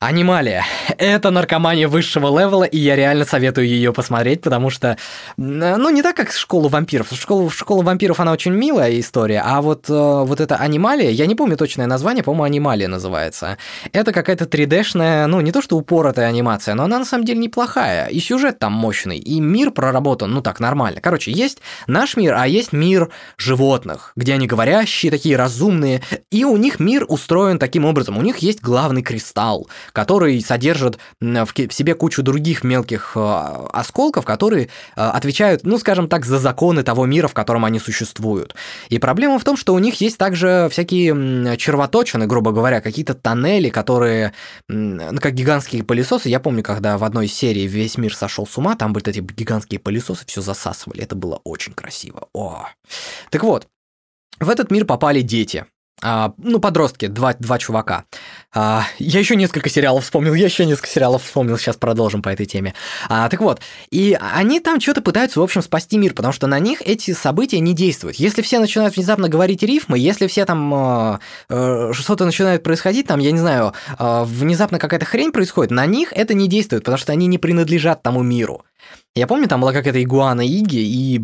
Анималия. 0.00 0.64
Это 0.96 1.30
наркомания 1.30 1.88
высшего 1.88 2.28
левела, 2.28 2.62
и 2.62 2.78
я 2.78 2.94
реально 2.94 3.24
советую 3.24 3.66
ее 3.66 3.92
посмотреть, 3.92 4.42
потому 4.42 4.70
что, 4.70 4.96
ну, 5.36 5.90
не 5.90 6.02
так, 6.02 6.14
как 6.14 6.30
«Школу 6.30 6.68
вампиров». 6.68 7.08
Школа, 7.12 7.50
«Школа 7.50 7.82
вампиров», 7.82 8.20
она 8.20 8.30
очень 8.30 8.52
милая 8.52 8.96
история, 9.00 9.42
а 9.44 9.60
вот, 9.60 9.90
э, 9.90 9.92
вот 9.92 10.38
эта 10.38 10.54
анималия, 10.54 11.10
я 11.10 11.26
не 11.26 11.34
помню 11.34 11.56
точное 11.56 11.86
название, 11.86 12.22
по-моему, 12.22 12.44
анималия 12.44 12.86
называется. 12.86 13.58
Это 13.92 14.12
какая-то 14.12 14.44
3D-шная, 14.44 15.26
ну, 15.26 15.40
не 15.40 15.50
то 15.50 15.60
что 15.62 15.76
упоротая 15.76 16.28
анимация, 16.28 16.76
но 16.76 16.84
она 16.84 17.00
на 17.00 17.04
самом 17.04 17.24
деле 17.24 17.40
неплохая, 17.40 18.06
и 18.06 18.20
сюжет 18.20 18.60
там 18.60 18.74
мощный, 18.74 19.18
и 19.18 19.40
мир 19.40 19.72
проработан, 19.72 20.30
ну, 20.30 20.42
так, 20.42 20.60
нормально. 20.60 21.00
Короче, 21.00 21.32
есть 21.32 21.58
наш 21.88 22.16
мир, 22.16 22.36
а 22.38 22.46
есть 22.46 22.72
мир 22.72 23.10
животных, 23.36 24.12
где 24.14 24.34
они 24.34 24.46
говорящие, 24.46 25.10
такие 25.10 25.34
разумные, 25.34 26.02
и 26.30 26.44
у 26.44 26.56
них 26.56 26.78
мир 26.78 27.04
устроен 27.08 27.58
таким 27.58 27.84
образом. 27.84 28.16
У 28.16 28.22
них 28.22 28.38
есть 28.38 28.60
главный 28.60 29.02
кристалл, 29.02 29.66
который 29.92 30.40
содержит 30.40 30.98
в 31.20 31.48
себе 31.70 31.94
кучу 31.94 32.22
других 32.22 32.64
мелких 32.64 33.12
э, 33.14 33.66
осколков, 33.72 34.24
которые 34.24 34.64
э, 34.64 34.68
отвечают, 35.00 35.64
ну, 35.64 35.78
скажем 35.78 36.08
так, 36.08 36.24
за 36.24 36.38
законы 36.38 36.82
того 36.82 37.06
мира, 37.06 37.28
в 37.28 37.34
котором 37.34 37.64
они 37.64 37.78
существуют. 37.78 38.54
И 38.88 38.98
проблема 38.98 39.38
в 39.38 39.44
том, 39.44 39.56
что 39.56 39.74
у 39.74 39.78
них 39.78 40.00
есть 40.00 40.18
также 40.18 40.68
всякие 40.70 41.56
червоточины, 41.56 42.26
грубо 42.26 42.52
говоря, 42.52 42.80
какие-то 42.80 43.14
тоннели, 43.14 43.68
которые, 43.68 44.32
ну, 44.68 45.18
как 45.20 45.34
гигантские 45.34 45.84
пылесосы. 45.84 46.28
Я 46.28 46.40
помню, 46.40 46.62
когда 46.62 46.98
в 46.98 47.04
одной 47.04 47.28
серии 47.28 47.66
весь 47.66 47.98
мир 47.98 48.14
сошел 48.14 48.46
с 48.46 48.56
ума, 48.58 48.76
там 48.76 48.92
были 48.92 49.08
эти 49.08 49.20
гигантские 49.20 49.80
пылесосы, 49.80 50.24
все 50.26 50.40
засасывали. 50.40 51.02
Это 51.02 51.14
было 51.14 51.40
очень 51.44 51.72
красиво. 51.72 52.28
О. 52.32 52.66
Так 53.30 53.42
вот, 53.42 53.66
в 54.40 54.50
этот 54.50 54.70
мир 54.70 54.84
попали 54.84 55.20
дети. 55.20 55.66
А, 56.00 56.32
ну, 56.38 56.60
подростки, 56.60 57.06
два, 57.06 57.34
два 57.34 57.58
чувака. 57.58 58.04
А, 58.54 58.84
я 58.98 59.18
еще 59.18 59.34
несколько 59.34 59.68
сериалов 59.68 60.04
вспомнил, 60.04 60.34
я 60.34 60.44
еще 60.44 60.64
несколько 60.64 60.88
сериалов 60.88 61.24
вспомнил, 61.24 61.58
сейчас 61.58 61.76
продолжим 61.76 62.22
по 62.22 62.28
этой 62.28 62.46
теме. 62.46 62.74
А, 63.08 63.28
так 63.28 63.40
вот, 63.40 63.60
и 63.90 64.16
они 64.20 64.60
там 64.60 64.80
что-то 64.80 65.02
пытаются, 65.02 65.40
в 65.40 65.42
общем, 65.42 65.60
спасти 65.60 65.98
мир, 65.98 66.14
потому 66.14 66.32
что 66.32 66.46
на 66.46 66.58
них 66.60 66.82
эти 66.82 67.12
события 67.12 67.58
не 67.58 67.74
действуют. 67.74 68.16
Если 68.16 68.42
все 68.42 68.60
начинают 68.60 68.96
внезапно 68.96 69.28
говорить 69.28 69.62
рифмы, 69.62 69.98
если 69.98 70.28
все 70.28 70.44
там 70.44 70.72
э, 70.74 71.18
э, 71.48 71.92
что-то 71.92 72.24
начинает 72.24 72.62
происходить, 72.62 73.06
там, 73.06 73.18
я 73.18 73.32
не 73.32 73.38
знаю, 73.38 73.72
э, 73.98 74.24
внезапно 74.24 74.78
какая-то 74.78 75.06
хрень 75.06 75.32
происходит, 75.32 75.72
на 75.72 75.86
них 75.86 76.12
это 76.12 76.32
не 76.34 76.48
действует, 76.48 76.84
потому 76.84 76.98
что 76.98 77.12
они 77.12 77.26
не 77.26 77.38
принадлежат 77.38 78.02
тому 78.02 78.22
миру. 78.22 78.64
Я 79.14 79.26
помню, 79.26 79.48
там 79.48 79.60
была 79.60 79.72
какая-то 79.72 80.02
игуана 80.02 80.46
Иги, 80.46 80.78
и 80.78 81.20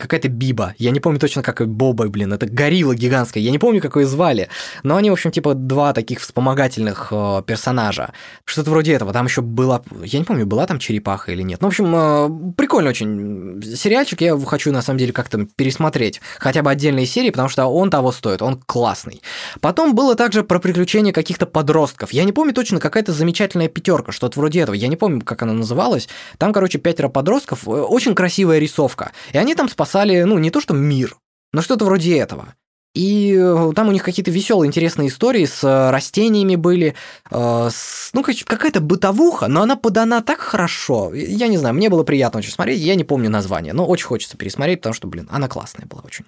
какая-то 0.00 0.28
Биба. 0.28 0.74
Я 0.78 0.90
не 0.90 1.00
помню 1.00 1.20
точно, 1.20 1.42
как 1.42 1.66
Боба, 1.68 2.08
блин. 2.08 2.32
Это 2.32 2.46
горилла 2.46 2.94
гигантская. 2.94 3.42
Я 3.42 3.50
не 3.50 3.58
помню, 3.58 3.80
как 3.80 3.96
ее 3.96 4.06
звали. 4.06 4.48
Но 4.82 4.96
они, 4.96 5.10
в 5.10 5.12
общем, 5.12 5.30
типа 5.30 5.54
два 5.54 5.92
таких 5.92 6.20
вспомогательных 6.20 7.08
э, 7.10 7.42
персонажа. 7.46 8.12
Что-то 8.44 8.70
вроде 8.70 8.92
этого. 8.92 9.12
Там 9.12 9.26
еще 9.26 9.42
была... 9.42 9.82
Я 10.02 10.18
не 10.18 10.24
помню, 10.24 10.46
была 10.46 10.66
там 10.66 10.78
черепаха 10.78 11.32
или 11.32 11.42
нет. 11.42 11.60
Ну, 11.60 11.68
в 11.68 11.70
общем, 11.70 11.94
э, 11.94 12.52
прикольно 12.56 12.90
очень 12.90 13.62
сериальчик. 13.62 14.20
Я 14.20 14.38
хочу, 14.38 14.72
на 14.72 14.82
самом 14.82 14.98
деле, 14.98 15.12
как-то 15.12 15.46
пересмотреть 15.56 16.20
хотя 16.38 16.62
бы 16.62 16.70
отдельные 16.70 17.06
серии, 17.06 17.30
потому 17.30 17.48
что 17.48 17.66
он 17.66 17.90
того 17.90 18.12
стоит. 18.12 18.42
Он 18.42 18.60
классный. 18.66 19.22
Потом 19.60 19.94
было 19.94 20.14
также 20.14 20.42
про 20.42 20.58
приключения 20.58 21.12
каких-то 21.12 21.46
подростков. 21.46 22.12
Я 22.12 22.24
не 22.24 22.32
помню 22.32 22.54
точно, 22.54 22.80
какая-то 22.80 23.12
замечательная 23.12 23.68
пятерка, 23.68 24.12
что-то 24.12 24.40
вроде 24.40 24.60
этого. 24.60 24.74
Я 24.74 24.88
не 24.88 24.96
помню, 24.96 25.22
как 25.22 25.42
она 25.42 25.52
называлась. 25.52 26.08
Там, 26.38 26.52
короче, 26.52 26.78
пятеро 26.78 27.08
подростков. 27.08 27.68
Э, 27.68 27.70
очень 27.70 28.14
красивая 28.14 28.58
рисовка. 28.58 29.12
И 29.32 29.38
они 29.38 29.54
там 29.54 29.68
спасали 29.68 29.89
спасали, 29.90 30.22
ну, 30.22 30.38
не 30.38 30.50
то 30.50 30.60
что 30.60 30.74
мир, 30.74 31.16
но 31.52 31.62
что-то 31.62 31.84
вроде 31.84 32.16
этого. 32.16 32.54
И 32.94 33.36
э, 33.38 33.72
там 33.74 33.88
у 33.88 33.92
них 33.92 34.02
какие-то 34.02 34.32
веселые, 34.32 34.66
интересные 34.66 35.08
истории 35.08 35.44
с 35.44 35.62
э, 35.62 35.90
растениями 35.90 36.56
были, 36.56 36.94
э, 37.30 37.68
с, 37.70 38.10
ну, 38.12 38.22
какая-то 38.22 38.80
бытовуха, 38.80 39.46
но 39.46 39.62
она 39.62 39.76
подана 39.76 40.22
так 40.22 40.40
хорошо. 40.40 41.12
Я 41.14 41.46
не 41.48 41.56
знаю, 41.56 41.74
мне 41.74 41.88
было 41.88 42.02
приятно 42.02 42.38
очень 42.38 42.52
смотреть, 42.52 42.80
я 42.80 42.96
не 42.96 43.04
помню 43.04 43.30
название, 43.30 43.72
но 43.72 43.86
очень 43.86 44.06
хочется 44.06 44.36
пересмотреть, 44.36 44.80
потому 44.80 44.94
что, 44.94 45.06
блин, 45.06 45.28
она 45.30 45.48
классная 45.48 45.86
была 45.86 46.02
очень. 46.04 46.24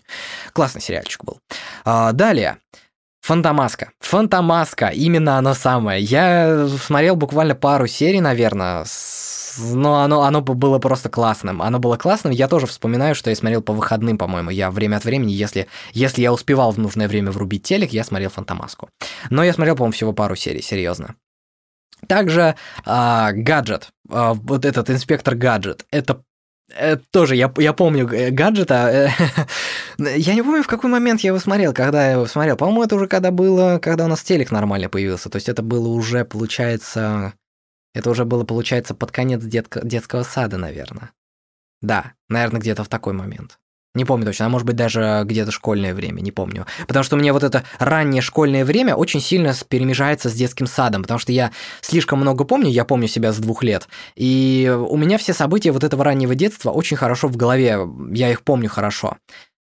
Классный 0.53 0.81
сериальчик 0.81 1.25
был. 1.25 1.38
А, 1.85 2.12
далее. 2.12 2.59
Фантомаска. 3.22 3.90
Фантомаска, 4.01 4.88
именно 4.88 5.38
она 5.38 5.55
самая. 5.55 5.98
Я 5.98 6.68
смотрел 6.68 7.14
буквально 7.16 7.55
пару 7.55 7.87
серий, 7.87 8.20
наверное, 8.20 8.85
с 8.85 9.32
но 9.59 10.03
оно, 10.03 10.23
оно 10.23 10.41
было 10.41 10.79
просто 10.79 11.09
классным. 11.09 11.62
Оно 11.62 11.79
было 11.79 11.97
классным. 11.97 12.33
Я 12.33 12.49
тоже 12.49 12.67
вспоминаю, 12.67 13.15
что 13.15 13.31
я 13.31 13.37
смотрел 13.37 13.62
по 13.62 13.73
выходным, 13.73 14.19
по-моему. 14.19 14.51
Я 14.51 14.71
время 14.71 14.97
от 14.97 15.05
времени, 15.05 15.33
если, 15.33 15.69
если 15.93 16.23
я 16.23 16.33
успевал 16.33 16.73
в 16.73 16.79
нужное 16.79 17.09
время 17.09 17.31
врубить 17.31 17.62
телек, 17.62 17.91
я 17.91 18.05
смотрел 18.05 18.31
Фантомаску. 18.31 18.88
Но 19.31 19.45
я 19.45 19.53
смотрел, 19.53 19.77
по-моему, 19.77 19.93
всего 19.93 20.12
пару 20.12 20.37
серий, 20.37 20.62
серьезно. 20.62 21.17
Также 22.09 22.57
а, 22.85 23.31
гаджет, 23.33 23.91
а, 24.11 24.35
вот 24.35 24.65
этот 24.65 24.91
инспектор 24.91 25.35
гаджет, 25.37 25.87
это 25.91 26.23
это 26.75 27.03
тоже, 27.11 27.37
я, 27.37 27.53
я 27.59 27.73
помню 27.75 28.09
э, 28.09 28.31
гаджета. 28.31 29.12
я 29.99 30.35
не 30.35 30.43
помню, 30.43 30.62
в 30.62 30.67
какой 30.67 30.88
момент 30.88 31.21
я 31.21 31.29
его 31.29 31.38
смотрел, 31.38 31.75
когда 31.75 32.07
я 32.07 32.12
его 32.12 32.27
смотрел. 32.27 32.57
По-моему, 32.57 32.83
это 32.83 32.97
уже 32.97 33.07
когда 33.09 33.31
было, 33.31 33.79
когда 33.79 34.07
у 34.07 34.09
нас 34.09 34.23
телек 34.23 34.51
нормально 34.51 34.88
появился. 34.88 35.29
То 35.29 35.37
есть 35.37 35.49
это 35.49 35.62
было 35.62 35.88
уже, 35.88 36.25
получается, 36.25 37.35
это 37.94 38.11
уже 38.11 38.24
было, 38.24 38.44
получается, 38.44 38.94
под 38.94 39.11
конец 39.11 39.42
детка, 39.42 39.81
детского 39.85 40.22
сада, 40.22 40.57
наверное. 40.57 41.11
Да, 41.81 42.12
наверное, 42.28 42.61
где-то 42.61 42.85
в 42.85 42.88
такой 42.88 43.12
момент. 43.12 43.59
Не 43.94 44.07
помню 44.07 44.24
точно, 44.24 44.46
а 44.46 44.48
может 44.48 44.66
быть 44.66 44.76
даже 44.76 45.22
где-то 45.26 45.50
школьное 45.50 45.92
время, 45.92 46.22
не 46.22 46.33
помню. 46.33 46.66
Потому 46.87 47.05
что 47.05 47.16
у 47.16 47.18
меня 47.18 47.35
вот 47.35 47.42
это 47.42 47.64
раннее 47.78 48.22
школьное 48.22 48.64
время 48.64 48.94
очень 48.94 49.20
сильно 49.20 49.52
перемежается 49.68 50.31
с 50.31 50.33
детским 50.33 50.66
садом, 50.66 51.02
потому 51.02 51.18
что 51.18 51.31
я 51.31 51.50
слишком 51.83 52.20
много 52.20 52.44
помню, 52.44 52.70
я 52.70 52.87
помню 52.87 53.07
себя 53.07 53.33
с 53.33 53.37
двух 53.37 53.62
лет, 53.62 53.88
и 54.14 54.74
у 54.88 54.96
меня 54.96 55.18
все 55.18 55.35
события 55.35 55.72
вот 55.72 55.85
этого 55.85 56.05
раннего 56.05 56.35
детства 56.35 56.70
очень 56.70 56.96
хорошо 56.96 57.28
в 57.28 57.37
голове, 57.37 57.81
я 58.12 58.31
их 58.31 58.42
помню 58.42 58.70
хорошо. 58.70 59.18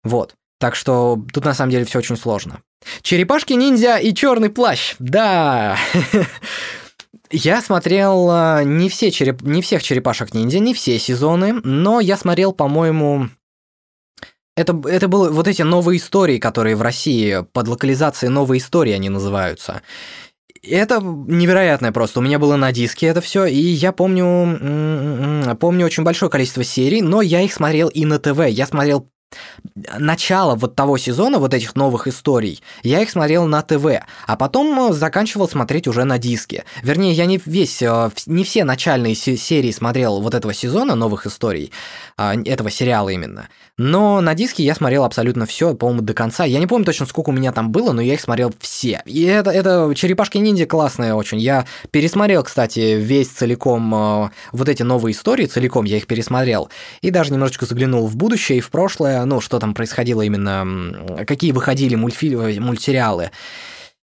Вот. 0.03 0.36
Так 0.57 0.75
что 0.75 1.21
тут 1.33 1.43
на 1.43 1.53
самом 1.53 1.71
деле 1.71 1.83
все 1.83 1.99
очень 1.99 2.15
сложно. 2.15 2.62
Черепашки-ниндзя 3.01 3.97
и 3.97 4.13
черный 4.13 4.49
плащ. 4.49 4.95
Да. 4.99 5.77
Я 7.30 7.62
смотрел 7.62 8.30
э, 8.32 8.63
не, 8.63 8.89
все 8.89 9.12
череп... 9.12 9.41
не 9.41 9.62
всех 9.62 9.84
черепашек 9.84 10.34
ниндзя, 10.34 10.60
не 10.60 10.73
все 10.73 10.97
сезоны, 10.99 11.54
но 11.63 11.99
я 11.99 12.17
смотрел, 12.17 12.54
по-моему, 12.54 13.30
это, 14.56 14.80
это 14.88 15.08
были 15.08 15.32
вот 15.32 15.47
эти 15.47 15.63
новые 15.63 15.97
истории, 15.97 16.38
которые 16.38 16.76
в 16.76 16.82
России 16.82 17.45
под 17.54 17.67
локализацией 17.67 18.32
новые 18.32 18.60
истории 18.60 18.93
они 18.93 19.10
называются. 19.10 19.82
Это 20.62 21.02
невероятное 21.02 21.91
просто. 21.91 22.19
У 22.19 22.21
меня 22.23 22.39
было 22.39 22.56
на 22.56 22.71
диске 22.71 23.08
это 23.08 23.19
все, 23.19 23.45
и 23.45 23.58
я 23.58 23.91
помню, 23.91 25.58
помню 25.60 25.86
очень 25.86 26.04
большое 26.04 26.32
количество 26.32 26.63
серий, 26.63 27.02
но 27.02 27.21
я 27.21 27.41
их 27.41 27.52
смотрел 27.52 27.89
и 27.89 28.06
на 28.06 28.19
ТВ. 28.19 28.47
Я 28.47 28.65
смотрел 28.65 29.10
начало 29.98 30.56
вот 30.56 30.76
того 30.76 30.98
сезона, 30.98 31.39
вот 31.39 31.54
этих 31.54 31.76
новых 31.76 32.08
историй, 32.08 32.62
я 32.84 33.02
их 33.02 33.10
смотрел 33.10 33.46
на 33.46 33.62
ТВ, 33.62 33.86
а 34.28 34.36
потом 34.36 34.91
э, 34.91 34.93
заканчивал 34.93 35.48
смотреть 35.48 35.88
уже 35.88 36.04
на 36.04 36.17
диске. 36.17 36.65
Вернее, 36.82 37.13
я 37.13 37.26
не 37.26 37.39
весь, 37.46 37.82
э, 37.82 38.10
не 38.26 38.43
все 38.43 38.63
начальные 38.63 39.15
серии 39.15 39.72
смотрел 39.72 40.22
вот 40.22 40.34
этого 40.34 40.54
сезона 40.54 40.96
новых 40.96 41.26
историй, 41.26 41.72
а, 42.17 42.36
этого 42.36 42.69
сериала 42.69 43.10
именно. 43.10 43.50
Но 43.78 44.22
на 44.22 44.36
диске 44.36 44.63
я 44.63 44.76
смотрел 44.76 45.04
абсолютно 45.04 45.48
все, 45.48 45.74
по-моему, 45.74 46.04
до 46.04 46.13
конца. 46.13 46.43
Я 46.46 46.60
не 46.60 46.67
помню 46.67 46.86
точно, 46.86 47.08
сколько 47.08 47.32
у 47.32 47.34
меня 47.34 47.52
там 47.52 47.72
было, 47.72 47.91
но 47.91 48.02
я 48.02 48.13
их 48.13 48.22
смотрел 48.22 48.54
все. 48.60 49.02
И 49.06 49.24
это, 49.24 49.50
это 49.50 49.91
черепашки 49.96 50.38
ниндзя 50.38 50.67
классные 50.67 51.15
очень. 51.15 51.39
Я 51.39 51.65
пересмотрел, 51.89 52.43
кстати, 52.43 52.96
весь 53.00 53.30
целиком 53.30 53.93
э, 53.96 54.30
вот 54.52 54.69
эти 54.69 54.84
новые 54.84 55.13
истории, 55.13 55.48
целиком 55.48 55.86
я 55.86 55.98
их 55.98 56.06
пересмотрел. 56.06 56.69
И 57.02 57.10
даже 57.10 57.34
немножечко 57.34 57.65
заглянул 57.65 58.06
в 58.06 58.15
будущее 58.15 58.60
и 58.60 58.62
в 58.62 58.69
прошлое, 58.69 59.22
ну, 59.25 59.41
что 59.41 59.59
там 59.59 59.73
происходило 59.73 60.21
именно, 60.21 61.25
какие 61.25 61.51
выходили 61.51 61.95
мультфильмы, 61.95 62.59
мультсериалы. 62.59 63.31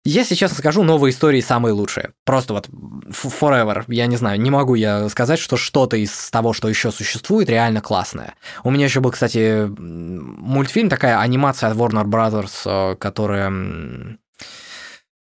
Я 0.04 0.24
сейчас 0.24 0.56
скажу, 0.56 0.82
новые 0.82 1.12
истории 1.12 1.40
самые 1.40 1.72
лучшие. 1.72 2.12
Просто 2.24 2.54
вот 2.54 2.68
forever. 2.68 3.84
Я 3.86 4.06
не 4.06 4.16
знаю, 4.16 4.40
не 4.40 4.50
могу 4.50 4.74
я 4.74 5.08
сказать, 5.08 5.38
что 5.38 5.56
что-то 5.56 5.96
из 5.96 6.28
того, 6.30 6.52
что 6.52 6.68
еще 6.68 6.90
существует, 6.90 7.48
реально 7.48 7.80
классное. 7.80 8.34
У 8.64 8.70
меня 8.72 8.86
еще 8.86 8.98
был, 8.98 9.12
кстати, 9.12 9.68
мультфильм, 9.78 10.88
такая 10.88 11.20
анимация 11.20 11.70
от 11.70 11.76
Warner 11.76 12.04
Brothers, 12.04 12.62
э, 12.64 12.96
которая 12.96 14.18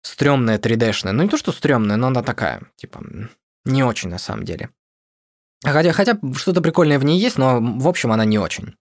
стрёмная 0.03 0.59
3D-шная. 0.59 1.11
Ну 1.11 1.23
не 1.23 1.29
то, 1.29 1.37
что 1.37 1.51
стрёмная, 1.51 1.97
но 1.97 2.07
она 2.07 2.21
такая, 2.21 2.61
типа, 2.75 3.01
не 3.65 3.83
очень 3.83 4.09
на 4.09 4.19
самом 4.19 4.45
деле. 4.45 4.69
Хотя, 5.63 5.91
хотя 5.91 6.19
что-то 6.35 6.61
прикольное 6.61 6.99
в 6.99 7.03
ней 7.03 7.19
есть, 7.19 7.37
но 7.37 7.59
в 7.59 7.87
общем 7.87 8.11
она 8.11 8.25
не 8.25 8.37
очень. 8.37 8.75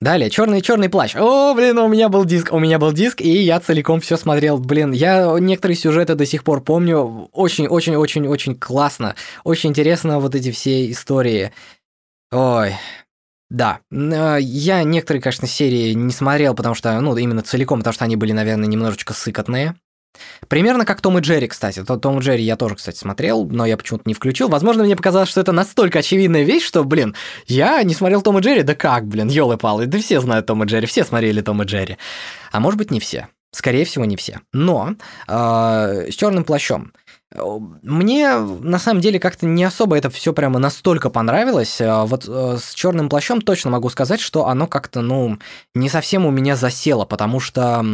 Далее, 0.00 0.30
черный 0.30 0.62
черный 0.62 0.88
плащ. 0.88 1.14
О, 1.14 1.52
блин, 1.54 1.78
у 1.78 1.86
меня 1.86 2.08
был 2.08 2.24
диск, 2.24 2.52
у 2.52 2.58
меня 2.58 2.78
был 2.78 2.92
диск, 2.92 3.20
и 3.20 3.42
я 3.42 3.60
целиком 3.60 4.00
все 4.00 4.16
смотрел. 4.16 4.56
Блин, 4.56 4.92
я 4.92 5.36
некоторые 5.38 5.76
сюжеты 5.76 6.14
до 6.14 6.24
сих 6.24 6.42
пор 6.42 6.62
помню. 6.62 7.28
Очень, 7.32 7.66
очень, 7.66 7.96
очень, 7.96 8.26
очень 8.26 8.58
классно. 8.58 9.14
Очень 9.44 9.70
интересно 9.70 10.18
вот 10.18 10.34
эти 10.34 10.52
все 10.52 10.90
истории. 10.90 11.52
Ой, 12.32 12.76
да, 13.50 13.80
э, 13.90 14.38
я 14.40 14.84
некоторые, 14.84 15.20
конечно, 15.20 15.46
серии 15.46 15.92
не 15.92 16.12
смотрел, 16.12 16.54
потому 16.54 16.74
что, 16.74 16.98
ну, 17.00 17.16
именно 17.16 17.42
целиком, 17.42 17.80
потому 17.80 17.92
что 17.92 18.04
они 18.04 18.16
были, 18.16 18.32
наверное, 18.32 18.68
немножечко 18.68 19.12
сыкотные. 19.12 19.74
Примерно 20.48 20.84
как 20.84 21.00
Том 21.00 21.18
и 21.18 21.20
Джерри, 21.20 21.48
кстати. 21.48 21.84
Том 21.84 22.18
и 22.18 22.22
Джерри 22.22 22.42
я 22.42 22.56
тоже, 22.56 22.76
кстати, 22.76 22.96
смотрел, 22.96 23.46
но 23.46 23.66
я 23.66 23.76
почему-то 23.76 24.04
не 24.06 24.14
включил. 24.14 24.48
Возможно, 24.48 24.84
мне 24.84 24.96
показалось, 24.96 25.28
что 25.28 25.40
это 25.40 25.52
настолько 25.52 26.00
очевидная 26.00 26.42
вещь, 26.42 26.64
что, 26.64 26.84
блин, 26.84 27.14
я 27.46 27.82
не 27.82 27.94
смотрел 27.94 28.22
Том 28.22 28.38
и 28.38 28.42
Джерри, 28.42 28.62
да 28.62 28.74
как, 28.74 29.06
блин, 29.06 29.28
ёлы-палы, 29.28 29.86
да 29.86 29.98
все 29.98 30.20
знают 30.20 30.46
Том 30.46 30.64
и 30.64 30.66
Джерри, 30.66 30.86
все 30.86 31.04
смотрели 31.04 31.40
Том 31.40 31.62
и 31.62 31.66
Джерри. 31.66 31.98
А 32.52 32.60
может 32.60 32.78
быть, 32.78 32.90
не 32.90 33.00
все. 33.00 33.28
Скорее 33.52 33.84
всего, 33.84 34.04
не 34.04 34.16
все. 34.16 34.40
Но 34.52 34.94
э, 35.26 36.10
с 36.10 36.14
черным 36.14 36.44
плащом. 36.44 36.92
Мне 37.32 38.38
на 38.38 38.80
самом 38.80 39.00
деле 39.00 39.20
как-то 39.20 39.46
не 39.46 39.62
особо 39.62 39.96
это 39.96 40.10
все 40.10 40.32
прямо 40.32 40.58
настолько 40.58 41.10
понравилось. 41.10 41.80
А 41.80 42.04
вот 42.04 42.24
э, 42.26 42.56
с 42.60 42.74
черным 42.74 43.08
плащом 43.08 43.40
точно 43.40 43.70
могу 43.70 43.88
сказать, 43.88 44.20
что 44.20 44.48
оно 44.48 44.66
как-то, 44.66 45.00
ну, 45.00 45.38
не 45.74 45.88
совсем 45.88 46.26
у 46.26 46.30
меня 46.30 46.56
засело, 46.56 47.04
потому 47.04 47.38
что 47.38 47.84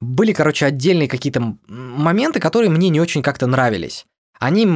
были, 0.00 0.32
короче, 0.34 0.66
отдельные 0.66 1.08
какие-то 1.08 1.56
моменты, 1.68 2.38
которые 2.38 2.68
мне 2.68 2.90
не 2.90 3.00
очень 3.00 3.22
как-то 3.22 3.46
нравились. 3.46 4.04
Они 4.38 4.66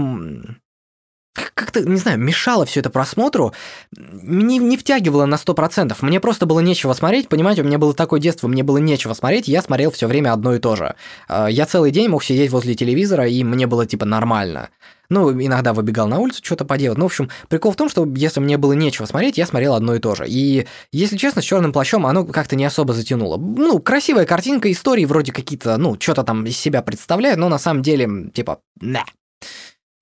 как-то, 1.34 1.80
не 1.88 1.98
знаю, 1.98 2.18
мешало 2.18 2.64
все 2.66 2.80
это 2.80 2.90
просмотру, 2.90 3.52
не, 3.92 4.58
не 4.58 4.76
втягивало 4.76 5.26
на 5.26 5.36
100%. 5.36 5.96
Мне 6.00 6.20
просто 6.20 6.46
было 6.46 6.60
нечего 6.60 6.92
смотреть, 6.92 7.28
понимаете, 7.28 7.62
у 7.62 7.64
меня 7.64 7.78
было 7.78 7.94
такое 7.94 8.20
детство, 8.20 8.48
мне 8.48 8.62
было 8.62 8.78
нечего 8.78 9.12
смотреть, 9.14 9.48
я 9.48 9.62
смотрел 9.62 9.90
все 9.90 10.06
время 10.06 10.32
одно 10.32 10.54
и 10.54 10.58
то 10.58 10.76
же. 10.76 10.94
А, 11.28 11.48
я 11.48 11.66
целый 11.66 11.90
день 11.90 12.08
мог 12.08 12.24
сидеть 12.24 12.50
возле 12.50 12.74
телевизора, 12.74 13.28
и 13.28 13.44
мне 13.44 13.66
было 13.66 13.86
типа 13.86 14.04
нормально. 14.04 14.70
Ну, 15.10 15.32
иногда 15.32 15.72
выбегал 15.72 16.06
на 16.06 16.18
улицу 16.18 16.42
что-то 16.44 16.66
поделать. 16.66 16.98
Ну, 16.98 17.04
в 17.04 17.06
общем, 17.06 17.30
прикол 17.48 17.72
в 17.72 17.76
том, 17.76 17.88
что 17.88 18.06
если 18.14 18.40
мне 18.40 18.58
было 18.58 18.74
нечего 18.74 19.06
смотреть, 19.06 19.38
я 19.38 19.46
смотрел 19.46 19.74
одно 19.74 19.94
и 19.94 20.00
то 20.00 20.14
же. 20.14 20.26
И, 20.28 20.66
если 20.92 21.16
честно, 21.16 21.40
с 21.40 21.46
черным 21.46 21.72
плащом 21.72 22.04
оно 22.04 22.26
как-то 22.26 22.56
не 22.56 22.66
особо 22.66 22.92
затянуло. 22.92 23.38
Ну, 23.38 23.78
красивая 23.78 24.26
картинка, 24.26 24.70
истории 24.70 25.06
вроде 25.06 25.32
какие-то, 25.32 25.78
ну, 25.78 25.96
что-то 25.98 26.24
там 26.24 26.44
из 26.44 26.58
себя 26.58 26.82
представляют, 26.82 27.38
но 27.38 27.48
на 27.48 27.58
самом 27.58 27.82
деле, 27.82 28.30
типа, 28.34 28.60
не. 28.82 29.02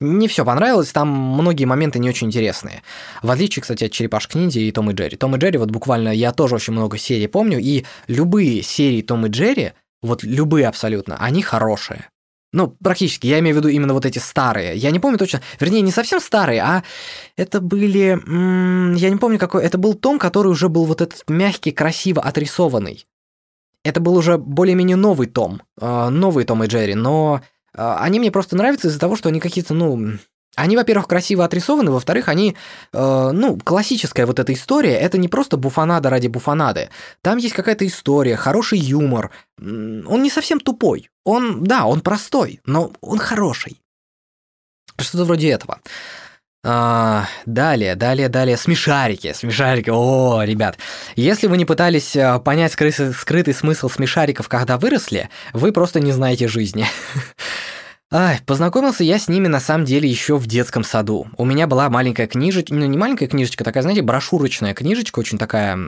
Не 0.01 0.29
все 0.29 0.45
понравилось, 0.45 0.93
там 0.93 1.09
многие 1.09 1.65
моменты 1.65 1.99
не 1.99 2.11
очень 2.11 2.27
интересные. 2.27 2.83
В 3.23 3.31
отличие, 3.31 3.63
кстати, 3.63 3.85
от 3.85 3.93
Черепашек 3.93 4.35
Ниндзя 4.35 4.61
и 4.61 4.71
Том 4.71 4.91
и 4.91 4.95
Джерри. 4.95 5.17
Том 5.17 5.35
и 5.35 5.39
Джерри, 5.39 5.59
вот 5.59 5.71
буквально 5.71 6.11
я 6.11 6.33
тоже 6.33 6.57
очень 6.57 6.75
много 6.75 6.99
серий 6.99 7.29
помню, 7.29 7.59
и 7.59 7.85
любые 8.07 8.63
серии 8.63 9.01
Том 9.01 9.25
и 9.25 9.31
Джерри, 9.31 9.73
вот 10.03 10.23
любые 10.23 10.69
абсолютно, 10.69 11.17
они 11.17 11.43
хорошие. 11.43 12.11
Ну, 12.53 12.69
практически, 12.83 13.27
я 13.27 13.39
имею 13.41 13.55
в 13.55 13.59
виду 13.59 13.69
именно 13.69 13.93
вот 13.93 14.07
эти 14.07 14.19
старые. 14.19 14.77
Я 14.77 14.91
не 14.91 15.01
помню 15.01 15.19
точно, 15.19 15.41
вернее, 15.61 15.81
не 15.81 15.91
совсем 15.91 16.21
старые, 16.21 16.63
а 16.63 16.85
это 17.37 17.61
были... 17.61 18.19
я 18.99 19.11
не 19.11 19.17
помню 19.17 19.39
какой... 19.39 19.65
Это 19.65 19.79
был 19.79 19.95
том, 19.95 20.19
который 20.19 20.49
уже 20.49 20.69
был 20.69 20.85
вот 20.85 21.01
этот 21.01 21.25
мягкий, 21.29 21.73
красиво 21.73 22.23
отрисованный. 22.23 23.05
Это 23.83 24.01
был 24.01 24.17
уже 24.17 24.39
более-менее 24.39 24.97
новый 24.97 25.27
том, 25.27 25.63
э, 25.81 26.09
новый 26.09 26.45
Том 26.45 26.65
и 26.65 26.67
Джерри, 26.67 26.95
но 26.95 27.43
они 27.77 28.19
мне 28.19 28.31
просто 28.31 28.57
нравятся 28.57 28.89
из-за 28.89 28.99
того, 28.99 29.17
что 29.17 29.29
они 29.29 29.41
какие-то, 29.41 29.75
ну, 29.75 30.19
они, 30.57 30.77
во-первых, 30.77 31.07
красиво 31.07 31.45
отрисованы, 31.45 31.91
во-вторых, 31.91 32.29
они, 32.29 32.57
э, 32.93 33.31
ну, 33.33 33.59
классическая 33.63 34.25
вот 34.25 34.39
эта 34.39 34.55
история, 34.55 34.95
это 34.95 35.19
не 35.19 35.29
просто 35.29 35.59
буфанада 35.59 36.09
ради 36.09 36.29
буфанады. 36.29 36.89
Там 37.21 37.37
есть 37.37 37.55
какая-то 37.55 37.87
история, 37.87 38.37
хороший 38.37 38.79
юмор. 38.79 39.31
Он 39.61 40.23
не 40.23 40.31
совсем 40.31 40.59
тупой. 40.59 41.11
Он, 41.25 41.63
да, 41.63 41.85
он 41.85 42.01
простой, 42.01 42.61
но 42.65 42.93
он 43.03 43.19
хороший. 43.19 43.83
Что-то 44.99 45.27
вроде 45.27 45.51
этого. 45.51 45.81
А, 46.69 47.29
далее, 47.47 47.95
далее, 47.95 48.29
далее, 48.29 48.57
смешарики, 48.57 49.33
смешарики, 49.33 49.89
о, 49.89 50.43
ребят. 50.43 50.79
Если 51.15 51.47
вы 51.47 51.59
не 51.59 51.65
пытались 51.65 52.17
э, 52.17 52.41
понять 52.41 52.73
скрытый, 52.73 53.15
скрытый 53.15 53.55
смысл 53.55 53.89
смешариков, 53.89 54.49
когда 54.49 54.77
выросли, 54.77 55.31
вы 55.53 55.71
просто 55.71 56.01
не 56.01 56.11
знаете 56.11 56.49
жизни. 56.49 56.85
Ай, 58.13 58.41
познакомился 58.47 59.05
я 59.05 59.21
с 59.21 59.29
ними 59.29 59.47
на 59.47 59.61
самом 59.61 59.85
деле 59.85 60.09
еще 60.09 60.39
в 60.39 60.49
детском 60.49 60.83
саду. 60.83 61.29
У 61.37 61.45
меня 61.45 61.69
была 61.69 61.89
маленькая 61.89 62.27
книжечка, 62.27 62.75
ну 62.75 62.85
не 62.85 62.99
маленькая 62.99 63.29
книжечка, 63.29 63.63
такая, 63.63 63.85
знаете, 63.85 64.03
брошюрочная 64.03 64.75
книжечка, 64.75 65.21
очень 65.21 65.39
такая 65.39 65.79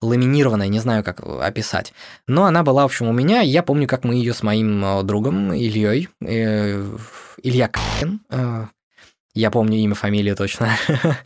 ламинированная, 0.00 0.68
не 0.68 0.78
знаю, 0.78 1.02
как 1.02 1.20
описать. 1.20 1.94
Но 2.28 2.44
она 2.44 2.62
была, 2.62 2.82
в 2.82 2.86
общем, 2.86 3.08
у 3.08 3.12
меня, 3.12 3.40
я 3.40 3.64
помню, 3.64 3.88
как 3.88 4.04
мы 4.04 4.14
ее 4.14 4.34
с 4.34 4.44
моим 4.44 4.84
э, 4.84 5.02
другом 5.02 5.52
Ильей, 5.52 6.08
э, 6.20 6.96
Илья 7.42 7.66
Капин, 7.66 8.20
э, 8.30 8.66
я 9.34 9.50
помню 9.50 9.78
имя, 9.78 9.94
фамилию 9.94 10.36
точно. 10.36 10.76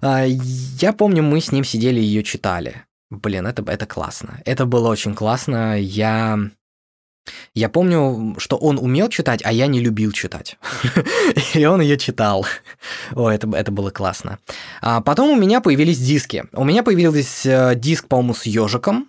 А, 0.00 0.24
я 0.26 0.92
помню, 0.92 1.22
мы 1.22 1.40
с 1.40 1.52
ним 1.52 1.64
сидели 1.64 2.00
и 2.00 2.04
ее 2.04 2.24
читали. 2.24 2.84
Блин, 3.10 3.46
это, 3.46 3.62
это 3.70 3.86
классно. 3.86 4.40
Это 4.44 4.66
было 4.66 4.88
очень 4.88 5.14
классно. 5.14 5.78
Я... 5.78 6.38
Я 7.54 7.68
помню, 7.68 8.34
что 8.38 8.56
он 8.56 8.78
умел 8.78 9.08
читать, 9.08 9.42
а 9.44 9.52
я 9.52 9.68
не 9.68 9.78
любил 9.78 10.10
читать. 10.10 10.58
И 11.54 11.64
он 11.64 11.80
ее 11.80 11.96
читал. 11.96 12.44
О, 13.14 13.30
это, 13.30 13.48
это 13.54 13.70
было 13.70 13.90
классно. 13.90 14.40
А 14.80 15.00
потом 15.00 15.30
у 15.30 15.36
меня 15.36 15.60
появились 15.60 15.98
диски. 15.98 16.46
У 16.52 16.64
меня 16.64 16.82
появился 16.82 17.76
диск, 17.76 18.08
по-моему, 18.08 18.34
с 18.34 18.44
ежиком. 18.44 19.08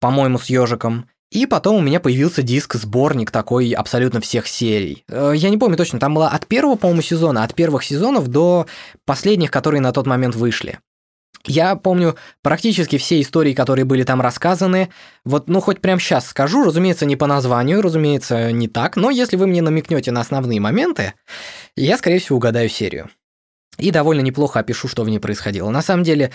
По-моему, 0.00 0.38
с 0.38 0.46
ежиком. 0.46 1.08
И 1.30 1.46
потом 1.46 1.76
у 1.76 1.80
меня 1.80 1.98
появился 1.98 2.42
диск-сборник 2.42 3.30
такой 3.30 3.72
абсолютно 3.72 4.20
всех 4.20 4.46
серий. 4.46 5.04
Э, 5.08 5.32
я 5.34 5.50
не 5.50 5.58
помню 5.58 5.76
точно, 5.76 5.98
там 5.98 6.14
было 6.14 6.28
от 6.28 6.46
первого, 6.46 6.76
по-моему, 6.76 7.02
сезона, 7.02 7.42
от 7.42 7.54
первых 7.54 7.84
сезонов 7.84 8.28
до 8.28 8.66
последних, 9.04 9.50
которые 9.50 9.80
на 9.80 9.92
тот 9.92 10.06
момент 10.06 10.36
вышли. 10.36 10.78
Я 11.44 11.76
помню 11.76 12.16
практически 12.42 12.98
все 12.98 13.20
истории, 13.20 13.54
которые 13.54 13.84
были 13.84 14.02
там 14.02 14.20
рассказаны. 14.20 14.88
Вот, 15.24 15.48
ну, 15.48 15.60
хоть 15.60 15.80
прямо 15.80 16.00
сейчас 16.00 16.26
скажу, 16.26 16.64
разумеется, 16.64 17.06
не 17.06 17.14
по 17.16 17.26
названию, 17.26 17.82
разумеется, 17.82 18.50
не 18.50 18.66
так, 18.68 18.96
но 18.96 19.10
если 19.10 19.36
вы 19.36 19.46
мне 19.46 19.62
намекнете 19.62 20.10
на 20.10 20.20
основные 20.20 20.60
моменты, 20.60 21.14
я, 21.76 21.98
скорее 21.98 22.18
всего, 22.18 22.36
угадаю 22.38 22.68
серию. 22.68 23.10
И 23.78 23.90
довольно 23.90 24.22
неплохо 24.22 24.60
опишу, 24.60 24.88
что 24.88 25.04
в 25.04 25.08
ней 25.08 25.18
происходило. 25.18 25.70
На 25.70 25.82
самом 25.82 26.02
деле, 26.02 26.32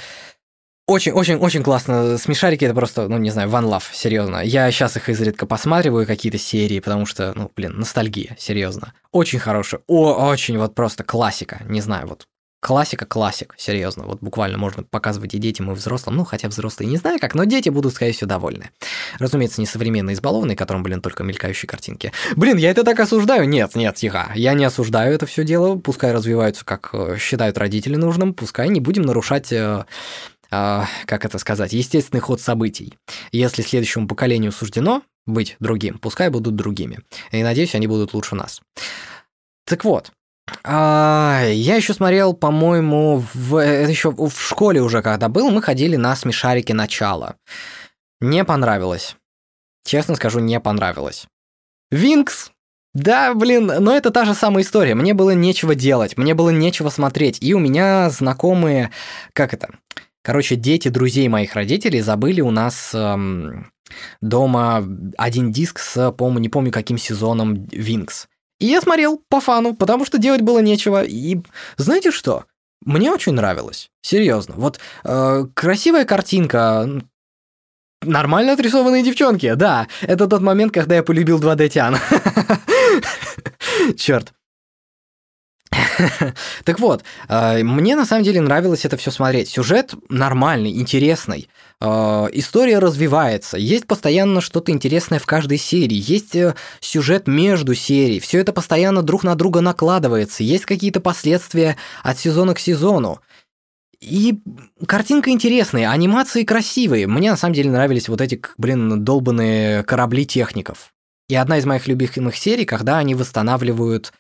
очень-очень-очень 0.88 1.64
классно. 1.64 2.18
Смешарики 2.18 2.66
это 2.66 2.74
просто, 2.74 3.08
ну, 3.08 3.18
не 3.18 3.30
знаю, 3.30 3.50
one 3.50 3.70
love, 3.70 3.84
серьезно. 3.94 4.38
Я 4.44 4.70
сейчас 4.72 4.98
их 4.98 5.10
изредка 5.10 5.46
посматриваю, 5.46 6.06
какие-то 6.06 6.38
серии, 6.38 6.80
потому 6.80 7.06
что, 7.06 7.34
ну, 7.36 7.52
блин, 7.56 7.74
ностальгия, 7.78 8.36
серьезно. 8.40 8.94
Очень 9.12 9.40
хорошая, 9.40 9.82
о, 9.88 10.30
очень 10.30 10.58
вот 10.58 10.76
просто 10.76 11.04
классика, 11.04 11.62
не 11.68 11.82
знаю, 11.82 12.08
вот 12.08 12.26
Классика, 12.62 13.08
классик, 13.08 13.56
серьезно. 13.58 14.04
Вот 14.04 14.20
буквально 14.22 14.60
можно 14.60 14.84
показывать 14.84 15.34
и 15.34 15.40
детям, 15.40 15.72
и 15.72 15.74
взрослым. 15.74 16.18
Ну, 16.18 16.26
хотя 16.26 16.48
взрослые 16.48 16.88
не 16.88 16.98
знаю 16.98 17.18
как, 17.20 17.34
но 17.34 17.46
дети 17.46 17.70
будут, 17.70 17.96
скорее 17.96 18.12
всего, 18.12 18.28
довольны. 18.28 18.70
Разумеется, 19.18 19.60
не 19.62 19.66
современные 19.66 20.14
избалованные, 20.14 20.56
которым, 20.56 20.84
блин, 20.84 21.02
только 21.02 21.24
мелькающие 21.24 21.68
картинки. 21.68 22.12
Блин, 22.36 22.58
я 22.58 22.70
это 22.70 22.84
так 22.84 23.00
осуждаю? 23.00 23.46
Нет, 23.46 23.76
нет, 23.76 23.96
тихо. 23.96 24.32
Я 24.36 24.54
не 24.54 24.64
осуждаю 24.64 25.16
это 25.16 25.26
все 25.26 25.44
дело. 25.44 25.76
Пускай 25.78 26.12
развиваются, 26.12 26.64
как 26.64 26.92
э, 26.94 27.18
считают 27.18 27.58
родители 27.58 27.96
нужным. 27.96 28.36
Пускай 28.36 28.70
не 28.70 28.80
будем 28.80 29.02
нарушать 29.02 29.52
э, 29.52 29.86
а, 30.52 30.88
как 31.06 31.26
это 31.26 31.38
сказать, 31.40 31.74
естественный 31.74 32.22
ход 32.22 32.42
событий. 32.42 32.98
Если 33.32 33.62
следующему 33.62 34.08
поколению 34.08 34.52
суждено 34.52 35.02
быть 35.26 35.56
другим, 35.60 35.98
пускай 35.98 36.30
будут 36.30 36.56
другими. 36.56 37.00
И 37.32 37.42
надеюсь, 37.42 37.76
они 37.76 37.88
будут 37.88 38.14
лучше 38.14 38.36
нас. 38.36 38.62
Так 39.66 39.86
вот, 39.86 40.12
а, 40.64 41.44
я 41.48 41.76
еще 41.76 41.94
смотрел, 41.94 42.34
по-моему, 42.34 43.24
в, 43.34 43.56
это 43.56 43.90
еще 43.90 44.12
в 44.12 44.32
школе 44.32 44.82
уже 44.82 45.02
когда 45.02 45.30
был, 45.30 45.50
мы 45.52 45.62
ходили 45.62 45.96
на 45.96 46.16
смешарики 46.16 46.72
начала. 46.72 47.36
Не 48.20 48.44
понравилось. 48.44 49.16
Честно 49.86 50.16
скажу, 50.16 50.40
не 50.40 50.60
понравилось. 50.60 51.28
Винкс! 51.90 52.52
Да, 52.94 53.34
блин, 53.34 53.72
но 53.80 53.96
это 53.96 54.12
та 54.12 54.26
же 54.26 54.34
самая 54.34 54.64
история. 54.64 54.96
Мне 54.96 55.14
было 55.14 55.32
нечего 55.32 55.76
делать, 55.76 56.18
мне 56.18 56.34
было 56.34 56.50
нечего 56.50 56.90
смотреть. 56.90 57.38
И 57.42 57.54
у 57.54 57.60
меня 57.60 58.10
знакомые, 58.10 58.92
как 59.34 59.54
это, 59.54 59.70
Короче, 60.24 60.56
дети 60.56 60.90
друзей 60.90 61.28
моих 61.28 61.56
родителей 61.56 62.02
забыли 62.02 62.42
у 62.42 62.52
нас 62.52 62.92
эм, 62.94 63.72
дома 64.22 64.86
один 65.18 65.52
диск 65.52 65.80
с, 65.80 66.12
по-моему, 66.12 66.40
не 66.40 66.50
помню 66.50 66.72
каким 66.72 66.98
сезоном 66.98 67.66
Винкс. 67.72 68.28
И 68.60 68.68
я 68.68 68.82
смотрел 68.82 69.22
по 69.30 69.42
фану, 69.42 69.76
потому 69.76 70.06
что 70.06 70.20
делать 70.20 70.42
было 70.42 70.60
нечего. 70.60 71.04
И 71.04 71.42
знаете 71.78 72.12
что? 72.12 72.46
Мне 72.86 73.12
очень 73.12 73.34
нравилось. 73.34 73.90
Серьезно. 74.02 74.56
Вот 74.58 74.80
э, 75.04 75.46
красивая 75.56 76.06
картинка, 76.06 77.02
Нормально 78.04 78.54
отрисованные 78.54 79.04
девчонки, 79.04 79.54
да. 79.54 79.88
Это 80.02 80.28
тот 80.28 80.42
момент, 80.42 80.74
когда 80.74 80.96
я 80.96 81.04
полюбил 81.04 81.40
2D 81.40 81.70
Тян. 81.70 81.98
Черт. 83.96 84.34
Так 86.64 86.80
вот, 86.80 87.04
э, 87.28 87.64
мне 87.64 87.96
на 87.96 88.06
самом 88.06 88.24
деле 88.24 88.42
нравилось 88.42 88.86
это 88.86 88.98
все 88.98 89.12
смотреть. 89.12 89.50
Сюжет 89.50 89.94
нормальный, 90.10 90.72
интересный. 90.72 91.50
Э, 91.80 92.28
история 92.34 92.80
развивается. 92.80 93.58
Есть 93.58 93.88
постоянно 93.88 94.42
что-то 94.42 94.72
интересное 94.72 95.20
в 95.20 95.26
каждой 95.26 95.58
серии. 95.58 95.98
Есть 95.98 96.36
э, 96.36 96.56
сюжет 96.80 97.28
между 97.28 97.74
серий. 97.76 98.20
Все 98.20 98.40
это 98.40 98.54
постоянно 98.54 99.02
друг 99.02 99.24
на 99.24 99.36
друга 99.36 99.62
накладывается. 99.62 100.44
Есть 100.44 100.66
какие-то 100.66 101.00
последствия 101.00 101.78
от 102.04 102.18
сезона 102.20 102.54
к 102.54 102.60
сезону. 102.60 103.20
И 104.00 104.42
картинка 104.88 105.30
интересная, 105.30 105.92
анимации 105.92 106.44
красивые. 106.44 107.06
Мне 107.06 107.30
на 107.30 107.38
самом 107.38 107.54
деле 107.54 107.70
нравились 107.70 108.10
вот 108.10 108.20
эти, 108.20 108.42
блин, 108.58 109.04
долбанные 109.04 109.84
корабли 109.84 110.26
техников. 110.26 110.92
И 111.30 111.36
одна 111.36 111.60
из 111.60 111.66
моих 111.66 111.88
любимых 111.88 112.36
серий, 112.36 112.66
когда 112.66 112.98
они 112.98 113.14
восстанавливают... 113.14 114.12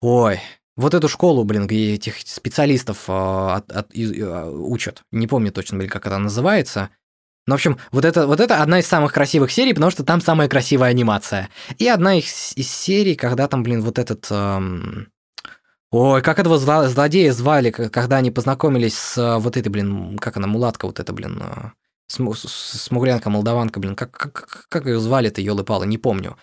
Ой, 0.00 0.40
вот 0.76 0.94
эту 0.94 1.08
школу, 1.08 1.44
блин, 1.44 1.66
где 1.66 1.94
этих 1.94 2.16
специалистов 2.26 3.04
э, 3.08 3.12
от, 3.12 3.70
от, 3.70 3.94
э, 3.94 4.50
учат. 4.50 5.02
Не 5.10 5.26
помню 5.26 5.52
точно, 5.52 5.78
блин, 5.78 5.90
как 5.90 6.06
это 6.06 6.18
называется. 6.18 6.90
Ну, 7.46 7.54
в 7.54 7.56
общем, 7.56 7.78
вот 7.90 8.04
это, 8.04 8.26
вот 8.26 8.40
это 8.40 8.62
одна 8.62 8.78
из 8.78 8.86
самых 8.86 9.12
красивых 9.12 9.50
серий, 9.50 9.74
потому 9.74 9.90
что 9.90 10.04
там 10.04 10.20
самая 10.20 10.48
красивая 10.48 10.90
анимация. 10.90 11.48
И 11.78 11.88
одна 11.88 12.18
из, 12.18 12.52
из 12.56 12.70
серий, 12.70 13.16
когда 13.16 13.48
там, 13.48 13.62
блин, 13.62 13.82
вот 13.82 13.98
этот... 13.98 14.26
Эм... 14.30 15.08
Ой, 15.90 16.22
как 16.22 16.38
этого 16.38 16.56
зло- 16.56 16.88
злодея 16.88 17.32
звали, 17.32 17.70
когда 17.70 18.16
они 18.16 18.30
познакомились 18.30 18.96
с 18.96 19.18
э, 19.18 19.38
вот 19.38 19.56
этой, 19.58 19.68
блин, 19.68 20.18
как 20.18 20.38
она, 20.38 20.46
мулатка 20.46 20.86
вот 20.86 21.00
эта, 21.00 21.12
блин, 21.12 21.42
э, 21.42 21.70
смуглянка, 22.08 23.28
молдаванка, 23.28 23.78
блин, 23.78 23.94
как, 23.94 24.10
как, 24.12 24.66
как 24.68 24.86
ее 24.86 24.98
звали-то, 25.00 25.42
елы-палы, 25.42 25.86
не 25.86 25.98
помню. 25.98 26.38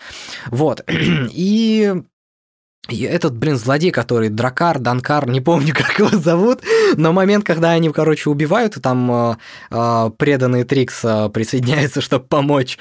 Вот, 0.47 0.83
и 0.87 2.03
этот, 2.87 3.37
блин, 3.37 3.57
злодей, 3.57 3.91
который 3.91 4.29
Дракар, 4.29 4.79
Данкар, 4.79 5.27
не 5.27 5.41
помню, 5.41 5.73
как 5.75 5.99
его 5.99 6.17
зовут, 6.17 6.61
но 6.95 7.13
момент, 7.13 7.45
когда 7.45 7.71
они, 7.71 7.89
короче, 7.91 8.29
убивают, 8.29 8.77
и 8.77 8.79
там 8.79 9.11
э, 9.11 9.35
э, 9.71 10.11
преданный 10.17 10.63
Трикс 10.63 11.03
э, 11.03 11.29
присоединяется, 11.29 12.01
чтобы 12.01 12.25
помочь. 12.25 12.77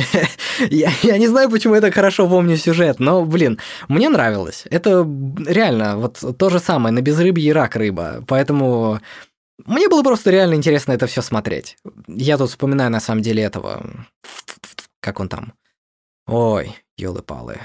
я, 0.70 0.92
я 1.02 1.18
не 1.18 1.28
знаю, 1.28 1.50
почему 1.50 1.74
это 1.74 1.90
хорошо 1.90 2.28
помню 2.28 2.56
сюжет, 2.56 3.00
но, 3.00 3.24
блин, 3.24 3.58
мне 3.88 4.08
нравилось. 4.08 4.64
Это 4.70 5.08
реально 5.46 5.96
вот 5.96 6.22
то 6.36 6.50
же 6.50 6.58
самое, 6.58 6.92
на 6.92 7.00
безрыбье 7.00 7.48
и 7.48 7.52
рак 7.52 7.76
рыба, 7.76 8.24
поэтому 8.26 9.00
мне 9.66 9.88
было 9.88 10.02
просто 10.02 10.30
реально 10.30 10.54
интересно 10.54 10.92
это 10.92 11.06
все 11.06 11.22
смотреть. 11.22 11.76
Я 12.06 12.38
тут 12.38 12.50
вспоминаю, 12.50 12.90
на 12.90 13.00
самом 13.00 13.22
деле, 13.22 13.42
этого... 13.42 13.82
Как 15.00 15.20
он 15.20 15.28
там? 15.28 15.52
Ой, 16.26 16.76
елы-палы. 16.96 17.58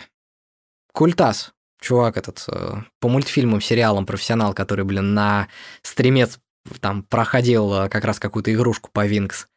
Культас 0.94 1.52
чувак 1.84 2.18
этот 2.18 2.44
э, 2.48 2.78
по 3.00 3.10
мультфильмам, 3.10 3.62
сериалам 3.62 4.06
профессионал, 4.06 4.54
который, 4.54 4.86
блин, 4.86 5.14
на 5.14 5.48
стримец 5.84 6.40
там 6.80 7.04
проходил 7.04 7.74
э, 7.74 7.90
как 7.90 8.06
раз 8.06 8.20
какую-то 8.20 8.54
игрушку 8.54 8.90
по 8.92 9.06
Винкс. 9.06 9.48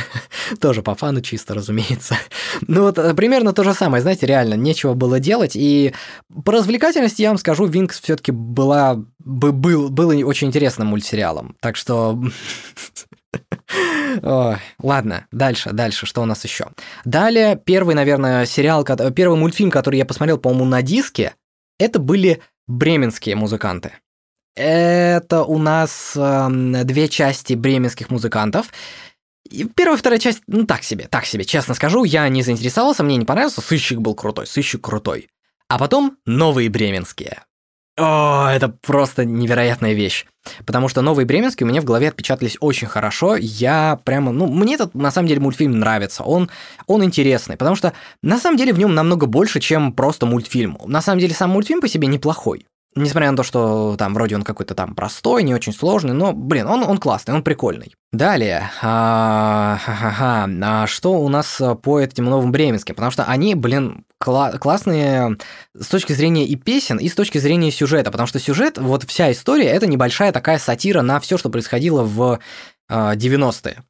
Тоже 0.60 0.82
по 0.82 0.94
фану 0.94 1.20
чисто, 1.20 1.54
разумеется. 1.54 2.16
ну 2.66 2.82
вот 2.82 2.98
э, 2.98 3.14
примерно 3.14 3.52
то 3.52 3.64
же 3.64 3.74
самое, 3.74 4.02
знаете, 4.02 4.26
реально, 4.26 4.54
нечего 4.54 4.94
было 4.94 5.20
делать. 5.20 5.52
И 5.54 5.94
по 6.44 6.52
развлекательности 6.52 7.22
я 7.22 7.28
вам 7.28 7.38
скажу, 7.38 7.66
Винкс 7.66 8.00
все 8.00 8.16
таки 8.16 8.32
была, 8.32 9.04
был, 9.18 9.88
был 9.88 10.08
очень 10.26 10.48
интересным 10.48 10.88
мультсериалом. 10.88 11.56
Так 11.60 11.76
что... 11.76 12.20
Ой, 14.22 14.56
ладно, 14.82 15.26
дальше, 15.30 15.70
дальше, 15.72 16.06
что 16.06 16.22
у 16.22 16.24
нас 16.24 16.42
еще? 16.42 16.68
Далее, 17.04 17.60
первый, 17.62 17.94
наверное, 17.94 18.46
сериал, 18.46 18.84
первый 19.14 19.38
мультфильм, 19.38 19.70
который 19.70 19.96
я 19.96 20.06
посмотрел, 20.06 20.38
по-моему, 20.38 20.64
на 20.64 20.82
диске, 20.82 21.34
это 21.78 21.98
были 21.98 22.42
бременские 22.66 23.36
музыканты. 23.36 23.92
Это 24.54 25.44
у 25.44 25.58
нас 25.58 26.14
э, 26.16 26.48
две 26.84 27.08
части 27.08 27.54
бременских 27.54 28.10
музыкантов. 28.10 28.72
И 29.48 29.64
первая 29.64 29.96
вторая 29.96 30.18
часть, 30.18 30.42
ну 30.46 30.66
так 30.66 30.82
себе, 30.82 31.06
так 31.08 31.24
себе, 31.24 31.44
честно 31.44 31.74
скажу, 31.74 32.04
я 32.04 32.28
не 32.28 32.42
заинтересовался, 32.42 33.02
мне 33.02 33.16
не 33.16 33.24
понравился, 33.24 33.60
сыщик 33.60 34.00
был 34.00 34.14
крутой, 34.14 34.46
сыщик 34.46 34.82
крутой. 34.82 35.28
А 35.68 35.78
потом 35.78 36.18
новые 36.26 36.68
бременские. 36.68 37.44
О, 37.98 38.48
это 38.48 38.68
просто 38.68 39.24
невероятная 39.24 39.92
вещь. 39.92 40.24
Потому 40.64 40.88
что 40.88 41.02
новые 41.02 41.26
бременские 41.26 41.66
у 41.66 41.68
меня 41.70 41.80
в 41.80 41.84
голове 41.84 42.08
отпечатались 42.08 42.56
очень 42.60 42.86
хорошо. 42.86 43.36
Я 43.36 43.98
прямо, 44.04 44.30
ну, 44.30 44.46
мне 44.46 44.76
этот, 44.76 44.94
на 44.94 45.10
самом 45.10 45.26
деле, 45.26 45.40
мультфильм 45.40 45.78
нравится. 45.78 46.22
Он, 46.22 46.48
он 46.86 47.04
интересный, 47.04 47.56
потому 47.56 47.74
что, 47.74 47.92
на 48.22 48.38
самом 48.38 48.56
деле, 48.56 48.72
в 48.72 48.78
нем 48.78 48.94
намного 48.94 49.26
больше, 49.26 49.58
чем 49.58 49.92
просто 49.92 50.26
мультфильм. 50.26 50.78
На 50.86 51.02
самом 51.02 51.18
деле, 51.18 51.34
сам 51.34 51.50
мультфильм 51.50 51.80
по 51.80 51.88
себе 51.88 52.06
неплохой. 52.06 52.66
Несмотря 52.94 53.30
на 53.30 53.36
то, 53.36 53.42
что 53.42 53.96
там 53.96 54.14
вроде 54.14 54.34
он 54.34 54.42
какой-то 54.42 54.74
там 54.74 54.94
простой, 54.94 55.42
не 55.42 55.54
очень 55.54 55.72
сложный, 55.72 56.14
но, 56.14 56.32
блин, 56.32 56.66
он, 56.66 56.82
он 56.82 56.98
классный, 56.98 57.34
он 57.34 57.42
прикольный. 57.42 57.94
Далее, 58.12 58.70
а, 58.80 59.78
ха-ха-ха, 59.84 60.48
а 60.62 60.86
что 60.86 61.20
у 61.20 61.28
нас 61.28 61.60
по 61.82 62.00
этим 62.00 62.24
новым 62.24 62.50
бременским? 62.50 62.94
Потому 62.94 63.10
что 63.12 63.24
они, 63.24 63.54
блин, 63.54 64.04
кла- 64.22 64.56
классные 64.58 65.36
с 65.78 65.86
точки 65.86 66.12
зрения 66.14 66.46
и 66.46 66.56
песен, 66.56 66.96
и 66.96 67.08
с 67.08 67.14
точки 67.14 67.38
зрения 67.38 67.70
сюжета. 67.70 68.10
Потому 68.10 68.26
что 68.26 68.38
сюжет, 68.38 68.78
вот 68.78 69.04
вся 69.04 69.30
история, 69.30 69.66
это 69.66 69.86
небольшая 69.86 70.32
такая 70.32 70.58
сатира 70.58 71.02
на 71.02 71.20
все, 71.20 71.36
что 71.36 71.50
происходило 71.50 72.02
в 72.02 72.40
90-е. 72.90 73.84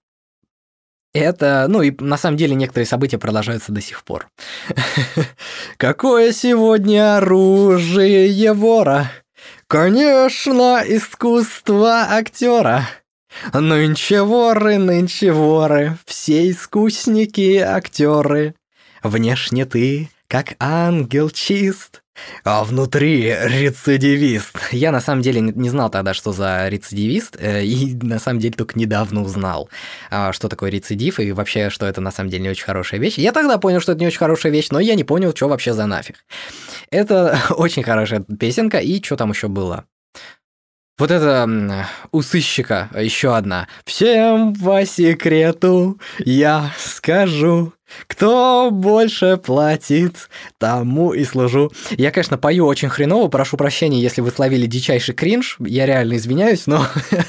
Это, 1.19 1.67
ну 1.69 1.83
и 1.83 1.93
на 1.99 2.17
самом 2.17 2.37
деле 2.37 2.55
некоторые 2.55 2.87
события 2.87 3.19
продолжаются 3.19 3.73
до 3.73 3.81
сих 3.81 4.05
пор. 4.05 4.29
Какое 5.77 6.33
сегодня 6.33 7.17
оружие 7.17 8.53
вора? 8.53 9.11
Конечно, 9.67 10.83
искусство 10.87 12.07
актера. 12.11 12.89
Нынче 13.53 14.23
воры, 14.23 14.79
нынче 14.79 15.33
воры, 15.33 15.99
все 16.07 16.51
искусники 16.51 17.59
актеры. 17.59 18.55
Внешне 19.03 19.65
ты, 19.65 20.09
как 20.27 20.55
ангел 20.59 21.31
чист, 21.31 22.03
а 22.45 22.65
внутри 22.65 23.35
рецидивист. 23.43 24.57
Я 24.73 24.93
на 24.93 25.01
самом 25.01 25.23
деле 25.23 25.41
не 25.41 25.69
знал 25.69 25.91
тогда, 25.91 26.15
что 26.15 26.33
за 26.33 26.69
рецидивист, 26.69 27.37
э, 27.39 27.65
и 27.65 27.95
на 27.95 28.19
самом 28.19 28.41
деле 28.41 28.55
только 28.55 28.79
недавно 28.79 29.23
узнал, 29.23 29.69
а, 30.11 30.33
что 30.33 30.49
такое 30.49 30.71
рецидив, 30.71 31.21
и 31.21 31.33
вообще, 31.33 31.71
что 31.71 31.87
это 31.87 32.01
на 32.01 32.11
самом 32.11 32.31
деле 32.31 32.45
не 32.45 32.51
очень 32.51 32.65
хорошая 32.65 33.01
вещь. 33.01 33.19
Я 33.19 33.33
тогда 33.33 33.59
понял, 33.59 33.81
что 33.81 33.93
это 33.93 34.01
не 34.01 34.07
очень 34.07 34.19
хорошая 34.19 34.53
вещь, 34.53 34.69
но 34.71 34.81
я 34.81 34.95
не 34.95 35.05
понял, 35.05 35.35
что 35.35 35.49
вообще 35.49 35.73
за 35.73 35.87
нафиг. 35.87 36.25
Это 36.91 37.39
очень 37.51 37.83
хорошая 37.83 38.21
песенка, 38.21 38.79
и 38.79 39.03
что 39.03 39.17
там 39.17 39.31
еще 39.31 39.49
было? 39.49 39.85
Вот 40.99 41.13
это 41.13 41.87
у 42.11 42.23
сыщика 42.23 42.91
еще 42.99 43.37
одна. 43.37 43.69
Всем 43.85 44.53
по 44.53 44.85
секрету 44.85 46.01
я 46.19 46.73
скажу, 46.77 47.73
кто 48.07 48.71
больше 48.71 49.37
платит, 49.37 50.29
тому 50.59 51.13
и 51.13 51.25
служу. 51.25 51.73
Я, 51.91 52.11
конечно, 52.11 52.39
пою 52.39 52.67
очень 52.67 52.89
хреново, 52.89 53.29
прошу 53.29 53.57
прощения, 53.57 54.01
если 54.01 54.21
вы 54.21 54.31
словили 54.31 54.67
дичайший 54.67 55.15
кринж, 55.15 55.57
я 55.61 55.87
реально 55.87 56.17
извиняюсь, 56.17 56.67
но 56.67 56.87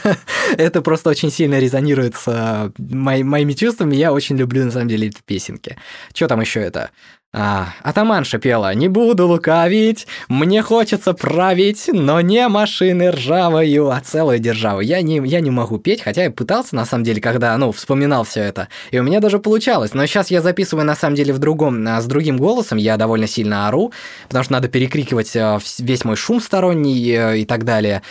это 0.57 0.81
просто 0.81 1.09
очень 1.09 1.31
сильно 1.31 1.59
резонирует 1.59 2.15
с 2.15 2.71
моими 2.77 3.53
чувствами, 3.53 3.95
я 3.95 4.13
очень 4.13 4.37
люблю, 4.37 4.65
на 4.65 4.71
самом 4.71 4.87
деле, 4.87 5.07
эти 5.07 5.19
песенки. 5.25 5.77
Что 6.13 6.27
там 6.27 6.41
еще 6.41 6.59
это? 6.59 6.91
А, 7.31 7.73
атаманша 7.83 8.39
пела 8.39 8.73
«Не 8.73 8.87
буду 8.87 9.27
лукавить, 9.27 10.07
мне 10.29 10.63
хочется 10.63 11.13
править, 11.13 11.87
но 11.93 12.21
не 12.21 12.47
машины 12.47 13.11
ржавою, 13.11 13.89
а 13.91 13.99
целую 13.99 14.39
державу». 14.39 14.81
Я 14.81 15.03
не, 15.03 15.21
я 15.23 15.39
не 15.39 15.51
могу 15.51 15.77
петь, 15.77 16.01
хотя 16.01 16.23
я 16.23 16.31
пытался, 16.31 16.75
на 16.75 16.85
самом 16.85 17.03
деле, 17.03 17.21
когда, 17.21 17.55
ну, 17.57 17.71
вспоминал 17.71 18.23
все 18.23 18.41
это. 18.41 18.67
И 18.89 18.97
у 18.97 19.03
меня 19.03 19.19
даже 19.19 19.37
получалось. 19.37 19.93
Но 19.93 20.07
сейчас 20.07 20.31
я 20.31 20.41
записываю, 20.41 20.87
на 20.87 20.95
самом 20.95 21.15
деле, 21.15 21.31
в 21.31 21.37
другом, 21.37 21.87
а, 21.87 22.01
с 22.01 22.05
другим 22.07 22.37
голосом, 22.37 22.79
я 22.79 22.97
довольно 22.97 23.27
сильно 23.27 23.67
ору, 23.67 23.93
потому 24.27 24.43
что 24.43 24.53
надо 24.53 24.67
перекрикивать 24.67 25.35
а, 25.35 25.59
весь 25.77 26.03
мой 26.05 26.15
шум 26.15 26.41
сторонний 26.41 27.11
э, 27.11 27.39
и 27.41 27.45
так 27.45 27.63
далее. 27.63 28.01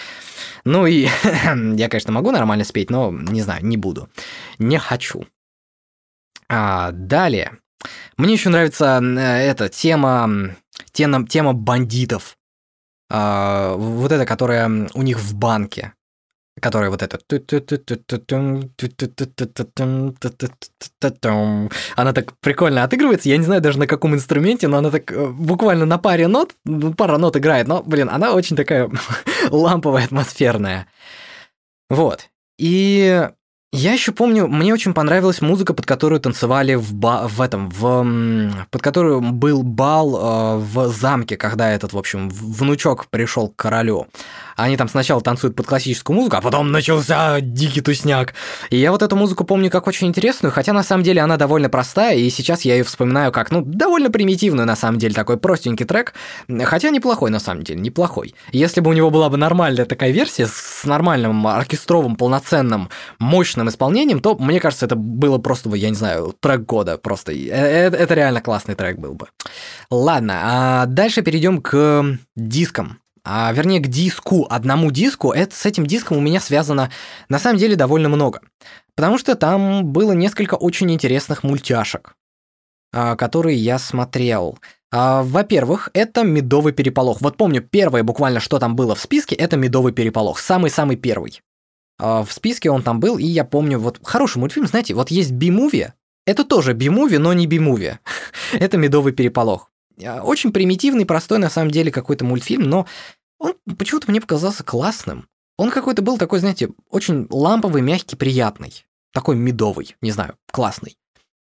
Ну 0.64 0.86
и 0.86 1.08
я, 1.74 1.88
конечно, 1.88 2.12
могу 2.12 2.30
нормально 2.30 2.64
спеть, 2.64 2.88
но, 2.88 3.10
не 3.10 3.42
знаю, 3.42 3.66
не 3.66 3.76
буду. 3.76 4.08
Не 4.60 4.78
хочу. 4.78 5.26
А, 6.48 6.92
далее. 6.92 7.58
Мне 8.16 8.34
еще 8.34 8.48
нравится 8.48 9.00
э, 9.02 9.20
эта 9.20 9.68
тема, 9.68 10.56
тема, 10.92 11.26
тема 11.26 11.52
бандитов. 11.52 12.36
А, 13.10 13.74
вот 13.74 14.12
эта, 14.12 14.26
которая 14.26 14.88
у 14.94 15.02
них 15.02 15.18
в 15.18 15.34
банке. 15.34 15.92
Которая 16.60 16.90
вот 16.90 17.02
эта... 17.02 17.18
Она 21.94 22.12
так 22.12 22.36
прикольно 22.40 22.82
отыгрывается. 22.82 23.28
Я 23.28 23.36
не 23.36 23.44
знаю 23.44 23.60
даже 23.62 23.78
на 23.78 23.86
каком 23.86 24.14
инструменте, 24.14 24.66
но 24.66 24.78
она 24.78 24.90
так 24.90 25.12
буквально 25.34 25.86
на 25.86 25.98
паре 25.98 26.26
нот, 26.26 26.56
пара 26.96 27.16
нот 27.16 27.36
играет. 27.36 27.68
Но, 27.68 27.82
блин, 27.84 28.08
она 28.10 28.32
очень 28.32 28.56
такая 28.56 28.90
ламповая, 29.50 30.06
атмосферная. 30.06 30.88
Вот. 31.88 32.28
И 32.58 33.30
Я 33.70 33.92
еще 33.92 34.12
помню, 34.12 34.46
мне 34.48 34.72
очень 34.72 34.94
понравилась 34.94 35.42
музыка, 35.42 35.74
под 35.74 35.84
которую 35.84 36.22
танцевали 36.22 36.74
в, 36.74 36.94
ба 36.94 37.28
в 37.28 37.42
этом, 37.42 37.68
в, 37.68 38.66
под 38.70 38.82
которую 38.82 39.20
был 39.20 39.62
бал 39.62 40.16
э, 40.16 40.58
в 40.58 40.88
замке, 40.88 41.36
когда 41.36 41.70
этот, 41.70 41.92
в 41.92 41.98
общем, 41.98 42.30
внучок 42.30 43.08
пришел 43.08 43.48
к 43.48 43.56
королю. 43.56 44.06
Они 44.58 44.76
там 44.76 44.88
сначала 44.88 45.20
танцуют 45.20 45.54
под 45.54 45.66
классическую 45.66 46.16
музыку, 46.16 46.36
а 46.36 46.40
потом 46.40 46.72
начался 46.72 47.40
дикий 47.40 47.80
тусняк. 47.80 48.34
И 48.70 48.76
я 48.76 48.90
вот 48.90 49.02
эту 49.02 49.14
музыку 49.14 49.44
помню 49.44 49.70
как 49.70 49.86
очень 49.86 50.08
интересную, 50.08 50.50
хотя 50.50 50.72
на 50.72 50.82
самом 50.82 51.04
деле 51.04 51.20
она 51.20 51.36
довольно 51.36 51.68
простая, 51.68 52.16
и 52.16 52.28
сейчас 52.28 52.62
я 52.62 52.74
ее 52.74 52.82
вспоминаю 52.82 53.30
как, 53.30 53.52
ну, 53.52 53.62
довольно 53.62 54.10
примитивную 54.10 54.66
на 54.66 54.74
самом 54.74 54.98
деле, 54.98 55.14
такой 55.14 55.36
простенький 55.36 55.86
трек, 55.86 56.12
хотя 56.64 56.90
неплохой 56.90 57.30
на 57.30 57.38
самом 57.38 57.62
деле, 57.62 57.80
неплохой. 57.80 58.34
Если 58.50 58.80
бы 58.80 58.90
у 58.90 58.94
него 58.94 59.10
была 59.10 59.28
бы 59.28 59.36
нормальная 59.36 59.84
такая 59.84 60.10
версия 60.10 60.48
с 60.48 60.82
нормальным 60.84 61.46
оркестровым, 61.46 62.16
полноценным, 62.16 62.90
мощным 63.20 63.68
исполнением, 63.68 64.18
то, 64.18 64.36
мне 64.36 64.58
кажется, 64.58 64.86
это 64.86 64.96
было 64.96 65.38
просто, 65.38 65.72
я 65.74 65.88
не 65.88 65.94
знаю, 65.94 66.34
трек 66.40 66.62
года 66.62 66.98
просто. 66.98 67.32
Это, 67.32 67.96
это 67.96 68.14
реально 68.14 68.40
классный 68.40 68.74
трек 68.74 68.98
был 68.98 69.14
бы. 69.14 69.28
Ладно, 69.88 70.40
а 70.42 70.86
дальше 70.86 71.22
перейдем 71.22 71.62
к 71.62 72.18
дискам 72.34 72.98
а, 73.30 73.52
вернее, 73.52 73.80
к 73.80 73.88
диску, 73.88 74.46
одному 74.48 74.90
диску, 74.90 75.32
это, 75.32 75.54
с 75.54 75.66
этим 75.66 75.84
диском 75.84 76.16
у 76.16 76.20
меня 76.20 76.40
связано 76.40 76.90
на 77.28 77.38
самом 77.38 77.58
деле 77.58 77.76
довольно 77.76 78.08
много. 78.08 78.40
Потому 78.96 79.18
что 79.18 79.34
там 79.34 79.84
было 79.84 80.12
несколько 80.12 80.54
очень 80.54 80.90
интересных 80.90 81.42
мультяшек, 81.42 82.16
а, 82.90 83.16
которые 83.16 83.58
я 83.58 83.78
смотрел. 83.78 84.58
А, 84.90 85.22
во-первых, 85.22 85.90
это 85.92 86.24
«Медовый 86.24 86.72
переполох». 86.72 87.20
Вот 87.20 87.36
помню, 87.36 87.60
первое 87.60 88.02
буквально, 88.02 88.40
что 88.40 88.58
там 88.58 88.74
было 88.74 88.94
в 88.94 89.00
списке, 89.00 89.34
это 89.34 89.58
«Медовый 89.58 89.92
переполох». 89.92 90.38
Самый-самый 90.38 90.96
первый. 90.96 91.42
А, 91.98 92.24
в 92.24 92.32
списке 92.32 92.70
он 92.70 92.82
там 92.82 92.98
был, 92.98 93.18
и 93.18 93.26
я 93.26 93.44
помню, 93.44 93.78
вот 93.78 94.00
хороший 94.02 94.38
мультфильм, 94.38 94.66
знаете, 94.66 94.94
вот 94.94 95.10
есть 95.10 95.32
би-муви, 95.32 95.92
это 96.26 96.44
тоже 96.44 96.72
би-муви, 96.72 97.18
но 97.18 97.34
не 97.34 97.46
би-муви. 97.46 97.98
это 98.52 98.78
«Медовый 98.78 99.12
переполох». 99.12 99.70
А, 100.04 100.22
очень 100.22 100.52
примитивный, 100.52 101.06
простой 101.06 101.38
на 101.38 101.50
самом 101.50 101.70
деле 101.70 101.90
какой-то 101.90 102.24
мультфильм, 102.24 102.62
но 102.62 102.86
он 103.38 103.54
почему-то 103.76 104.10
мне 104.10 104.20
показался 104.20 104.64
классным. 104.64 105.28
Он 105.56 105.70
какой-то 105.70 106.02
был 106.02 106.18
такой, 106.18 106.38
знаете, 106.38 106.70
очень 106.88 107.26
ламповый, 107.30 107.82
мягкий, 107.82 108.16
приятный. 108.16 108.84
Такой 109.12 109.36
медовый, 109.36 109.96
не 110.00 110.10
знаю, 110.12 110.36
классный. 110.52 110.96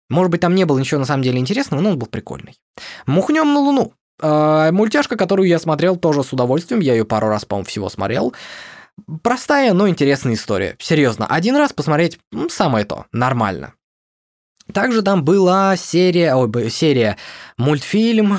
Может 0.10 0.32
быть, 0.32 0.42
там 0.42 0.56
не 0.56 0.66
было 0.66 0.80
ничего 0.80 1.00
на 1.00 1.06
самом 1.06 1.24
деле 1.24 1.40
интересного, 1.40 1.82
но 1.82 1.92
он 1.92 2.00
был 2.00 2.08
прикольный. 2.08 2.58
«Мухнем 3.06 3.54
на 3.54 3.60
Луну». 3.60 3.94
Э, 4.20 4.72
мультяшка, 4.72 5.16
которую 5.16 5.48
я 5.48 5.60
смотрел 5.60 5.96
тоже 5.96 6.24
с 6.24 6.34
удовольствием, 6.34 6.80
я 6.80 6.94
ее 6.94 7.06
пару 7.06 7.28
раз, 7.28 7.46
по-моему, 7.46 7.68
всего 7.68 7.90
смотрел. 7.90 8.34
Простая, 9.22 9.74
но 9.74 9.88
интересная 9.88 10.34
история. 10.34 10.76
Серьезно, 10.80 11.28
один 11.28 11.56
раз 11.56 11.74
посмотреть 11.74 12.18
ну, 12.32 12.50
самое 12.50 12.86
то, 12.86 13.06
нормально. 13.12 13.74
Также 14.74 15.02
там 15.02 15.24
была 15.24 15.76
серия, 15.78 16.36
ой, 16.36 16.70
серия, 16.70 17.18
мультфильм, 17.58 18.38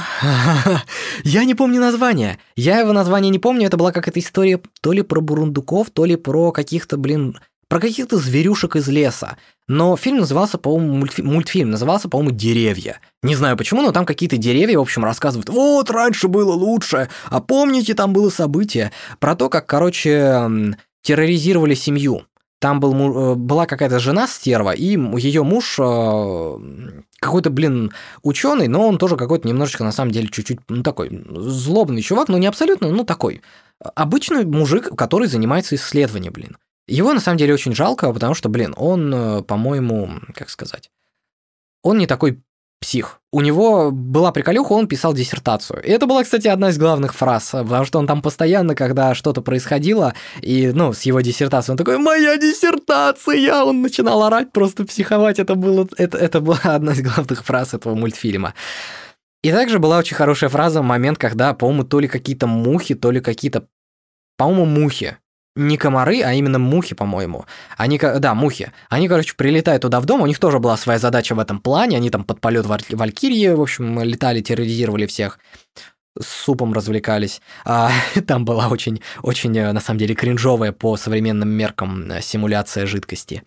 я 1.25 1.45
не 1.45 1.55
помню 1.55 1.81
название, 1.81 2.39
я 2.55 2.81
его 2.81 2.93
название 2.93 3.31
не 3.31 3.39
помню, 3.39 3.67
это 3.67 3.77
была 3.77 3.93
какая-то 3.93 4.21
история 4.21 4.61
то 4.81 4.93
ли 4.93 5.03
про 5.03 5.21
бурундуков, 5.21 5.91
то 5.91 6.05
ли 6.05 6.17
про 6.17 6.53
каких-то, 6.53 6.99
блин, 6.99 7.39
про 7.69 7.81
каких-то 7.81 8.19
зверюшек 8.19 8.77
из 8.77 8.89
леса. 8.89 9.37
Но 9.69 9.97
фильм 9.97 10.19
назывался, 10.19 10.57
по-моему, 10.59 11.05
мультфи- 11.05 11.23
мультфильм 11.23 11.71
назывался, 11.71 12.09
по-моему, 12.09 12.35
«Деревья». 12.35 13.01
Не 13.23 13.35
знаю 13.35 13.57
почему, 13.57 13.83
но 13.83 13.93
там 13.93 14.07
какие-то 14.07 14.39
деревья, 14.39 14.79
в 14.79 14.83
общем, 14.83 15.05
рассказывают, 15.05 15.51
вот, 15.51 15.91
раньше 15.91 16.29
было 16.29 16.53
лучше, 16.53 17.09
а 17.27 17.41
помните, 17.41 17.95
там 17.95 18.13
было 18.13 18.31
событие 18.31 18.93
про 19.19 19.35
то, 19.37 19.51
как, 19.51 19.67
короче, 19.67 20.49
терроризировали 21.03 21.75
семью. 21.75 22.23
Там 22.61 22.81
был, 22.81 22.93
э, 22.93 23.35
была 23.37 23.67
какая-то 23.67 24.01
жена 24.01 24.27
стерва, 24.27 24.73
и 24.73 24.99
ее 25.19 25.45
муж 25.45 25.77
э, 25.79 26.59
какой-то, 27.21 27.51
блин, 27.51 27.93
ученый, 28.23 28.67
но 28.67 28.89
он 28.89 28.99
тоже 28.99 29.17
какой-то 29.17 29.47
немножечко, 29.47 29.85
на 29.85 29.93
самом 29.93 30.11
деле, 30.11 30.29
чуть-чуть, 30.29 30.59
ну, 30.69 30.83
такой 30.83 31.25
злобный 31.29 32.03
чувак, 32.03 32.29
но 32.29 32.39
не 32.39 32.47
абсолютно, 32.47 32.91
ну, 32.91 33.05
такой. 33.05 33.43
Обычный 33.95 34.45
мужик, 34.45 34.97
который 34.97 35.29
занимается 35.29 35.77
исследованием, 35.77 36.33
блин. 36.33 36.57
Его, 36.89 37.13
на 37.13 37.21
самом 37.21 37.39
деле, 37.39 37.55
очень 37.55 37.75
жалко, 37.75 38.13
потому 38.13 38.35
что, 38.35 38.49
блин, 38.49 38.75
он, 38.77 39.15
э, 39.15 39.43
по-моему, 39.43 40.11
как 40.35 40.51
сказать, 40.51 40.91
он 41.83 41.99
не 41.99 42.07
такой 42.09 42.43
псих. 42.81 43.21
У 43.31 43.41
него 43.41 43.91
была 43.91 44.33
приколюха, 44.33 44.73
он 44.73 44.87
писал 44.87 45.13
диссертацию. 45.13 45.83
И 45.83 45.91
это 45.91 46.07
была, 46.07 46.25
кстати, 46.25 46.49
одна 46.49 46.71
из 46.71 46.79
главных 46.79 47.15
фраз, 47.15 47.51
потому 47.51 47.85
что 47.85 47.99
он 47.99 48.07
там 48.07 48.23
постоянно, 48.23 48.75
когда 48.75 49.15
что-то 49.15 49.43
происходило, 49.43 50.15
и, 50.41 50.69
ну, 50.69 50.93
с 50.93 51.03
его 51.03 51.21
диссертацией, 51.21 51.73
он 51.73 51.79
такой 51.79 51.99
«Моя 51.99 52.37
диссертация!» 52.39 53.63
Он 53.65 53.83
начинал 53.83 54.23
орать, 54.23 54.53
просто 54.53 54.85
психовать. 54.85 55.39
Это, 55.39 55.55
было, 55.55 55.87
это, 55.97 56.17
это 56.17 56.41
была 56.41 56.61
одна 56.65 56.93
из 56.93 57.03
главных 57.03 57.45
фраз 57.45 57.75
этого 57.75 57.95
мультфильма. 57.95 58.55
И 59.43 59.53
также 59.53 59.79
была 59.79 59.99
очень 59.99 60.17
хорошая 60.17 60.51
фраза, 60.51 60.83
момент, 60.83 61.19
когда, 61.19 61.55
по-моему, 61.55 61.85
то 61.85 62.01
ли 62.01 62.09
какие-то 62.09 62.47
мухи, 62.47 62.95
то 62.95 63.11
ли 63.11 63.21
какие-то, 63.21 63.67
по-моему, 64.37 64.65
мухи 64.65 65.19
не 65.59 65.77
комары, 65.77 66.23
а 66.23 66.33
именно 66.33 66.59
мухи, 66.59 66.95
по-моему. 66.95 67.45
Они, 67.77 67.99
да, 67.99 68.35
мухи. 68.35 68.73
Они, 68.89 69.09
короче, 69.09 69.35
прилетают 69.37 69.83
туда 69.83 70.01
в 70.01 70.07
дом, 70.07 70.23
у 70.23 70.27
них 70.27 70.39
тоже 70.39 70.59
была 70.59 70.77
своя 70.77 70.99
задача 70.99 71.35
в 71.35 71.41
этом 71.41 71.61
плане, 71.61 71.97
они 71.97 72.11
там 72.11 72.25
под 72.25 72.41
полет 72.41 72.67
Валькирии, 72.67 73.49
в 73.49 73.61
общем, 73.61 74.01
летали, 74.03 74.41
терроризировали 74.41 75.07
всех 75.07 75.39
с 76.21 76.27
супом 76.27 76.73
развлекались. 76.73 77.41
А, 77.65 77.91
там 78.27 78.45
была 78.45 78.69
очень, 78.69 79.03
очень, 79.23 79.57
э, 79.57 79.73
на 79.73 79.81
самом 79.81 79.99
деле, 79.99 80.15
кринжовая 80.15 80.73
по 80.73 80.97
современным 80.97 81.49
меркам 81.49 82.11
э, 82.11 82.21
симуляция 82.23 82.87
жидкости. 82.87 83.43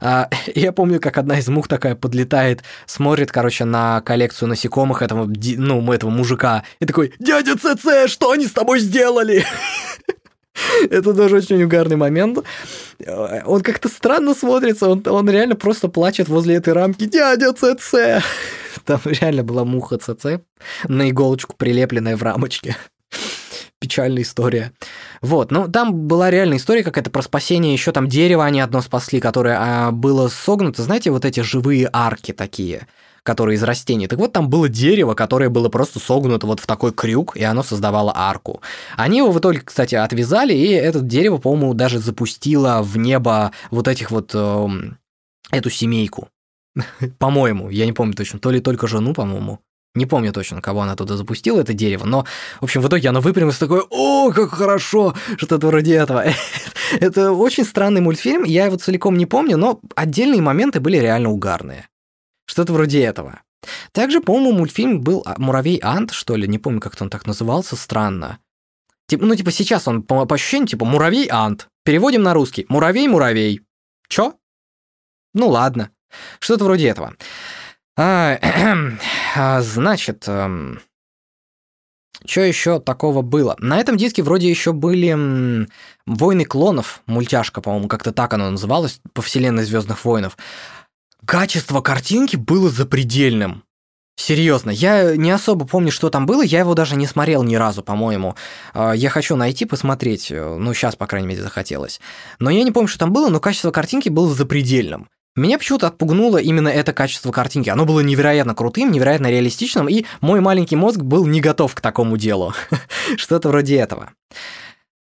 А, 0.00 0.28
я 0.54 0.72
помню, 0.72 1.00
как 1.00 1.18
одна 1.18 1.38
из 1.38 1.48
мух 1.48 1.68
такая 1.68 1.94
подлетает, 1.94 2.62
смотрит, 2.86 3.30
короче, 3.30 3.64
на 3.64 4.00
коллекцию 4.00 4.48
насекомых 4.48 5.02
этого, 5.02 5.30
ну, 5.56 5.92
этого 5.92 6.10
мужика, 6.10 6.64
и 6.80 6.86
такой, 6.86 7.14
«Дядя 7.18 7.56
ЦЦ, 7.56 8.10
что 8.10 8.32
они 8.32 8.46
с 8.46 8.52
тобой 8.52 8.80
сделали?» 8.80 9.44
Это 10.90 11.14
тоже 11.14 11.36
очень 11.36 11.62
угарный 11.62 11.96
момент. 11.96 12.38
Он 13.46 13.60
как-то 13.62 13.88
странно 13.88 14.34
смотрится, 14.34 14.88
он, 14.88 15.02
он 15.06 15.28
реально 15.30 15.56
просто 15.56 15.88
плачет 15.88 16.28
возле 16.28 16.56
этой 16.56 16.72
рамки 16.72 17.04
«Дядя 17.04 17.52
ЦЦ!» 17.52 18.24
Там 18.84 19.00
реально 19.04 19.44
была 19.44 19.64
муха 19.64 19.98
ЦЦ 19.98 20.42
на 20.88 21.10
иголочку, 21.10 21.54
прилепленная 21.56 22.16
в 22.16 22.22
рамочке. 22.22 22.76
Печальная 23.78 24.22
история. 24.22 24.72
Вот, 25.20 25.50
ну 25.50 25.68
там 25.68 26.06
была 26.06 26.30
реальная 26.30 26.58
история 26.58 26.84
какая-то 26.84 27.10
про 27.10 27.22
спасение, 27.22 27.72
еще 27.72 27.90
там 27.92 28.08
дерево 28.08 28.44
они 28.44 28.60
одно 28.60 28.80
спасли, 28.80 29.20
которое 29.20 29.58
а, 29.58 29.90
было 29.90 30.28
согнуто, 30.28 30.82
знаете, 30.82 31.10
вот 31.10 31.24
эти 31.24 31.40
живые 31.40 31.88
арки 31.92 32.32
такие– 32.32 32.86
которые 33.22 33.56
из 33.56 33.62
растений. 33.62 34.06
Так 34.08 34.18
вот, 34.18 34.32
там 34.32 34.48
было 34.48 34.68
дерево, 34.68 35.14
которое 35.14 35.48
было 35.48 35.68
просто 35.68 35.98
согнуто 35.98 36.46
вот 36.46 36.60
в 36.60 36.66
такой 36.66 36.92
крюк, 36.92 37.36
и 37.36 37.44
оно 37.44 37.62
создавало 37.62 38.12
арку. 38.14 38.60
Они 38.96 39.18
его 39.18 39.30
в 39.30 39.38
итоге, 39.38 39.60
кстати, 39.60 39.94
отвязали, 39.94 40.54
и 40.54 40.70
это 40.72 41.00
дерево, 41.00 41.38
по-моему, 41.38 41.74
даже 41.74 41.98
запустило 41.98 42.82
в 42.82 42.96
небо 42.98 43.52
вот 43.70 43.88
этих 43.88 44.10
вот... 44.10 44.32
Э, 44.34 44.68
эту 45.52 45.70
семейку. 45.70 46.28
По-моему, 47.18 47.70
я 47.70 47.86
не 47.86 47.92
помню 47.92 48.14
точно, 48.14 48.38
то 48.38 48.50
ли 48.50 48.60
только 48.60 48.88
жену, 48.88 49.14
по-моему. 49.14 49.60
Не 49.94 50.06
помню 50.06 50.32
точно, 50.32 50.62
кого 50.62 50.80
она 50.80 50.96
туда 50.96 51.18
запустила, 51.18 51.60
это 51.60 51.74
дерево, 51.74 52.06
но, 52.06 52.24
в 52.60 52.64
общем, 52.64 52.80
в 52.80 52.88
итоге 52.88 53.10
оно 53.10 53.20
выпрямилось 53.20 53.58
такое, 53.58 53.82
о, 53.90 54.32
как 54.32 54.50
хорошо, 54.50 55.14
что-то 55.36 55.66
вроде 55.66 55.96
этого. 55.96 56.24
это 57.00 57.32
очень 57.32 57.64
странный 57.64 58.00
мультфильм, 58.00 58.44
я 58.44 58.64
его 58.64 58.76
целиком 58.76 59.18
не 59.18 59.26
помню, 59.26 59.58
но 59.58 59.80
отдельные 59.94 60.40
моменты 60.40 60.80
были 60.80 60.96
реально 60.96 61.30
угарные. 61.30 61.88
Что-то 62.52 62.74
вроде 62.74 63.02
этого. 63.02 63.40
Также, 63.92 64.20
по-моему, 64.20 64.52
мультфильм 64.52 65.00
был 65.00 65.22
а, 65.24 65.36
«Муравей 65.38 65.78
Ант», 65.78 66.10
что 66.10 66.36
ли, 66.36 66.46
не 66.46 66.58
помню, 66.58 66.82
как 66.82 67.00
он 67.00 67.08
так 67.08 67.26
назывался, 67.26 67.76
странно. 67.76 68.40
Типа, 69.08 69.24
ну, 69.24 69.34
типа, 69.34 69.50
сейчас 69.50 69.88
он, 69.88 70.02
по, 70.02 70.26
по 70.26 70.34
ощущению, 70.34 70.68
типа, 70.68 70.84
«Муравей 70.84 71.28
Ант». 71.30 71.68
Переводим 71.82 72.22
на 72.22 72.34
русский. 72.34 72.66
«Муравей-муравей». 72.68 73.62
Чё? 74.06 74.34
Ну, 75.32 75.48
ладно. 75.48 75.92
Что-то 76.40 76.64
вроде 76.64 76.88
этого. 76.88 77.14
А, 77.96 78.38
а, 79.34 79.62
значит, 79.62 80.24
эм, 80.28 80.78
что 82.26 82.42
еще 82.42 82.80
такого 82.80 83.22
было? 83.22 83.56
На 83.60 83.78
этом 83.78 83.96
диске 83.96 84.22
вроде 84.22 84.50
еще 84.50 84.74
были 84.74 85.66
«Войны 86.04 86.44
клонов», 86.44 87.00
мультяшка, 87.06 87.62
по-моему, 87.62 87.88
как-то 87.88 88.12
так 88.12 88.34
оно 88.34 88.50
называлось, 88.50 89.00
по 89.14 89.22
вселенной 89.22 89.64
Звездных 89.64 90.04
войнов 90.04 90.36
качество 91.26 91.80
картинки 91.80 92.36
было 92.36 92.70
запредельным. 92.70 93.64
Серьезно, 94.16 94.70
я 94.70 95.16
не 95.16 95.30
особо 95.30 95.66
помню, 95.66 95.90
что 95.90 96.10
там 96.10 96.26
было, 96.26 96.42
я 96.42 96.60
его 96.60 96.74
даже 96.74 96.96
не 96.96 97.06
смотрел 97.06 97.42
ни 97.42 97.56
разу, 97.56 97.82
по-моему. 97.82 98.36
А, 98.74 98.92
я 98.92 99.08
хочу 99.08 99.36
найти, 99.36 99.64
посмотреть, 99.64 100.30
э, 100.30 100.56
ну, 100.58 100.74
сейчас, 100.74 100.96
по 100.96 101.06
крайней 101.06 101.28
мере, 101.28 101.42
захотелось. 101.42 102.00
Но 102.38 102.50
я 102.50 102.62
не 102.62 102.72
помню, 102.72 102.88
что 102.88 102.98
там 102.98 103.12
было, 103.12 103.30
но 103.30 103.40
качество 103.40 103.70
картинки 103.70 104.10
было 104.10 104.32
запредельным. 104.32 105.08
Меня 105.34 105.56
почему-то 105.56 105.86
отпугнуло 105.86 106.36
именно 106.36 106.68
это 106.68 106.92
качество 106.92 107.32
картинки. 107.32 107.70
Оно 107.70 107.86
было 107.86 108.00
невероятно 108.00 108.54
крутым, 108.54 108.92
невероятно 108.92 109.28
реалистичным, 109.28 109.88
и 109.88 110.04
мой 110.20 110.40
маленький 110.40 110.76
мозг 110.76 111.00
был 111.00 111.24
не 111.26 111.40
готов 111.40 111.74
к 111.74 111.80
такому 111.80 112.18
делу. 112.18 112.52
Что-то 113.16 113.48
вроде 113.48 113.76
этого. 113.76 114.10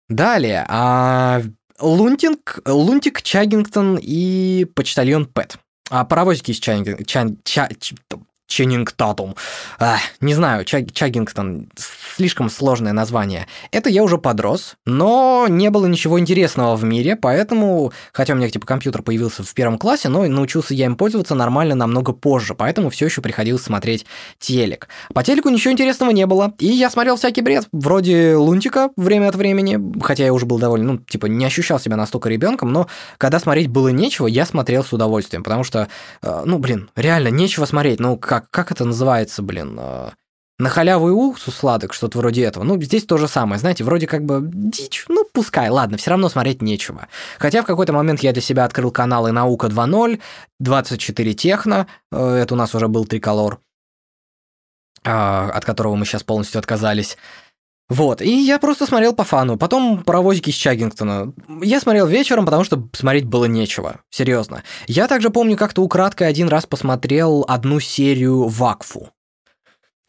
Далее, 0.08 0.66
а 0.70 1.42
Лунтинг, 1.80 2.60
Лунтик, 2.66 3.24
Чаггингтон 3.24 3.98
и 4.00 4.66
почтальон 4.76 5.26
Пэт. 5.26 5.58
А 5.90 6.06
паровозики 6.06 6.52
из 6.52 6.60
Чаггингтон... 6.60 7.06
Ча, 7.06 7.30
ча, 7.44 7.70
Ченнинг 8.50 8.92
Татум. 8.92 9.36
А, 9.78 9.98
не 10.20 10.34
знаю, 10.34 10.66
Чаг, 10.66 10.92
Чаггингтон, 10.92 11.70
слишком 11.78 12.50
сложное 12.50 12.94
название. 12.94 13.48
Это 13.72 13.90
я 13.90 14.04
уже 14.04 14.18
подрос, 14.18 14.76
но 14.86 15.46
не 15.48 15.70
было 15.70 15.86
ничего 15.86 16.20
интересного 16.20 16.76
в 16.76 16.84
мире, 16.84 17.16
поэтому, 17.16 17.94
хотя 18.12 18.34
у 18.34 18.36
меня 18.36 18.50
типа 18.50 18.66
компьютер 18.66 19.04
появился 19.04 19.44
в 19.44 19.54
первом 19.54 19.78
классе, 19.78 20.10
но 20.10 20.26
научился 20.26 20.74
я 20.74 20.88
им 20.88 20.96
пользоваться 20.96 21.36
нормально 21.36 21.76
намного 21.76 22.12
позже, 22.12 22.56
поэтому 22.56 22.90
все 22.90 23.06
еще 23.06 23.22
приходилось 23.22 23.62
смотреть 23.62 24.08
телек. 24.40 24.90
По 25.14 25.24
телеку 25.24 25.50
ничего 25.50 25.72
интересного 25.72 26.10
не 26.10 26.26
было, 26.26 26.54
и 26.58 26.66
я 26.66 26.90
смотрел 26.90 27.18
всякий 27.18 27.42
бред, 27.42 27.68
вроде 27.72 28.36
Лунтика 28.36 28.90
время 28.98 29.28
от 29.30 29.36
времени, 29.36 29.80
хотя 30.02 30.26
я 30.26 30.34
уже 30.34 30.48
был 30.48 30.58
довольно, 30.58 30.94
ну, 30.94 30.98
типа, 30.98 31.28
не 31.28 31.46
ощущал 31.46 31.80
себя 31.80 31.96
настолько 31.96 32.30
ребенком, 32.30 32.74
но 32.74 32.88
когда 33.20 33.40
смотреть 33.40 33.68
было 33.68 33.90
нечего, 33.90 34.26
я 34.26 34.48
смотрел 34.48 34.84
с 34.84 34.92
удовольствием, 34.92 35.44
потому 35.44 35.64
что, 35.64 35.88
э, 36.24 36.42
ну, 36.46 36.58
блин, 36.58 36.90
реально 36.96 37.28
нечего 37.28 37.66
смотреть, 37.66 38.00
ну, 38.00 38.18
как 38.18 38.39
как, 38.40 38.50
как 38.50 38.72
это 38.72 38.86
называется, 38.86 39.42
блин, 39.42 39.78
э, 39.80 40.10
на 40.60 40.70
халяву 40.70 41.10
и 41.10 41.12
уксус 41.12 41.56
сладок, 41.56 41.94
что-то 41.94 42.18
вроде 42.18 42.44
этого. 42.44 42.64
Ну, 42.64 42.80
здесь 42.82 43.06
то 43.06 43.18
же 43.18 43.28
самое, 43.28 43.60
знаете, 43.60 43.84
вроде 43.84 44.08
как 44.08 44.26
бы 44.26 44.42
дичь, 44.44 45.06
ну, 45.08 45.26
пускай, 45.32 45.70
ладно, 45.70 45.98
все 45.98 46.12
равно 46.12 46.30
смотреть 46.30 46.62
нечего. 46.62 47.08
Хотя 47.38 47.62
в 47.62 47.66
какой-то 47.66 47.94
момент 47.94 48.22
я 48.22 48.34
для 48.34 48.42
себя 48.42 48.66
открыл 48.66 48.92
каналы 48.92 49.32
«Наука 49.32 49.68
2.0», 49.68 50.20
«24 50.62 51.34
техно», 51.34 51.88
э, 52.12 52.36
это 52.36 52.54
у 52.54 52.58
нас 52.58 52.76
уже 52.76 52.88
был 52.88 53.06
триколор, 53.06 53.60
э, 55.04 55.10
от 55.10 55.66
которого 55.66 55.96
мы 55.96 56.06
сейчас 56.06 56.24
полностью 56.24 56.60
отказались. 56.60 57.18
Вот, 57.90 58.22
и 58.22 58.30
я 58.30 58.60
просто 58.60 58.86
смотрел 58.86 59.14
по 59.14 59.24
фану. 59.24 59.58
Потом 59.58 60.04
паровозики 60.04 60.52
из 60.52 60.56
Чаггингтона. 60.56 61.34
Я 61.62 61.80
смотрел 61.80 62.06
вечером, 62.06 62.46
потому 62.46 62.64
что 62.64 62.88
смотреть 62.94 63.26
было 63.26 63.46
нечего. 63.46 64.02
Серьезно. 64.12 64.64
Я 64.88 65.08
также 65.08 65.32
помню, 65.32 65.58
как-то 65.58 65.82
украдкой 65.82 66.28
один 66.28 66.50
раз 66.50 66.68
посмотрел 66.68 67.46
одну 67.48 67.80
серию 67.80 68.48
Вакфу. 68.48 69.10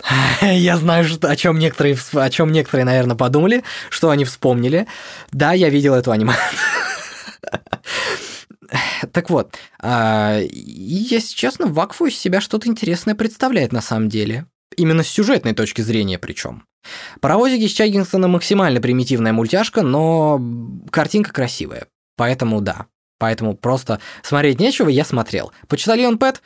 Я 0.42 0.76
знаю, 0.76 1.04
что, 1.04 1.28
о 1.28 1.36
чем 1.36 1.58
некоторые, 1.58 1.96
о 2.14 2.30
чем 2.30 2.52
некоторые, 2.52 2.84
наверное, 2.84 3.16
подумали, 3.16 3.64
что 3.88 4.10
они 4.10 4.24
вспомнили. 4.24 4.86
Да, 5.30 5.52
я 5.52 5.68
видел 5.68 5.94
эту 5.94 6.10
анимацию. 6.10 6.44
Так 9.12 9.30
вот, 9.30 9.56
а, 9.80 10.38
если 10.38 11.34
честно, 11.34 11.66
Вакфу 11.66 12.06
из 12.06 12.16
себя 12.16 12.40
что-то 12.40 12.68
интересное 12.68 13.16
представляет 13.16 13.72
на 13.72 13.80
самом 13.80 14.08
деле. 14.08 14.46
Именно 14.76 15.02
с 15.02 15.08
сюжетной 15.08 15.52
точки 15.52 15.80
зрения 15.80 16.18
причем. 16.18 16.64
Паровозики 17.20 17.66
с 17.66 17.72
Чаггинсона 17.72 18.28
максимально 18.28 18.80
примитивная 18.80 19.32
мультяшка, 19.32 19.82
но 19.82 20.40
картинка 20.90 21.32
красивая. 21.32 21.86
Поэтому 22.16 22.60
да. 22.60 22.86
Поэтому 23.18 23.54
просто 23.54 24.00
смотреть 24.22 24.60
нечего, 24.60 24.88
я 24.88 25.04
смотрел. 25.04 25.52
Почтальон 25.68 26.18
Пэт 26.18 26.40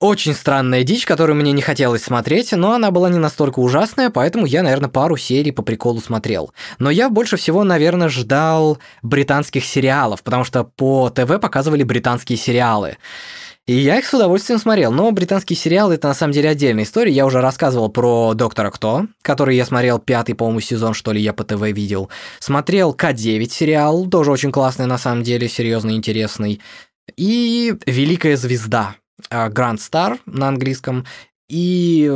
очень 0.00 0.32
странная 0.32 0.84
дичь, 0.84 1.04
которую 1.06 1.34
мне 1.36 1.50
не 1.50 1.60
хотелось 1.60 2.04
смотреть, 2.04 2.52
но 2.52 2.72
она 2.72 2.92
была 2.92 3.10
не 3.10 3.18
настолько 3.18 3.58
ужасная, 3.58 4.10
поэтому 4.10 4.46
я, 4.46 4.62
наверное, 4.62 4.88
пару 4.88 5.16
серий 5.16 5.50
по 5.50 5.62
приколу 5.62 6.00
смотрел. 6.00 6.52
Но 6.78 6.88
я 6.88 7.10
больше 7.10 7.36
всего, 7.36 7.64
наверное, 7.64 8.08
ждал 8.08 8.78
британских 9.02 9.64
сериалов, 9.64 10.22
потому 10.22 10.44
что 10.44 10.62
по 10.62 11.10
ТВ 11.10 11.40
показывали 11.40 11.82
британские 11.82 12.38
сериалы. 12.38 12.96
И 13.68 13.74
я 13.74 13.98
их 13.98 14.06
с 14.06 14.14
удовольствием 14.14 14.58
смотрел, 14.58 14.90
но 14.90 15.12
британские 15.12 15.54
сериалы 15.54 15.96
это 15.96 16.08
на 16.08 16.14
самом 16.14 16.32
деле 16.32 16.48
отдельная 16.48 16.84
история. 16.84 17.12
Я 17.12 17.26
уже 17.26 17.42
рассказывал 17.42 17.90
про 17.90 18.32
Доктора 18.32 18.70
Кто, 18.70 19.04
который 19.20 19.56
я 19.56 19.66
смотрел 19.66 19.98
пятый, 19.98 20.32
по-моему, 20.32 20.60
сезон, 20.60 20.94
что 20.94 21.12
ли, 21.12 21.20
я 21.20 21.34
по 21.34 21.44
ТВ 21.44 21.60
видел. 21.60 22.08
Смотрел 22.38 22.94
К9 22.94 23.50
сериал, 23.50 24.06
тоже 24.06 24.30
очень 24.30 24.52
классный 24.52 24.86
на 24.86 24.96
самом 24.96 25.22
деле, 25.22 25.48
серьезно 25.48 25.90
интересный. 25.90 26.62
И 27.18 27.74
Великая 27.84 28.38
звезда, 28.38 28.94
Grand 29.30 29.76
Star 29.76 30.18
на 30.24 30.48
английском. 30.48 31.04
И 31.50 32.10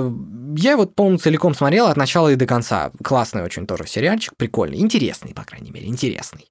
я 0.56 0.78
вот, 0.78 0.94
по-моему, 0.94 1.18
целиком 1.18 1.54
смотрел 1.54 1.88
от 1.88 1.98
начала 1.98 2.32
и 2.32 2.36
до 2.36 2.46
конца. 2.46 2.92
Классный 3.04 3.42
очень 3.42 3.66
тоже 3.66 3.86
сериальчик, 3.86 4.34
прикольный, 4.38 4.78
интересный, 4.80 5.34
по 5.34 5.44
крайней 5.44 5.70
мере, 5.70 5.86
интересный. 5.86 6.50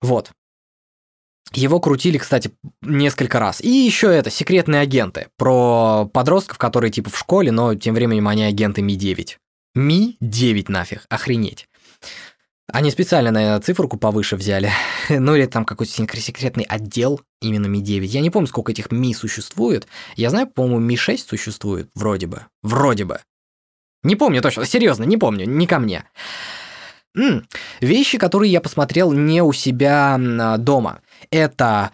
Вот. 0.00 0.30
Его 1.52 1.80
крутили, 1.80 2.18
кстати, 2.18 2.52
несколько 2.82 3.40
раз. 3.40 3.60
И 3.60 3.68
еще 3.68 4.06
это, 4.06 4.30
секретные 4.30 4.80
агенты. 4.80 5.28
Про 5.36 6.08
подростков, 6.12 6.58
которые 6.58 6.92
типа 6.92 7.10
в 7.10 7.18
школе, 7.18 7.50
но 7.50 7.74
тем 7.74 7.94
временем 7.94 8.28
они 8.28 8.44
агенты 8.44 8.82
Ми-9. 8.82 9.36
Ми-9 9.74 10.64
нафиг, 10.68 11.06
охренеть. 11.08 11.66
Они 12.72 12.90
специально, 12.92 13.32
наверное, 13.32 13.60
циферку 13.60 13.96
повыше 13.96 14.36
взяли. 14.36 14.70
ну 15.08 15.34
или 15.34 15.46
там 15.46 15.64
какой-то 15.64 15.92
секретный 15.92 16.64
отдел, 16.64 17.20
именно 17.40 17.66
Ми-9. 17.66 18.04
Я 18.04 18.20
не 18.20 18.30
помню, 18.30 18.46
сколько 18.46 18.70
этих 18.70 18.92
Ми 18.92 19.12
существует. 19.12 19.88
Я 20.16 20.30
знаю, 20.30 20.46
по-моему, 20.46 20.78
Ми-6 20.78 21.18
существует, 21.18 21.90
вроде 21.94 22.26
бы. 22.26 22.46
Вроде 22.62 23.04
бы. 23.04 23.20
Не 24.02 24.16
помню 24.16 24.40
точно, 24.40 24.64
серьезно, 24.64 25.04
не 25.04 25.16
помню, 25.16 25.46
не 25.46 25.66
ко 25.66 25.78
мне. 25.78 26.04
М-м, 27.16 27.46
вещи, 27.80 28.18
которые 28.18 28.52
я 28.52 28.60
посмотрел 28.60 29.12
не 29.12 29.42
у 29.42 29.52
себя 29.52 30.16
а, 30.18 30.56
дома. 30.58 31.00
Это 31.30 31.90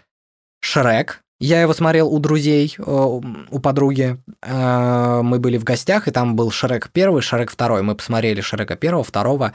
Шрек. 0.61 1.23
Я 1.39 1.61
его 1.61 1.75
смотрел 1.75 2.09
у 2.09 2.19
друзей, 2.19 2.75
э, 2.79 2.83
у 2.83 3.59
подруги. 3.61 4.17
Э, 4.43 5.21
мы 5.23 5.39
были 5.39 5.59
в 5.59 5.65
гостях, 5.65 6.09
и 6.09 6.11
там 6.11 6.35
был 6.35 6.51
Шрек 6.51 6.89
первый, 6.91 7.21
Шрек 7.21 7.51
второй. 7.51 7.83
Мы 7.83 7.95
посмотрели 7.95 8.41
Шрека 8.41 8.75
первого, 8.75 9.05
второго. 9.05 9.53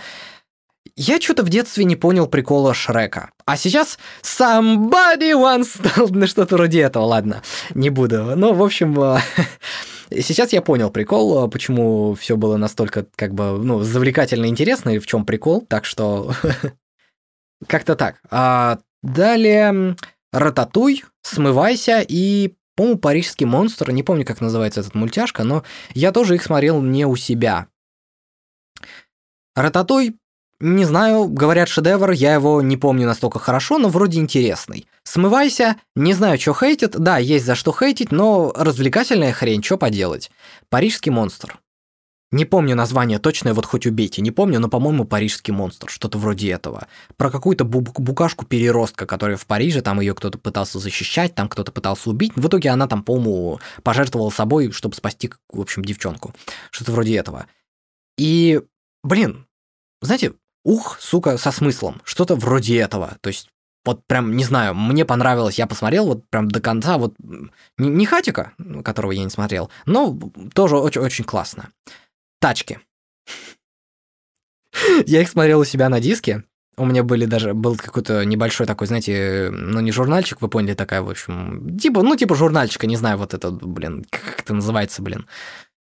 Я 0.95 1.20
что-то 1.20 1.43
в 1.43 1.49
детстве 1.49 1.84
не 1.86 1.95
понял 1.95 2.28
прикола 2.28 2.74
Шрека. 2.74 3.32
А 3.45 3.57
сейчас 3.57 3.97
somebody 4.22 5.34
once 5.34 6.12
на 6.16 6.28
что-то 6.28 6.55
вроде 6.55 6.82
этого, 6.82 7.05
ладно, 7.05 7.41
не 7.74 7.89
буду. 7.89 8.36
Ну, 8.36 8.53
в 8.53 8.62
общем, 8.64 8.99
э, 8.99 9.20
сейчас 10.20 10.53
я 10.53 10.62
понял 10.62 10.91
прикол, 10.91 11.49
почему 11.49 12.14
все 12.16 12.38
было 12.38 12.57
настолько, 12.57 13.07
как 13.16 13.34
бы, 13.34 13.57
ну, 13.57 13.82
завлекательно 13.82 14.45
интересно, 14.45 14.89
и 14.91 14.99
в 14.99 15.07
чем 15.07 15.26
прикол, 15.26 15.62
так 15.62 15.86
что 15.86 16.34
как-то 17.68 17.95
так. 17.95 18.22
А 18.30 18.80
Далее 19.01 19.95
Рататуй, 20.32 21.03
Смывайся 21.24 22.03
и, 22.07 22.55
по-моему, 22.76 22.99
Парижский 22.99 23.45
монстр. 23.45 23.91
Не 23.91 24.03
помню, 24.03 24.26
как 24.26 24.41
называется 24.41 24.82
этот 24.82 24.95
мультяшка, 24.95 25.43
но 25.43 25.64
я 25.93 26.12
тоже 26.12 26.36
их 26.36 26.43
смотрел 26.43 26.82
не 26.82 27.05
у 27.05 27.16
себя. 27.16 27.68
Рататуй, 29.55 30.18
не 30.62 30.86
знаю, 30.86 31.28
говорят 31.28 31.68
шедевр, 31.68 32.12
я 32.12 32.36
его 32.36 32.62
не 32.62 32.78
помню 32.78 33.07
настолько 33.07 33.39
хорошо, 33.39 33.80
но 33.80 33.89
вроде 33.89 34.20
интересный. 34.20 34.88
Смывайся, 35.03 35.76
не 35.95 36.14
знаю, 36.14 36.39
что 36.39 36.53
хейтит, 36.53 36.91
да, 36.97 37.18
есть 37.18 37.45
за 37.45 37.55
что 37.55 37.74
хейтить, 37.78 38.12
но 38.12 38.53
развлекательная 38.55 39.34
хрень, 39.34 39.64
что 39.64 39.78
поделать. 39.78 40.32
Парижский 40.70 41.12
монстр. 41.12 41.57
Не 42.32 42.45
помню 42.45 42.76
название 42.76 43.20
точное, 43.20 43.53
вот 43.53 43.66
хоть 43.66 43.86
убейте, 43.86 44.22
не 44.22 44.32
помню, 44.32 44.59
но, 44.59 44.70
по-моему, 44.70 45.03
парижский 45.03 45.51
монстр, 45.51 45.89
что-то 45.89 46.18
вроде 46.18 46.51
этого. 46.51 46.88
Про 47.18 47.30
какую-то 47.30 47.66
букашку 47.66 48.45
переростка, 48.45 49.05
которая 49.05 49.36
в 49.36 49.45
Париже, 49.45 49.82
там 49.82 49.99
ее 49.99 50.14
кто-то 50.14 50.38
пытался 50.38 50.80
защищать, 50.80 51.36
там 51.36 51.49
кто-то 51.49 51.74
пытался 51.74 52.09
убить. 52.09 52.32
В 52.36 52.47
итоге 52.47 52.70
она 52.70 52.88
там, 52.88 53.03
по-моему, 53.03 53.59
пожертвовала 53.84 54.30
собой, 54.30 54.72
чтобы 54.72 54.95
спасти, 54.95 55.30
в 55.51 55.59
общем, 55.59 55.84
девчонку. 55.84 56.34
Что-то 56.70 56.93
вроде 56.93 57.18
этого. 57.18 57.47
И, 58.18 58.62
блин, 59.03 59.45
знаете, 60.01 60.34
ух, 60.64 60.97
сука, 60.99 61.38
со 61.38 61.51
смыслом. 61.51 62.01
Что-то 62.03 62.36
вроде 62.36 62.78
этого. 62.80 63.18
То 63.22 63.30
есть 63.30 63.49
вот 63.84 64.05
прям, 64.05 64.36
не 64.36 64.43
знаю, 64.43 64.76
мне 64.76 65.05
понравилось, 65.05 65.57
я 65.57 65.66
посмотрел 65.66 66.05
вот 66.05 66.30
прям 66.30 66.49
до 66.49 66.62
конца, 66.62 66.97
вот 66.97 67.16
не, 67.78 67.89
не 67.89 68.05
Хатика, 68.05 68.53
которого 68.84 69.12
я 69.12 69.24
не 69.24 69.30
смотрел, 69.30 69.72
но 69.86 70.18
тоже 70.53 70.78
очень-очень 70.78 71.26
классно. 71.26 71.70
Тачки. 72.39 72.80
Я 75.05 75.22
их 75.22 75.30
смотрел 75.30 75.59
у 75.59 75.66
себя 75.66 75.89
на 75.89 75.99
диске. 75.99 76.43
У 76.78 76.86
меня 76.86 77.03
были 77.03 77.26
даже, 77.26 77.53
был 77.53 77.76
какой-то 77.76 78.24
небольшой 78.24 78.66
такой, 78.66 78.88
знаете, 78.88 79.49
ну 79.51 79.82
не 79.82 79.91
журнальчик, 79.91 80.41
вы 80.41 80.47
поняли, 80.47 80.74
такая, 80.74 81.01
в 81.01 81.09
общем, 81.09 81.78
типа, 81.78 82.01
ну 82.01 82.16
типа 82.16 82.34
журнальчика, 82.34 82.88
не 82.88 82.95
знаю, 82.95 83.18
вот 83.18 83.34
это, 83.34 83.51
блин, 83.51 84.05
как 84.09 84.39
это 84.39 84.53
называется, 84.53 85.01
блин. 85.01 85.28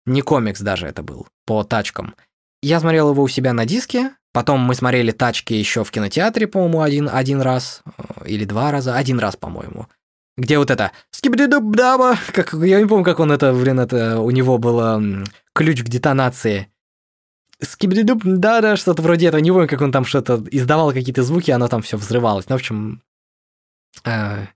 Не 0.06 0.22
комикс 0.22 0.60
даже 0.60 0.86
это 0.86 1.02
был, 1.02 1.26
по 1.44 1.62
тачкам. 1.62 2.14
Я 2.62 2.80
смотрел 2.80 3.10
его 3.10 3.22
у 3.22 3.28
себя 3.28 3.52
на 3.52 3.66
диске, 3.66 4.12
потом 4.38 4.60
мы 4.60 4.76
смотрели 4.76 5.10
тачки 5.10 5.52
еще 5.52 5.82
в 5.82 5.90
кинотеатре, 5.90 6.46
по-моему, 6.46 6.82
один, 6.82 7.10
один 7.12 7.40
раз, 7.40 7.82
э, 7.84 8.28
или 8.28 8.44
два 8.44 8.70
раза, 8.70 8.94
один 8.94 9.18
раз, 9.18 9.34
по-моему. 9.34 9.88
Где 10.36 10.58
вот 10.58 10.70
это 10.70 10.92
скибидидубдаба, 11.10 12.16
как 12.32 12.52
я 12.52 12.80
не 12.80 12.86
помню, 12.86 13.04
как 13.04 13.18
он 13.18 13.32
это, 13.32 13.52
блин, 13.52 13.80
это 13.80 14.20
у 14.20 14.30
него 14.30 14.58
было 14.58 15.02
ключ 15.54 15.82
к 15.82 15.88
детонации. 15.88 16.68
Скибидидуб, 17.60 18.20
да-да, 18.22 18.76
что-то 18.76 19.02
вроде 19.02 19.26
этого, 19.26 19.40
не 19.40 19.50
помню, 19.50 19.66
как 19.66 19.80
он 19.80 19.90
там 19.90 20.04
что-то 20.04 20.40
издавал 20.52 20.92
какие-то 20.92 21.24
звуки, 21.24 21.50
оно 21.50 21.66
там 21.66 21.82
все 21.82 21.96
взрывалось. 21.96 22.48
Ну, 22.48 22.54
в 22.54 22.60
общем, 22.60 23.02
э, 24.04 24.46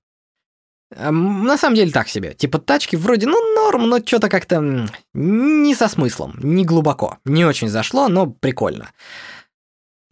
на 0.95 1.59
самом 1.59 1.75
деле 1.75 1.91
так 1.91 2.07
себе. 2.07 2.35
Типа 2.35 2.61
тачки 2.61 2.95
вроде, 2.95 3.27
ну, 3.27 3.55
норм, 3.57 3.89
но 3.89 3.99
что-то 3.99 4.29
как-то 4.29 4.87
не 5.13 5.75
со 5.75 5.89
смыслом, 5.89 6.35
не 6.41 6.65
глубоко. 6.65 7.19
Не 7.25 7.45
очень 7.45 7.69
зашло, 7.69 8.07
но 8.07 8.29
прикольно. 8.29 8.91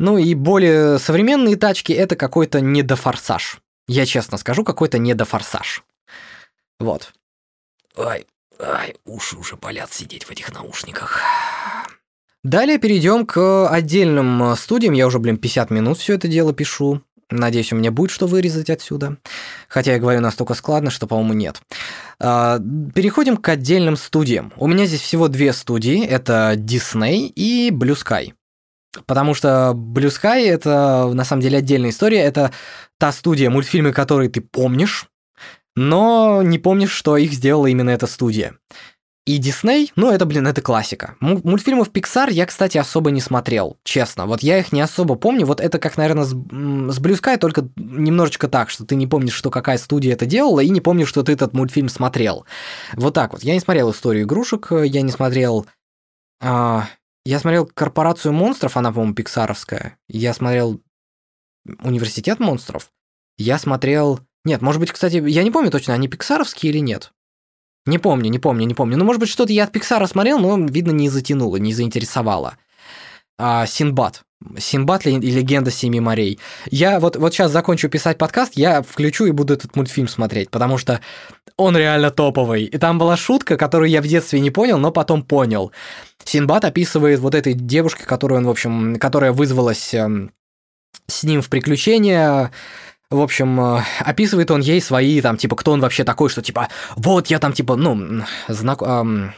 Ну 0.00 0.16
и 0.16 0.32
более 0.32 0.98
современные 0.98 1.56
тачки 1.56 1.92
это 1.92 2.16
какой-то 2.16 2.62
недофорсаж. 2.62 3.58
Я 3.86 4.06
честно 4.06 4.38
скажу, 4.38 4.64
какой-то 4.64 4.98
недофорсаж. 4.98 5.84
Вот. 6.78 7.12
Ай, 7.98 8.24
ай, 8.58 8.94
уши 9.04 9.36
уже 9.36 9.56
болят 9.56 9.92
сидеть 9.92 10.24
в 10.24 10.30
этих 10.30 10.54
наушниках. 10.54 11.20
Далее 12.42 12.78
перейдем 12.78 13.26
к 13.26 13.68
отдельным 13.68 14.42
э, 14.44 14.56
студиям. 14.56 14.94
Я 14.94 15.06
уже, 15.06 15.18
блин, 15.18 15.36
50 15.36 15.68
минут 15.68 15.98
все 15.98 16.14
это 16.14 16.28
дело 16.28 16.54
пишу. 16.54 17.02
Надеюсь, 17.30 17.70
у 17.74 17.76
меня 17.76 17.90
будет 17.90 18.10
что 18.10 18.26
вырезать 18.26 18.70
отсюда. 18.70 19.18
Хотя 19.68 19.92
я 19.92 19.98
говорю 19.98 20.20
настолько 20.20 20.54
складно, 20.54 20.90
что, 20.90 21.06
по-моему, 21.06 21.34
нет. 21.34 21.60
А, 22.18 22.58
переходим 22.94 23.36
к 23.36 23.46
отдельным 23.50 23.98
студиям. 23.98 24.54
У 24.56 24.66
меня 24.66 24.86
здесь 24.86 25.02
всего 25.02 25.28
две 25.28 25.52
студии. 25.52 26.02
Это 26.06 26.54
Disney 26.56 27.26
и 27.26 27.70
Blue 27.70 27.94
Sky. 27.94 28.32
Потому 29.06 29.34
что 29.34 29.72
Blue 29.74 30.08
Sky 30.08 30.46
это 30.46 31.10
на 31.12 31.24
самом 31.24 31.42
деле 31.42 31.58
отдельная 31.58 31.90
история. 31.90 32.20
Это 32.20 32.52
та 32.98 33.12
студия, 33.12 33.50
мультфильмы, 33.50 33.92
которые 33.92 34.28
ты 34.28 34.40
помнишь, 34.40 35.06
но 35.76 36.42
не 36.42 36.58
помнишь, 36.58 36.92
что 36.92 37.16
их 37.16 37.32
сделала 37.32 37.66
именно 37.66 37.90
эта 37.90 38.06
студия. 38.06 38.54
И 39.26 39.36
Дисней, 39.36 39.92
ну 39.96 40.10
это, 40.10 40.24
блин, 40.24 40.46
это 40.46 40.60
классика. 40.60 41.14
Мультфильмов 41.20 41.90
Pixar 41.90 42.32
я, 42.32 42.46
кстати, 42.46 42.78
особо 42.78 43.10
не 43.10 43.20
смотрел, 43.20 43.76
честно. 43.84 44.26
Вот 44.26 44.42
я 44.42 44.58
их 44.58 44.72
не 44.72 44.80
особо 44.80 45.14
помню. 45.14 45.46
Вот 45.46 45.60
это 45.60 45.78
как, 45.78 45.96
наверное, 45.96 46.24
с, 46.24 46.30
с 46.30 46.32
Blue 46.32 47.20
Sky, 47.20 47.36
только 47.36 47.68
немножечко 47.76 48.48
так, 48.48 48.70
что 48.70 48.84
ты 48.84 48.96
не 48.96 49.06
помнишь, 49.06 49.34
что 49.34 49.50
какая 49.50 49.78
студия 49.78 50.14
это 50.14 50.26
делала, 50.26 50.60
и 50.60 50.70
не 50.70 50.80
помнишь, 50.80 51.08
что 51.08 51.22
ты 51.22 51.32
этот 51.32 51.52
мультфильм 51.52 51.88
смотрел. 51.88 52.44
Вот 52.94 53.14
так 53.14 53.32
вот. 53.32 53.44
Я 53.44 53.54
не 53.54 53.60
смотрел 53.60 53.92
историю 53.92 54.24
игрушек, 54.24 54.72
я 54.72 55.02
не 55.02 55.12
смотрел... 55.12 55.66
А, 56.42 56.88
я 57.24 57.38
смотрел 57.38 57.66
«Корпорацию 57.66 58.32
монстров», 58.32 58.76
она, 58.76 58.92
по-моему, 58.92 59.14
пиксаровская. 59.14 59.98
Я 60.08 60.32
смотрел 60.34 60.80
«Университет 61.82 62.40
монстров». 62.40 62.90
Я 63.38 63.58
смотрел... 63.58 64.20
Нет, 64.44 64.62
может 64.62 64.80
быть, 64.80 64.90
кстати, 64.90 65.16
я 65.28 65.42
не 65.42 65.50
помню 65.50 65.70
точно, 65.70 65.94
они 65.94 66.08
пиксаровские 66.08 66.72
или 66.72 66.78
нет. 66.78 67.12
Не 67.86 67.98
помню, 67.98 68.30
не 68.30 68.38
помню, 68.38 68.66
не 68.66 68.74
помню. 68.74 68.96
Ну, 68.96 69.04
может 69.04 69.20
быть, 69.20 69.28
что-то 69.28 69.52
я 69.52 69.64
от 69.64 69.72
Пиксара 69.72 70.06
смотрел, 70.06 70.38
но, 70.38 70.58
видно, 70.58 70.90
не 70.90 71.08
затянуло, 71.08 71.56
не 71.56 71.72
заинтересовало. 71.72 72.58
А, 73.38 73.66
Синбад. 73.66 74.22
Синбад 74.58 75.06
и 75.06 75.18
легенда 75.18 75.70
Семи 75.70 76.00
морей. 76.00 76.38
Я 76.70 76.98
вот, 76.98 77.16
вот 77.16 77.34
сейчас 77.34 77.52
закончу 77.52 77.88
писать 77.88 78.16
подкаст, 78.16 78.52
я 78.56 78.82
включу 78.82 79.26
и 79.26 79.32
буду 79.32 79.54
этот 79.54 79.76
мультфильм 79.76 80.08
смотреть, 80.08 80.50
потому 80.50 80.78
что 80.78 81.00
он 81.56 81.76
реально 81.76 82.10
топовый. 82.10 82.64
И 82.64 82.78
там 82.78 82.98
была 82.98 83.16
шутка, 83.16 83.56
которую 83.56 83.90
я 83.90 84.00
в 84.00 84.06
детстве 84.06 84.40
не 84.40 84.50
понял, 84.50 84.78
но 84.78 84.90
потом 84.92 85.22
понял. 85.22 85.72
Синбад 86.24 86.64
описывает 86.64 87.20
вот 87.20 87.34
этой 87.34 87.52
девушке, 87.52 88.04
которую 88.04 88.38
он, 88.38 88.46
в 88.46 88.50
общем, 88.50 88.96
которая 88.96 89.32
вызвалась 89.32 89.92
эм, 89.92 90.32
с 91.06 91.22
ним 91.22 91.42
в 91.42 91.50
приключения, 91.50 92.50
в 93.10 93.20
общем, 93.20 93.60
э, 93.60 93.82
описывает 94.00 94.50
он 94.50 94.60
ей 94.60 94.80
свои, 94.80 95.20
там, 95.20 95.36
типа, 95.36 95.56
кто 95.56 95.72
он 95.72 95.80
вообще 95.80 96.04
такой, 96.04 96.30
что, 96.30 96.42
типа, 96.42 96.68
вот 96.96 97.26
я 97.26 97.38
там, 97.38 97.52
типа, 97.52 97.76
ну, 97.76 98.24
знак... 98.48 98.82
Эм, 98.82 99.34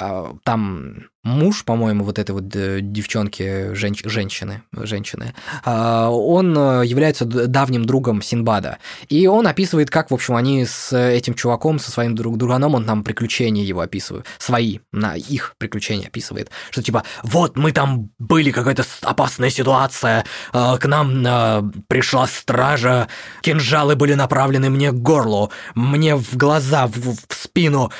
э, 0.00 0.32
там 0.44 1.08
муж, 1.24 1.64
по-моему, 1.64 2.04
вот 2.04 2.18
этой 2.18 2.32
вот 2.32 2.54
э, 2.54 2.80
девчонки, 2.80 3.74
женщ, 3.74 4.02
женщины, 4.04 4.62
женщины, 4.72 5.34
а, 5.64 6.10
он 6.10 6.56
э, 6.56 6.82
является 6.84 7.24
давним 7.24 7.84
другом 7.84 8.22
Синбада. 8.22 8.78
И 9.08 9.26
он 9.28 9.46
описывает, 9.46 9.88
как, 9.88 10.10
в 10.10 10.14
общем, 10.14 10.34
они 10.34 10.66
с 10.66 10.96
этим 10.96 11.34
чуваком, 11.34 11.78
со 11.78 11.92
своим 11.92 12.16
друг 12.16 12.38
друганом, 12.38 12.74
он 12.74 12.84
там 12.84 13.04
приключения 13.04 13.62
его 13.62 13.82
описывает, 13.82 14.26
свои, 14.38 14.80
на 14.90 15.14
их 15.14 15.54
приключения 15.58 16.08
описывает, 16.08 16.50
что 16.70 16.82
типа, 16.82 17.04
вот 17.22 17.56
мы 17.56 17.70
там 17.70 18.10
были, 18.18 18.50
какая-то 18.50 18.84
опасная 19.02 19.50
ситуация, 19.50 20.24
э, 20.52 20.76
к 20.78 20.86
нам 20.86 21.72
пришла 21.86 22.26
стража, 22.26 23.06
кинжалы 23.42 23.94
были 23.94 24.14
направлены 24.14 24.70
мне 24.70 24.90
к 24.90 24.96
горлу, 24.96 25.52
мне 25.76 26.16
в 26.16 26.36
глаза, 26.36 26.88
в, 26.88 27.14
в 27.28 27.34
спину, 27.34 27.92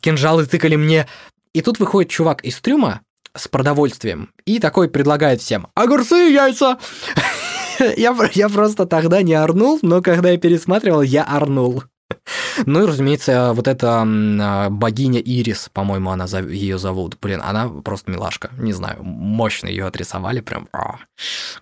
кинжалы 0.00 0.46
тыкали 0.46 0.76
мне 0.76 1.06
и 1.54 1.62
тут 1.62 1.78
выходит 1.78 2.10
чувак 2.10 2.44
из 2.44 2.60
трюма 2.60 3.00
с 3.34 3.48
продовольствием 3.48 4.30
и 4.44 4.58
такой 4.58 4.90
предлагает 4.90 5.40
всем 5.40 5.68
«Огурцы 5.74 6.28
и 6.28 6.34
яйца!» 6.34 6.78
я, 7.96 8.14
я 8.34 8.48
просто 8.48 8.86
тогда 8.86 9.22
не 9.22 9.34
орнул, 9.34 9.78
но 9.82 10.02
когда 10.02 10.30
я 10.30 10.38
пересматривал, 10.38 11.02
я 11.02 11.24
орнул. 11.24 11.84
Ну 12.66 12.84
и, 12.84 12.86
разумеется, 12.86 13.52
вот 13.54 13.66
эта 13.66 14.02
а, 14.02 14.70
богиня 14.70 15.20
Ирис, 15.20 15.70
по-моему, 15.72 16.10
она 16.10 16.26
ее 16.26 16.78
зовут. 16.78 17.18
Блин, 17.20 17.40
она 17.42 17.68
просто 17.68 18.10
милашка. 18.10 18.50
Не 18.58 18.72
знаю, 18.72 19.02
мощно 19.02 19.66
ее 19.66 19.86
отрисовали, 19.86 20.40
прям 20.40 20.68
а, 20.72 20.98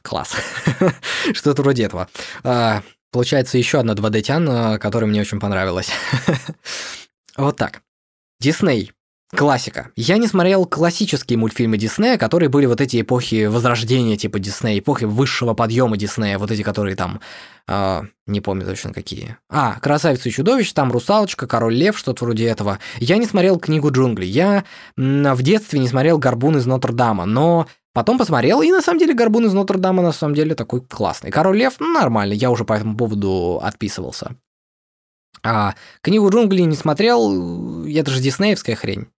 класс. 0.02 0.36
Что-то 1.32 1.62
вроде 1.62 1.84
этого. 1.84 2.08
А, 2.44 2.82
получается, 3.10 3.56
еще 3.56 3.78
одна 3.78 3.94
2D-тян, 3.94 4.78
которая 4.78 5.08
мне 5.08 5.20
очень 5.20 5.40
понравилась. 5.40 5.90
вот 7.36 7.56
так. 7.56 7.82
Дисней 8.40 8.92
Классика. 9.34 9.90
Я 9.96 10.18
не 10.18 10.26
смотрел 10.26 10.66
классические 10.66 11.38
мультфильмы 11.38 11.78
Диснея, 11.78 12.18
которые 12.18 12.50
были 12.50 12.66
вот 12.66 12.82
эти 12.82 13.00
эпохи 13.00 13.46
возрождения 13.46 14.18
типа 14.18 14.38
Диснея, 14.38 14.78
эпохи 14.78 15.04
высшего 15.04 15.54
подъема 15.54 15.96
Диснея, 15.96 16.38
вот 16.38 16.50
эти, 16.50 16.62
которые 16.62 16.96
там, 16.96 17.20
э, 17.66 18.02
не 18.26 18.42
помню 18.42 18.66
точно 18.66 18.92
какие. 18.92 19.38
А, 19.48 19.80
«Красавица 19.80 20.28
и 20.28 20.32
чудовище», 20.32 20.72
там 20.74 20.92
«Русалочка», 20.92 21.46
«Король 21.46 21.74
лев», 21.74 21.96
что-то 21.96 22.26
вроде 22.26 22.46
этого. 22.46 22.78
Я 22.98 23.16
не 23.16 23.24
смотрел 23.24 23.58
«Книгу 23.58 23.90
джунглей», 23.90 24.28
я 24.28 24.64
в 24.96 25.42
детстве 25.42 25.78
не 25.78 25.88
смотрел 25.88 26.18
«Горбун 26.18 26.58
из 26.58 26.66
Нотр-Дама», 26.66 27.24
но 27.24 27.66
Потом 27.94 28.16
посмотрел, 28.16 28.62
и 28.62 28.70
на 28.70 28.80
самом 28.80 28.98
деле 28.98 29.12
Горбун 29.12 29.44
из 29.44 29.52
Нотр-Дама 29.52 30.02
на 30.02 30.12
самом 30.12 30.34
деле 30.34 30.54
такой 30.54 30.80
классный. 30.80 31.30
Король 31.30 31.58
Лев, 31.58 31.74
ну, 31.78 31.92
нормально, 31.92 32.32
я 32.32 32.50
уже 32.50 32.64
по 32.64 32.72
этому 32.72 32.96
поводу 32.96 33.60
отписывался. 33.62 34.34
А 35.42 35.74
книгу 36.00 36.30
джунглей 36.30 36.64
не 36.64 36.76
смотрел, 36.76 37.84
это 37.86 38.10
же 38.10 38.22
диснеевская 38.22 38.76
хрень. 38.76 39.08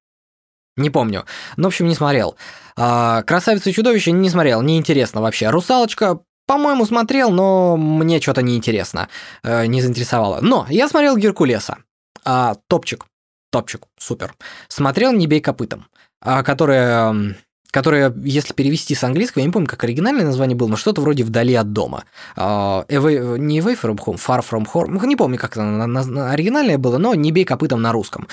Не 0.76 0.90
помню. 0.90 1.24
Ну, 1.56 1.64
в 1.64 1.66
общем, 1.68 1.86
не 1.86 1.94
смотрел. 1.94 2.36
А, 2.76 3.22
«Красавица 3.22 3.70
и 3.70 3.72
чудовище» 3.72 4.12
не 4.12 4.30
смотрел, 4.30 4.62
неинтересно 4.62 5.20
вообще. 5.20 5.50
«Русалочка» 5.50 6.20
по-моему, 6.46 6.84
смотрел, 6.84 7.30
но 7.30 7.76
мне 7.78 8.20
что-то 8.20 8.42
неинтересно, 8.42 9.08
э, 9.42 9.64
не 9.66 9.80
заинтересовало. 9.80 10.40
Но 10.42 10.66
я 10.68 10.88
смотрел 10.88 11.16
«Геркулеса». 11.16 11.78
А, 12.24 12.56
топчик, 12.68 13.06
топчик, 13.50 13.84
супер. 13.98 14.34
Смотрел 14.68 15.12
«Не 15.12 15.26
бей 15.26 15.40
копытом», 15.40 15.86
а, 16.20 16.42
которая 16.42 17.36
которая, 17.70 18.14
если 18.22 18.54
перевести 18.54 18.94
с 18.94 19.02
английского, 19.02 19.40
я 19.40 19.46
не 19.46 19.52
помню, 19.52 19.66
как 19.66 19.82
оригинальное 19.82 20.24
название 20.24 20.56
было, 20.56 20.68
но 20.68 20.76
что-то 20.76 21.00
вроде 21.00 21.24
«Вдали 21.24 21.54
от 21.54 21.72
дома». 21.72 22.04
Uh, 22.36 22.86
away, 22.86 23.36
не 23.36 23.58
«Away 23.58 23.76
from 23.76 23.96
home», 23.96 24.14
«Far 24.14 24.44
from 24.48 24.64
home», 24.72 25.04
не 25.04 25.16
помню, 25.16 25.38
как 25.38 25.56
это 25.56 25.84
оригинальное 26.30 26.78
было, 26.78 26.98
но 26.98 27.14
«Не 27.14 27.32
бей 27.32 27.44
копытом» 27.44 27.82
на 27.82 27.90
русском. 27.90 28.28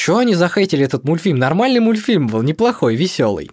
Чё 0.00 0.16
они 0.16 0.34
захейтили 0.34 0.82
этот 0.82 1.04
мультфильм? 1.04 1.36
Нормальный 1.36 1.80
мультфильм 1.80 2.26
был, 2.26 2.40
неплохой, 2.40 2.96
веселый. 2.96 3.50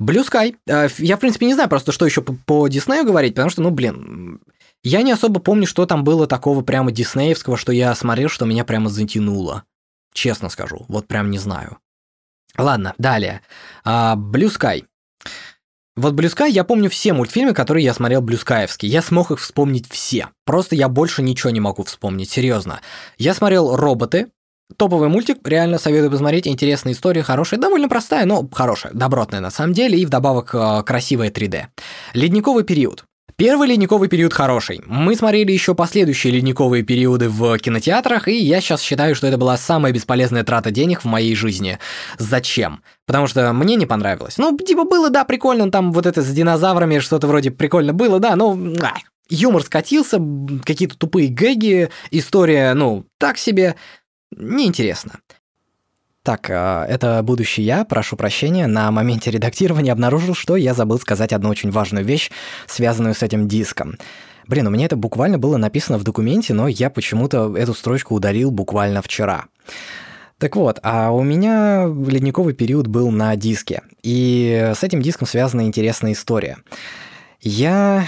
Blue 0.00 0.26
Sky. 0.26 0.56
Э, 0.66 0.88
я, 0.96 1.18
в 1.18 1.20
принципе, 1.20 1.44
не 1.44 1.52
знаю 1.52 1.68
просто, 1.68 1.92
что 1.92 2.06
еще 2.06 2.22
по 2.22 2.66
Диснею 2.66 3.04
говорить, 3.04 3.34
потому 3.34 3.50
что, 3.50 3.60
ну, 3.60 3.68
блин, 3.68 4.40
я 4.82 5.02
не 5.02 5.12
особо 5.12 5.38
помню, 5.40 5.66
что 5.66 5.84
там 5.84 6.02
было 6.02 6.26
такого 6.26 6.62
прямо 6.62 6.92
диснеевского, 6.92 7.58
что 7.58 7.72
я 7.72 7.94
смотрел, 7.94 8.30
что 8.30 8.46
меня 8.46 8.64
прямо 8.64 8.88
затянуло. 8.88 9.64
Честно 10.14 10.48
скажу, 10.48 10.86
вот 10.88 11.06
прям 11.06 11.30
не 11.30 11.36
знаю. 11.36 11.76
Ладно, 12.56 12.94
далее. 12.96 13.42
А, 13.84 14.16
Blue 14.16 14.48
Sky. 14.48 14.86
Вот 15.96 16.14
Блюскай, 16.14 16.50
я 16.50 16.64
помню 16.64 16.90
все 16.90 17.12
мультфильмы, 17.12 17.54
которые 17.54 17.84
я 17.84 17.94
смотрел 17.94 18.20
блюскаевские. 18.20 18.90
Я 18.90 19.00
смог 19.00 19.30
их 19.30 19.38
вспомнить 19.38 19.88
все. 19.88 20.30
Просто 20.44 20.74
я 20.74 20.88
больше 20.88 21.22
ничего 21.22 21.50
не 21.50 21.60
могу 21.60 21.84
вспомнить, 21.84 22.30
серьезно. 22.30 22.80
Я 23.16 23.34
смотрел 23.34 23.76
«Роботы», 23.76 24.28
Топовый 24.78 25.10
мультик, 25.10 25.46
реально 25.46 25.78
советую 25.78 26.10
посмотреть, 26.10 26.48
интересная 26.48 26.94
история, 26.94 27.22
хорошая, 27.22 27.60
довольно 27.60 27.88
простая, 27.88 28.24
но 28.24 28.48
хорошая, 28.50 28.92
добротная 28.94 29.40
на 29.40 29.50
самом 29.50 29.74
деле, 29.74 29.98
и 29.98 30.06
вдобавок 30.06 30.54
э, 30.54 30.82
красивая 30.84 31.30
3D. 31.30 31.66
Ледниковый 32.14 32.64
период. 32.64 33.04
Первый 33.36 33.66
ледниковый 33.66 34.08
период 34.08 34.32
хороший. 34.32 34.80
Мы 34.86 35.16
смотрели 35.16 35.50
еще 35.50 35.74
последующие 35.74 36.32
ледниковые 36.32 36.84
периоды 36.84 37.28
в 37.28 37.58
кинотеатрах, 37.58 38.28
и 38.28 38.36
я 38.36 38.60
сейчас 38.60 38.80
считаю, 38.80 39.16
что 39.16 39.26
это 39.26 39.36
была 39.36 39.56
самая 39.56 39.92
бесполезная 39.92 40.44
трата 40.44 40.70
денег 40.70 41.02
в 41.02 41.06
моей 41.06 41.34
жизни. 41.34 41.80
Зачем? 42.16 42.80
Потому 43.06 43.26
что 43.26 43.52
мне 43.52 43.74
не 43.74 43.86
понравилось. 43.86 44.38
Ну, 44.38 44.56
типа 44.56 44.84
было, 44.84 45.10
да, 45.10 45.24
прикольно, 45.24 45.68
там 45.72 45.92
вот 45.92 46.06
это 46.06 46.22
с 46.22 46.30
динозаврами 46.30 47.00
что-то 47.00 47.26
вроде 47.26 47.50
прикольно 47.50 47.92
было, 47.92 48.20
да, 48.20 48.36
но... 48.36 48.56
Юмор 49.30 49.62
скатился, 49.62 50.20
какие-то 50.66 50.98
тупые 50.98 51.28
гэги, 51.28 51.88
история, 52.10 52.74
ну, 52.74 53.06
так 53.18 53.38
себе, 53.38 53.74
неинтересно. 54.36 55.12
Так, 56.24 56.48
а, 56.48 56.86
это 56.88 57.22
будущий 57.22 57.60
я, 57.60 57.84
прошу 57.84 58.16
прощения, 58.16 58.66
на 58.66 58.90
моменте 58.90 59.30
редактирования 59.30 59.92
обнаружил, 59.92 60.34
что 60.34 60.56
я 60.56 60.72
забыл 60.72 60.98
сказать 60.98 61.34
одну 61.34 61.50
очень 61.50 61.70
важную 61.70 62.02
вещь, 62.02 62.30
связанную 62.66 63.14
с 63.14 63.22
этим 63.22 63.46
диском. 63.46 63.98
Блин, 64.46 64.66
у 64.66 64.70
меня 64.70 64.86
это 64.86 64.96
буквально 64.96 65.38
было 65.38 65.58
написано 65.58 65.98
в 65.98 66.02
документе, 66.02 66.54
но 66.54 66.66
я 66.66 66.88
почему-то 66.88 67.54
эту 67.54 67.74
строчку 67.74 68.14
удалил 68.14 68.50
буквально 68.50 69.02
вчера. 69.02 69.44
Так 70.38 70.56
вот, 70.56 70.80
а 70.82 71.10
у 71.10 71.22
меня 71.22 71.84
ледниковый 71.84 72.54
период 72.54 72.86
был 72.86 73.10
на 73.10 73.36
диске, 73.36 73.82
и 74.02 74.72
с 74.74 74.82
этим 74.82 75.02
диском 75.02 75.28
связана 75.28 75.66
интересная 75.66 76.12
история. 76.12 76.56
Я 77.42 78.06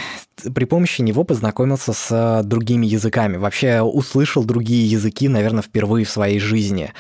при 0.55 0.65
помощи 0.65 1.03
него 1.03 1.25
познакомился 1.25 1.93
с 1.93 2.41
другими 2.45 2.87
языками, 2.87 3.37
вообще 3.37 3.83
услышал 3.83 4.43
другие 4.43 4.91
языки, 4.91 5.29
наверное, 5.29 5.63
впервые 5.63 6.07
в 6.07 6.11
своей 6.11 6.39
жизни. 6.39 6.95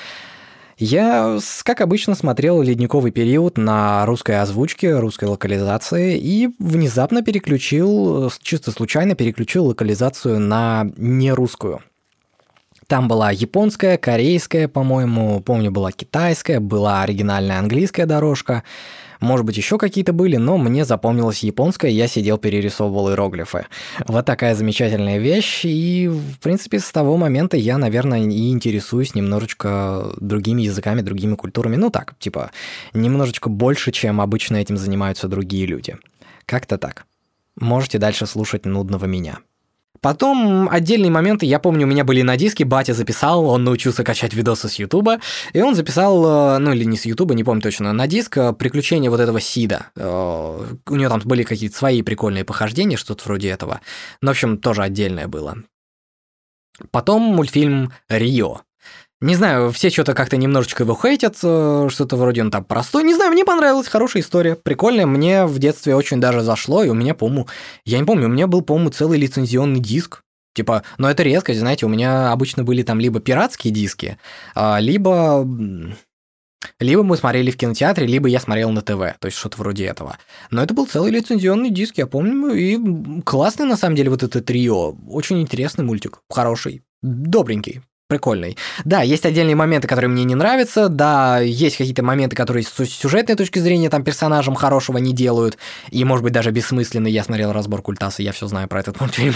Я, 0.78 1.38
как 1.62 1.80
обычно, 1.80 2.14
смотрел 2.14 2.60
«Ледниковый 2.60 3.10
период» 3.10 3.56
на 3.56 4.04
русской 4.04 4.38
озвучке, 4.42 4.98
русской 4.98 5.24
локализации, 5.24 6.18
и 6.18 6.50
внезапно 6.58 7.22
переключил, 7.22 8.30
чисто 8.42 8.72
случайно 8.72 9.14
переключил 9.14 9.66
локализацию 9.66 10.38
на 10.38 10.86
нерусскую. 10.98 11.80
Там 12.88 13.08
была 13.08 13.30
японская, 13.30 13.96
корейская, 13.96 14.68
по-моему, 14.68 15.40
помню, 15.40 15.70
была 15.70 15.92
китайская, 15.92 16.60
была 16.60 17.02
оригинальная 17.02 17.58
английская 17.58 18.04
дорожка— 18.04 18.62
может 19.20 19.46
быть, 19.46 19.56
еще 19.56 19.78
какие-то 19.78 20.12
были, 20.12 20.36
но 20.36 20.58
мне 20.58 20.84
запомнилась 20.84 21.40
японская, 21.40 21.90
я 21.90 22.06
сидел, 22.06 22.38
перерисовывал 22.38 23.10
иероглифы. 23.10 23.66
Вот 24.06 24.24
такая 24.26 24.54
замечательная 24.54 25.18
вещь, 25.18 25.64
и, 25.64 26.08
в 26.08 26.38
принципе, 26.40 26.78
с 26.78 26.90
того 26.90 27.16
момента 27.16 27.56
я, 27.56 27.78
наверное, 27.78 28.20
и 28.20 28.50
интересуюсь 28.50 29.14
немножечко 29.14 30.12
другими 30.20 30.62
языками, 30.62 31.00
другими 31.00 31.34
культурами. 31.34 31.76
Ну 31.76 31.90
так, 31.90 32.18
типа, 32.18 32.50
немножечко 32.92 33.48
больше, 33.48 33.92
чем 33.92 34.20
обычно 34.20 34.56
этим 34.56 34.76
занимаются 34.76 35.28
другие 35.28 35.66
люди. 35.66 35.96
Как-то 36.44 36.78
так. 36.78 37.06
Можете 37.58 37.98
дальше 37.98 38.26
слушать 38.26 38.66
нудного 38.66 39.06
меня. 39.06 39.38
Потом 40.06 40.68
отдельные 40.68 41.10
моменты, 41.10 41.46
я 41.46 41.58
помню, 41.58 41.84
у 41.84 41.90
меня 41.90 42.04
были 42.04 42.22
на 42.22 42.36
диске, 42.36 42.64
батя 42.64 42.94
записал, 42.94 43.44
он 43.46 43.64
научился 43.64 44.04
качать 44.04 44.34
видосы 44.34 44.68
с 44.68 44.76
Ютуба, 44.76 45.18
и 45.52 45.60
он 45.60 45.74
записал, 45.74 46.54
э, 46.54 46.58
ну 46.58 46.70
или 46.70 46.84
не 46.84 46.96
с 46.96 47.06
Ютуба, 47.06 47.34
не 47.34 47.42
помню 47.42 47.60
точно, 47.60 47.92
на 47.92 48.06
диск 48.06 48.38
э, 48.38 48.52
приключения 48.52 49.10
вот 49.10 49.18
этого 49.18 49.40
Сида. 49.40 49.86
Э, 49.96 50.64
у 50.86 50.94
него 50.94 51.08
там 51.08 51.20
были 51.24 51.42
какие-то 51.42 51.76
свои 51.76 52.02
прикольные 52.02 52.44
похождения, 52.44 52.96
что-то 52.96 53.24
вроде 53.24 53.48
этого. 53.48 53.80
Ну, 54.20 54.28
в 54.28 54.30
общем, 54.30 54.58
тоже 54.58 54.84
отдельное 54.84 55.26
было. 55.26 55.56
Потом 56.92 57.22
мультфильм 57.22 57.92
«Рио». 58.08 58.60
Не 59.26 59.34
знаю, 59.34 59.72
все 59.72 59.90
что-то 59.90 60.14
как-то 60.14 60.36
немножечко 60.36 60.84
его 60.84 60.94
хейтят, 60.94 61.36
э, 61.42 61.88
что-то 61.90 62.14
вроде 62.14 62.42
он 62.42 62.52
там 62.52 62.62
простой. 62.62 63.02
Не 63.02 63.12
знаю, 63.12 63.32
мне 63.32 63.44
понравилась, 63.44 63.88
хорошая 63.88 64.22
история, 64.22 64.54
прикольная. 64.54 65.04
Мне 65.04 65.46
в 65.46 65.58
детстве 65.58 65.96
очень 65.96 66.20
даже 66.20 66.42
зашло, 66.42 66.84
и 66.84 66.88
у 66.90 66.94
меня, 66.94 67.12
по-моему, 67.12 67.48
я 67.84 67.98
не 67.98 68.04
помню, 68.04 68.26
у 68.26 68.30
меня 68.30 68.46
был, 68.46 68.62
по-моему, 68.62 68.90
целый 68.90 69.18
лицензионный 69.18 69.80
диск. 69.80 70.22
Типа, 70.54 70.84
но 70.96 71.10
это 71.10 71.24
редко, 71.24 71.52
знаете, 71.54 71.86
у 71.86 71.88
меня 71.88 72.30
обычно 72.30 72.62
были 72.62 72.84
там 72.84 73.00
либо 73.00 73.18
пиратские 73.18 73.72
диски, 73.72 74.16
а, 74.54 74.78
либо 74.78 75.44
либо 76.78 77.02
мы 77.02 77.16
смотрели 77.16 77.50
в 77.50 77.56
кинотеатре, 77.56 78.06
либо 78.06 78.28
я 78.28 78.38
смотрел 78.38 78.70
на 78.70 78.80
ТВ, 78.80 79.18
то 79.18 79.26
есть 79.26 79.36
что-то 79.36 79.58
вроде 79.58 79.86
этого. 79.86 80.18
Но 80.52 80.62
это 80.62 80.72
был 80.72 80.86
целый 80.86 81.10
лицензионный 81.10 81.70
диск, 81.70 81.98
я 81.98 82.06
помню, 82.06 82.54
и 82.54 83.22
классный 83.22 83.66
на 83.66 83.76
самом 83.76 83.96
деле 83.96 84.10
вот 84.10 84.22
это 84.22 84.40
трио. 84.40 84.94
Очень 85.08 85.42
интересный 85.42 85.84
мультик, 85.84 86.20
хороший, 86.30 86.84
добренький, 87.02 87.82
прикольный. 88.08 88.56
Да, 88.84 89.02
есть 89.02 89.26
отдельные 89.26 89.56
моменты, 89.56 89.88
которые 89.88 90.10
мне 90.10 90.24
не 90.24 90.34
нравятся, 90.34 90.88
да, 90.88 91.40
есть 91.40 91.76
какие-то 91.76 92.02
моменты, 92.02 92.36
которые 92.36 92.62
с 92.62 92.70
сюжетной 92.70 93.34
точки 93.34 93.58
зрения 93.58 93.90
там 93.90 94.04
персонажам 94.04 94.54
хорошего 94.54 94.98
не 94.98 95.12
делают, 95.12 95.58
и, 95.90 96.04
может 96.04 96.22
быть, 96.22 96.32
даже 96.32 96.50
бессмысленный. 96.50 97.10
Я 97.10 97.24
смотрел 97.24 97.52
разбор 97.52 97.82
Культаса, 97.82 98.22
я 98.22 98.32
все 98.32 98.46
знаю 98.46 98.68
про 98.68 98.80
этот 98.80 99.00
мультфильм. 99.00 99.34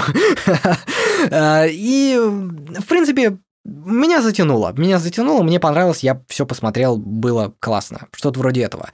А, 1.31 1.67
и, 1.67 2.17
в 2.17 2.87
принципе, 2.87 3.39
меня 3.65 4.23
затянуло, 4.23 4.73
меня 4.77 4.99
затянуло, 4.99 5.43
мне 5.43 5.61
понравилось, 5.61 6.03
я 6.03 6.23
все 6.29 6.47
посмотрел, 6.47 6.97
было 6.97 7.55
классно, 7.61 8.07
что-то 8.13 8.39
вроде 8.39 8.63
этого. 8.63 8.91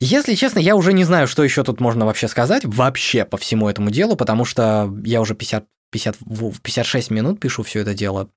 Если 0.00 0.34
честно, 0.34 0.60
я 0.60 0.76
уже 0.76 0.92
не 0.92 1.04
знаю, 1.04 1.26
что 1.26 1.42
еще 1.42 1.64
тут 1.64 1.80
можно 1.80 2.06
вообще 2.06 2.28
сказать, 2.28 2.64
вообще 2.64 3.24
по 3.24 3.36
всему 3.36 3.68
этому 3.68 3.90
делу, 3.90 4.14
потому 4.14 4.44
что 4.44 4.94
я 5.04 5.20
уже 5.20 5.34
50, 5.34 5.64
50, 5.90 6.16
56 6.62 7.10
минут 7.10 7.40
пишу 7.40 7.64
все 7.64 7.80
это 7.80 7.94
дело. 7.94 8.30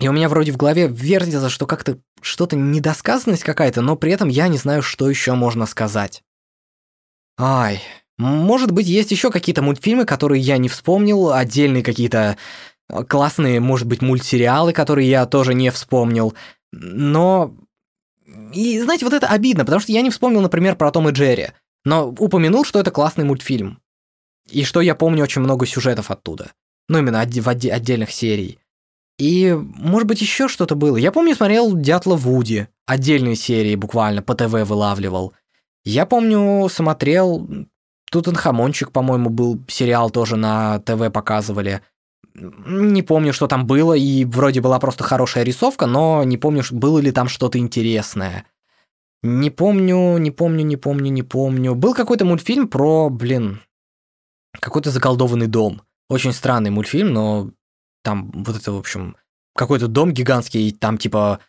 И 0.00 0.08
у 0.08 0.12
меня 0.12 0.28
вроде 0.28 0.52
в 0.52 0.56
голове 0.56 0.88
вертится, 0.88 1.48
что 1.48 1.66
как-то 1.66 1.98
что-то 2.20 2.56
недосказанность 2.56 3.44
какая-то, 3.44 3.80
но 3.80 3.96
при 3.96 4.12
этом 4.12 4.28
я 4.28 4.48
не 4.48 4.58
знаю, 4.58 4.82
что 4.82 5.08
еще 5.08 5.34
можно 5.34 5.66
сказать. 5.66 6.22
Ай, 7.38 7.82
может 8.16 8.70
быть, 8.70 8.86
есть 8.86 9.10
еще 9.10 9.30
какие-то 9.30 9.62
мультфильмы, 9.62 10.04
которые 10.04 10.40
я 10.40 10.56
не 10.58 10.68
вспомнил, 10.68 11.32
отдельные 11.32 11.82
какие-то 11.82 12.36
э, 12.88 13.04
классные, 13.04 13.60
может 13.60 13.86
быть, 13.86 14.02
мультсериалы, 14.02 14.72
которые 14.72 15.08
я 15.08 15.26
тоже 15.26 15.54
не 15.54 15.70
вспомнил. 15.70 16.34
Но... 16.72 17.54
И 18.52 18.80
знаете, 18.80 19.04
вот 19.04 19.14
это 19.14 19.28
обидно, 19.28 19.64
потому 19.64 19.80
что 19.80 19.92
я 19.92 20.00
не 20.00 20.10
вспомнил, 20.10 20.40
например, 20.40 20.76
про 20.76 20.90
Том 20.90 21.08
и 21.08 21.12
Джерри, 21.12 21.48
но 21.84 22.08
упомянул, 22.08 22.64
что 22.64 22.80
это 22.80 22.90
классный 22.90 23.24
мультфильм. 23.24 23.80
И 24.50 24.64
что 24.64 24.80
я 24.80 24.94
помню 24.94 25.22
очень 25.22 25.42
много 25.42 25.66
сюжетов 25.66 26.10
оттуда. 26.10 26.52
Ну, 26.88 26.98
именно 26.98 27.24
в 27.24 27.48
отдельных 27.48 28.10
серий. 28.10 28.58
И, 29.18 29.52
может 29.54 30.08
быть, 30.08 30.20
еще 30.20 30.48
что-то 30.48 30.74
было. 30.74 30.96
Я 30.96 31.12
помню, 31.12 31.34
смотрел 31.34 31.72
«Дятла 31.74 32.16
Вуди», 32.16 32.68
отдельные 32.86 33.36
серии 33.36 33.76
буквально 33.76 34.22
по 34.22 34.34
ТВ 34.34 34.52
вылавливал. 34.68 35.32
Я 35.84 36.06
помню, 36.06 36.68
смотрел 36.68 37.48
Тутанхамончик, 38.10 38.90
по-моему, 38.92 39.30
был 39.30 39.60
сериал 39.68 40.10
тоже 40.10 40.36
на 40.36 40.78
ТВ 40.80 41.12
показывали. 41.12 41.82
Не 42.34 43.02
помню, 43.02 43.32
что 43.32 43.46
там 43.46 43.66
было, 43.66 43.94
и 43.94 44.24
вроде 44.24 44.60
была 44.60 44.78
просто 44.80 45.04
хорошая 45.04 45.44
рисовка, 45.44 45.86
но 45.86 46.24
не 46.24 46.36
помню, 46.36 46.62
было 46.70 46.98
ли 46.98 47.12
там 47.12 47.28
что-то 47.28 47.58
интересное. 47.58 48.46
Не 49.22 49.50
помню, 49.50 50.18
не 50.18 50.30
помню, 50.30 50.64
не 50.64 50.76
помню, 50.76 51.10
не 51.10 51.22
помню. 51.22 51.74
Был 51.74 51.94
какой-то 51.94 52.24
мультфильм 52.24 52.68
про, 52.68 53.08
блин, 53.08 53.60
какой-то 54.60 54.90
заколдованный 54.90 55.46
дом. 55.46 55.82
Очень 56.08 56.32
странный 56.32 56.70
мультфильм, 56.70 57.12
но 57.12 57.50
там 58.04 58.30
вот 58.32 58.56
это, 58.56 58.70
в 58.72 58.78
общем, 58.78 59.16
какой-то 59.56 59.88
дом 59.88 60.12
гигантский, 60.12 60.70
там 60.72 60.98
типа 60.98 61.40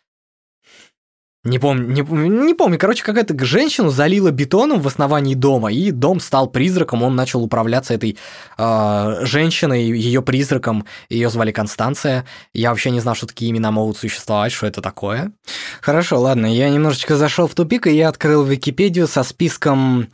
не 1.46 1.60
помню, 1.60 1.86
не, 1.86 2.28
не 2.28 2.54
помню, 2.54 2.76
короче, 2.76 3.04
какая-то 3.04 3.38
женщину 3.44 3.90
залила 3.90 4.32
бетоном 4.32 4.80
в 4.80 4.88
основании 4.88 5.36
дома, 5.36 5.72
и 5.72 5.92
дом 5.92 6.18
стал 6.18 6.48
призраком, 6.48 7.04
он 7.04 7.14
начал 7.14 7.44
управляться 7.44 7.94
этой 7.94 8.18
э, 8.58 9.18
женщиной, 9.22 9.84
ее 9.84 10.22
призраком, 10.22 10.86
ее 11.08 11.30
звали 11.30 11.52
Констанция. 11.52 12.26
Я 12.52 12.70
вообще 12.70 12.90
не 12.90 12.98
знал, 12.98 13.14
что 13.14 13.28
такие 13.28 13.52
имена 13.52 13.70
могут 13.70 13.96
существовать, 13.96 14.50
что 14.50 14.66
это 14.66 14.82
такое. 14.82 15.30
Хорошо, 15.80 16.20
ладно, 16.20 16.52
я 16.52 16.68
немножечко 16.68 17.16
зашел 17.16 17.46
в 17.46 17.54
тупик, 17.54 17.86
и 17.86 17.94
я 17.94 18.08
открыл 18.08 18.42
Википедию 18.42 19.06
со 19.06 19.22
списком 19.22 20.08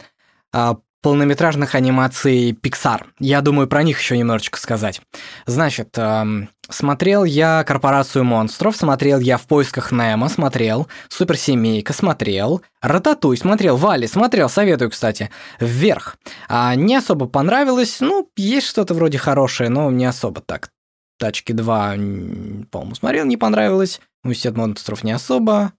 э, 0.52 0.74
полнометражных 1.02 1.74
анимаций 1.74 2.52
Pixar. 2.52 3.02
Я 3.18 3.40
думаю, 3.40 3.66
про 3.66 3.82
них 3.82 4.00
еще 4.00 4.16
немножечко 4.16 4.58
сказать. 4.58 5.02
Значит, 5.46 5.98
эм, 5.98 6.48
смотрел 6.70 7.24
я 7.24 7.64
«Корпорацию 7.64 8.24
монстров», 8.24 8.76
смотрел 8.76 9.18
я 9.18 9.36
«В 9.36 9.42
поисках 9.42 9.90
Немо», 9.90 10.28
смотрел 10.28 10.86
«Суперсемейка», 11.08 11.92
смотрел 11.92 12.62
«Рататуй», 12.80 13.36
смотрел 13.36 13.76
«Вали», 13.76 14.06
смотрел, 14.06 14.48
советую, 14.48 14.90
кстати, 14.90 15.30
«Вверх». 15.60 16.16
А, 16.48 16.74
не 16.76 16.96
особо 16.96 17.26
понравилось, 17.26 17.98
ну, 18.00 18.28
есть 18.36 18.68
что-то 18.68 18.94
вроде 18.94 19.18
хорошее, 19.18 19.70
но 19.70 19.90
не 19.90 20.04
особо 20.04 20.40
так. 20.40 20.70
«Тачки 21.18 21.52
2», 21.52 22.66
по-моему, 22.70 22.94
смотрел, 22.94 23.26
не 23.26 23.36
понравилось. 23.36 24.00
«Университет 24.24 24.56
монстров» 24.56 25.02
не 25.02 25.12
особо. 25.12 25.72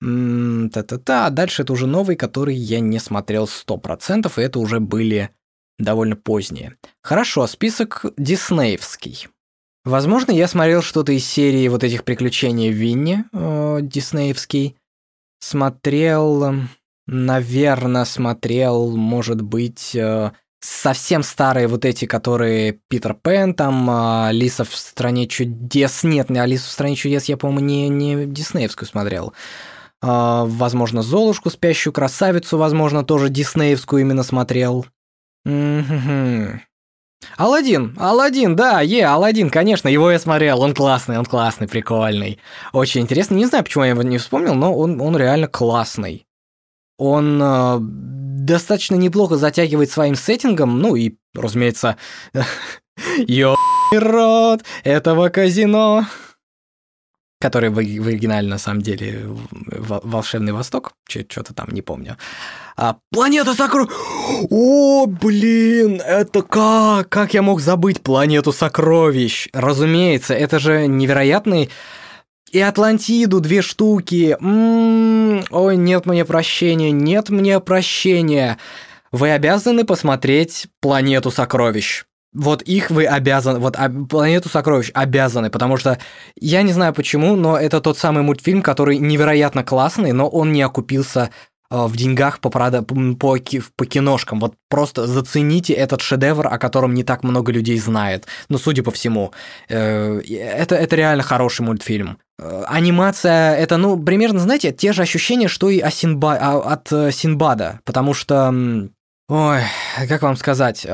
Та-та-та. 0.00 1.26
А 1.26 1.30
дальше 1.30 1.62
это 1.62 1.72
уже 1.72 1.86
новый, 1.86 2.16
который 2.16 2.54
я 2.54 2.80
не 2.80 2.98
смотрел 2.98 3.44
100%, 3.44 4.30
и 4.36 4.42
это 4.42 4.58
уже 4.58 4.80
были 4.80 5.30
довольно 5.78 6.16
поздние. 6.16 6.76
Хорошо, 7.02 7.46
список 7.46 8.04
диснеевский. 8.16 9.28
Возможно, 9.84 10.32
я 10.32 10.48
смотрел 10.48 10.82
что-то 10.82 11.12
из 11.12 11.24
серии 11.24 11.68
вот 11.68 11.84
этих 11.84 12.04
приключений 12.04 12.70
Винни, 12.70 13.24
э, 13.32 13.78
диснеевский. 13.82 14.76
Смотрел, 15.38 16.54
наверное, 17.06 18.04
смотрел, 18.04 18.96
может 18.96 19.42
быть, 19.42 19.94
э, 19.94 20.32
совсем 20.60 21.22
старые 21.22 21.68
вот 21.68 21.84
эти, 21.84 22.06
которые 22.06 22.80
Питер 22.88 23.14
Пен, 23.14 23.54
там, 23.54 23.88
э, 23.88 24.28
Алиса 24.28 24.64
в 24.64 24.74
стране 24.74 25.28
чудес. 25.28 26.02
Нет, 26.02 26.30
не 26.30 26.40
Алису 26.40 26.64
в 26.64 26.72
стране 26.72 26.96
чудес 26.96 27.26
я, 27.26 27.36
по-моему, 27.36 27.60
не, 27.60 27.88
не 27.88 28.26
диснеевскую 28.26 28.88
смотрел. 28.88 29.28
А, 29.28 29.75
возможно, 30.46 31.02
Золушку, 31.02 31.50
спящую 31.50 31.92
красавицу, 31.92 32.58
возможно, 32.58 33.04
тоже 33.04 33.28
диснеевскую 33.28 34.02
именно 34.02 34.22
смотрел. 34.22 34.86
Алладин, 37.36 37.96
Алладин, 37.98 38.56
да, 38.56 38.80
е, 38.80 39.04
Алладин, 39.04 39.50
конечно, 39.50 39.88
его 39.88 40.10
я 40.10 40.18
смотрел, 40.18 40.60
он 40.60 40.74
классный, 40.74 41.18
он 41.18 41.24
классный, 41.24 41.68
прикольный. 41.68 42.38
Очень 42.72 43.02
интересный, 43.02 43.38
не 43.38 43.46
знаю, 43.46 43.64
почему 43.64 43.84
я 43.84 43.90
его 43.90 44.02
не 44.02 44.18
вспомнил, 44.18 44.54
но 44.54 44.76
он, 44.76 45.00
он 45.00 45.16
реально 45.16 45.48
классный. 45.48 46.26
Он 46.98 47.40
э, 47.42 47.78
достаточно 47.80 48.94
неплохо 48.94 49.36
затягивает 49.36 49.90
своим 49.90 50.14
сеттингом, 50.14 50.78
ну 50.78 50.96
и, 50.96 51.16
разумеется, 51.34 51.96
ё 53.26 53.56
рот 53.92 54.62
этого 54.84 55.28
казино. 55.28 56.06
Который 57.40 57.68
в, 57.70 57.74
в 57.74 58.08
оригинале 58.08 58.48
на 58.48 58.58
самом 58.58 58.82
деле 58.82 59.24
«Волшебный 59.50 60.52
Восток», 60.52 60.92
что-то 61.08 61.52
там, 61.54 61.68
не 61.70 61.82
помню. 61.82 62.16
А, 62.76 62.96
«Планета 63.10 63.54
сокровищ». 63.54 63.90
О, 64.50 65.06
блин, 65.06 66.00
это 66.04 66.42
как? 66.42 67.08
Как 67.08 67.34
я 67.34 67.42
мог 67.42 67.60
забыть 67.60 68.02
«Планету 68.02 68.52
сокровищ»? 68.52 69.48
Разумеется, 69.52 70.34
это 70.34 70.58
же 70.58 70.86
невероятный... 70.86 71.70
И 72.52 72.60
Атлантиду 72.60 73.40
две 73.40 73.60
штуки. 73.60 74.36
М-м-м, 74.40 75.44
ой, 75.50 75.76
нет 75.76 76.06
мне 76.06 76.24
прощения, 76.24 76.92
нет 76.92 77.28
мне 77.28 77.58
прощения. 77.58 78.56
Вы 79.10 79.32
обязаны 79.32 79.84
посмотреть 79.84 80.68
«Планету 80.80 81.30
сокровищ». 81.32 82.05
Вот 82.38 82.60
их 82.60 82.90
вы 82.90 83.06
обязаны, 83.06 83.58
вот 83.58 83.78
«Планету 84.10 84.50
сокровищ» 84.50 84.90
обязаны, 84.92 85.48
потому 85.48 85.78
что 85.78 85.98
я 86.38 86.60
не 86.60 86.72
знаю 86.74 86.92
почему, 86.92 87.34
но 87.34 87.56
это 87.56 87.80
тот 87.80 87.96
самый 87.96 88.22
мультфильм, 88.22 88.60
который 88.60 88.98
невероятно 88.98 89.64
классный, 89.64 90.12
но 90.12 90.28
он 90.28 90.52
не 90.52 90.60
окупился 90.60 91.30
э, 91.70 91.86
в 91.86 91.96
деньгах 91.96 92.40
по, 92.40 92.50
прода... 92.50 92.82
по, 92.82 93.14
по 93.16 93.86
киношкам. 93.86 94.40
Вот 94.40 94.54
просто 94.68 95.06
зацените 95.06 95.72
этот 95.72 96.02
шедевр, 96.02 96.46
о 96.46 96.58
котором 96.58 96.92
не 96.92 97.04
так 97.04 97.24
много 97.24 97.52
людей 97.52 97.78
знает. 97.78 98.26
Ну, 98.50 98.58
судя 98.58 98.82
по 98.82 98.90
всему. 98.90 99.32
Э, 99.70 100.20
это, 100.20 100.74
это 100.74 100.94
реально 100.94 101.22
хороший 101.22 101.62
мультфильм. 101.62 102.18
Э, 102.38 102.64
анимация, 102.66 103.56
это, 103.56 103.78
ну, 103.78 103.98
примерно, 103.98 104.40
знаете, 104.40 104.72
те 104.72 104.92
же 104.92 105.00
ощущения, 105.00 105.48
что 105.48 105.70
и 105.70 105.82
Синба... 105.90 106.34
От 106.34 106.88
Синбада. 106.88 107.80
Потому 107.84 108.12
что... 108.12 108.54
Ой, 109.30 109.60
как 110.06 110.20
вам 110.20 110.36
сказать... 110.36 110.86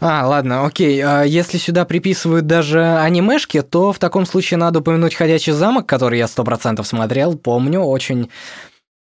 А, 0.00 0.26
ладно, 0.26 0.66
окей. 0.66 1.00
А 1.02 1.22
если 1.22 1.58
сюда 1.58 1.84
приписывают 1.84 2.46
даже 2.46 2.82
анимешки, 2.98 3.62
то 3.62 3.92
в 3.92 3.98
таком 3.98 4.26
случае 4.26 4.58
надо 4.58 4.80
упомянуть 4.80 5.14
«Ходячий 5.14 5.52
замок», 5.52 5.86
который 5.86 6.18
я 6.18 6.28
сто 6.28 6.44
процентов 6.44 6.86
смотрел, 6.86 7.36
помню, 7.36 7.80
очень... 7.80 8.30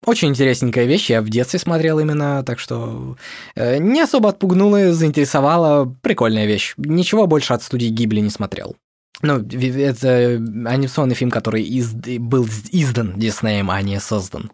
Очень 0.06 0.28
интересненькая 0.28 0.86
вещь, 0.86 1.10
я 1.10 1.20
в 1.20 1.28
детстве 1.28 1.58
смотрел 1.58 1.98
именно, 1.98 2.42
так 2.42 2.58
что 2.58 3.18
э, 3.54 3.76
не 3.76 4.00
особо 4.00 4.30
отпугнула, 4.30 4.94
заинтересовала, 4.94 5.94
прикольная 6.00 6.46
вещь. 6.46 6.72
Ничего 6.78 7.26
больше 7.26 7.52
от 7.52 7.62
студии 7.62 7.88
Гибли 7.88 8.20
не 8.20 8.30
смотрел. 8.30 8.76
Ну, 9.20 9.40
это 9.40 10.36
анимационный 10.64 11.14
фильм, 11.14 11.30
который 11.30 11.62
из, 11.62 11.92
был 11.92 12.48
издан 12.72 13.18
Диснеем, 13.18 13.70
а 13.70 13.82
не 13.82 14.00
создан. 14.00 14.50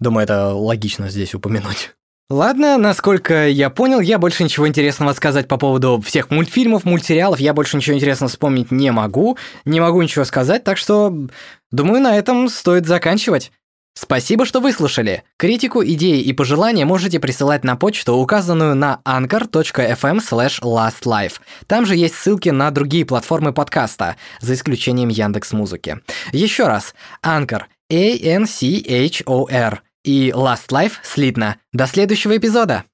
Думаю, 0.00 0.24
это 0.24 0.48
логично 0.48 1.08
здесь 1.08 1.36
упомянуть. 1.36 1.94
Ладно, 2.30 2.78
насколько 2.78 3.48
я 3.48 3.68
понял, 3.68 4.00
я 4.00 4.18
больше 4.18 4.42
ничего 4.42 4.66
интересного 4.66 5.12
сказать 5.12 5.48
по 5.48 5.58
поводу 5.58 6.00
всех 6.00 6.30
мультфильмов, 6.30 6.84
мультсериалов, 6.84 7.40
я 7.40 7.52
больше 7.52 7.76
ничего 7.76 7.94
интересного 7.94 8.30
вспомнить 8.30 8.70
не 8.70 8.90
могу, 8.90 9.36
не 9.66 9.80
могу 9.80 10.00
ничего 10.00 10.24
сказать, 10.24 10.64
так 10.64 10.78
что, 10.78 11.14
думаю, 11.70 12.00
на 12.00 12.16
этом 12.16 12.48
стоит 12.48 12.86
заканчивать. 12.86 13.52
Спасибо, 13.94 14.46
что 14.46 14.60
выслушали. 14.60 15.24
Критику, 15.36 15.84
идеи 15.84 16.22
и 16.22 16.32
пожелания 16.32 16.86
можете 16.86 17.20
присылать 17.20 17.62
на 17.64 17.76
почту, 17.76 18.14
указанную 18.14 18.74
на 18.74 19.02
anchor.fm 19.04 20.20
lastlife. 20.62 21.34
Там 21.66 21.84
же 21.84 21.94
есть 21.96 22.14
ссылки 22.14 22.48
на 22.48 22.70
другие 22.70 23.04
платформы 23.04 23.52
подкаста, 23.52 24.16
за 24.40 24.54
исключением 24.54 25.10
Яндекс 25.10 25.52
Музыки. 25.52 26.00
Еще 26.32 26.66
раз, 26.66 26.94
Anchor, 27.22 27.64
A-N-C-H-O-R– 27.90 29.82
и 30.04 30.30
Last 30.30 30.68
Life 30.70 30.94
слитно. 31.02 31.58
До 31.72 31.86
следующего 31.86 32.36
эпизода! 32.36 32.84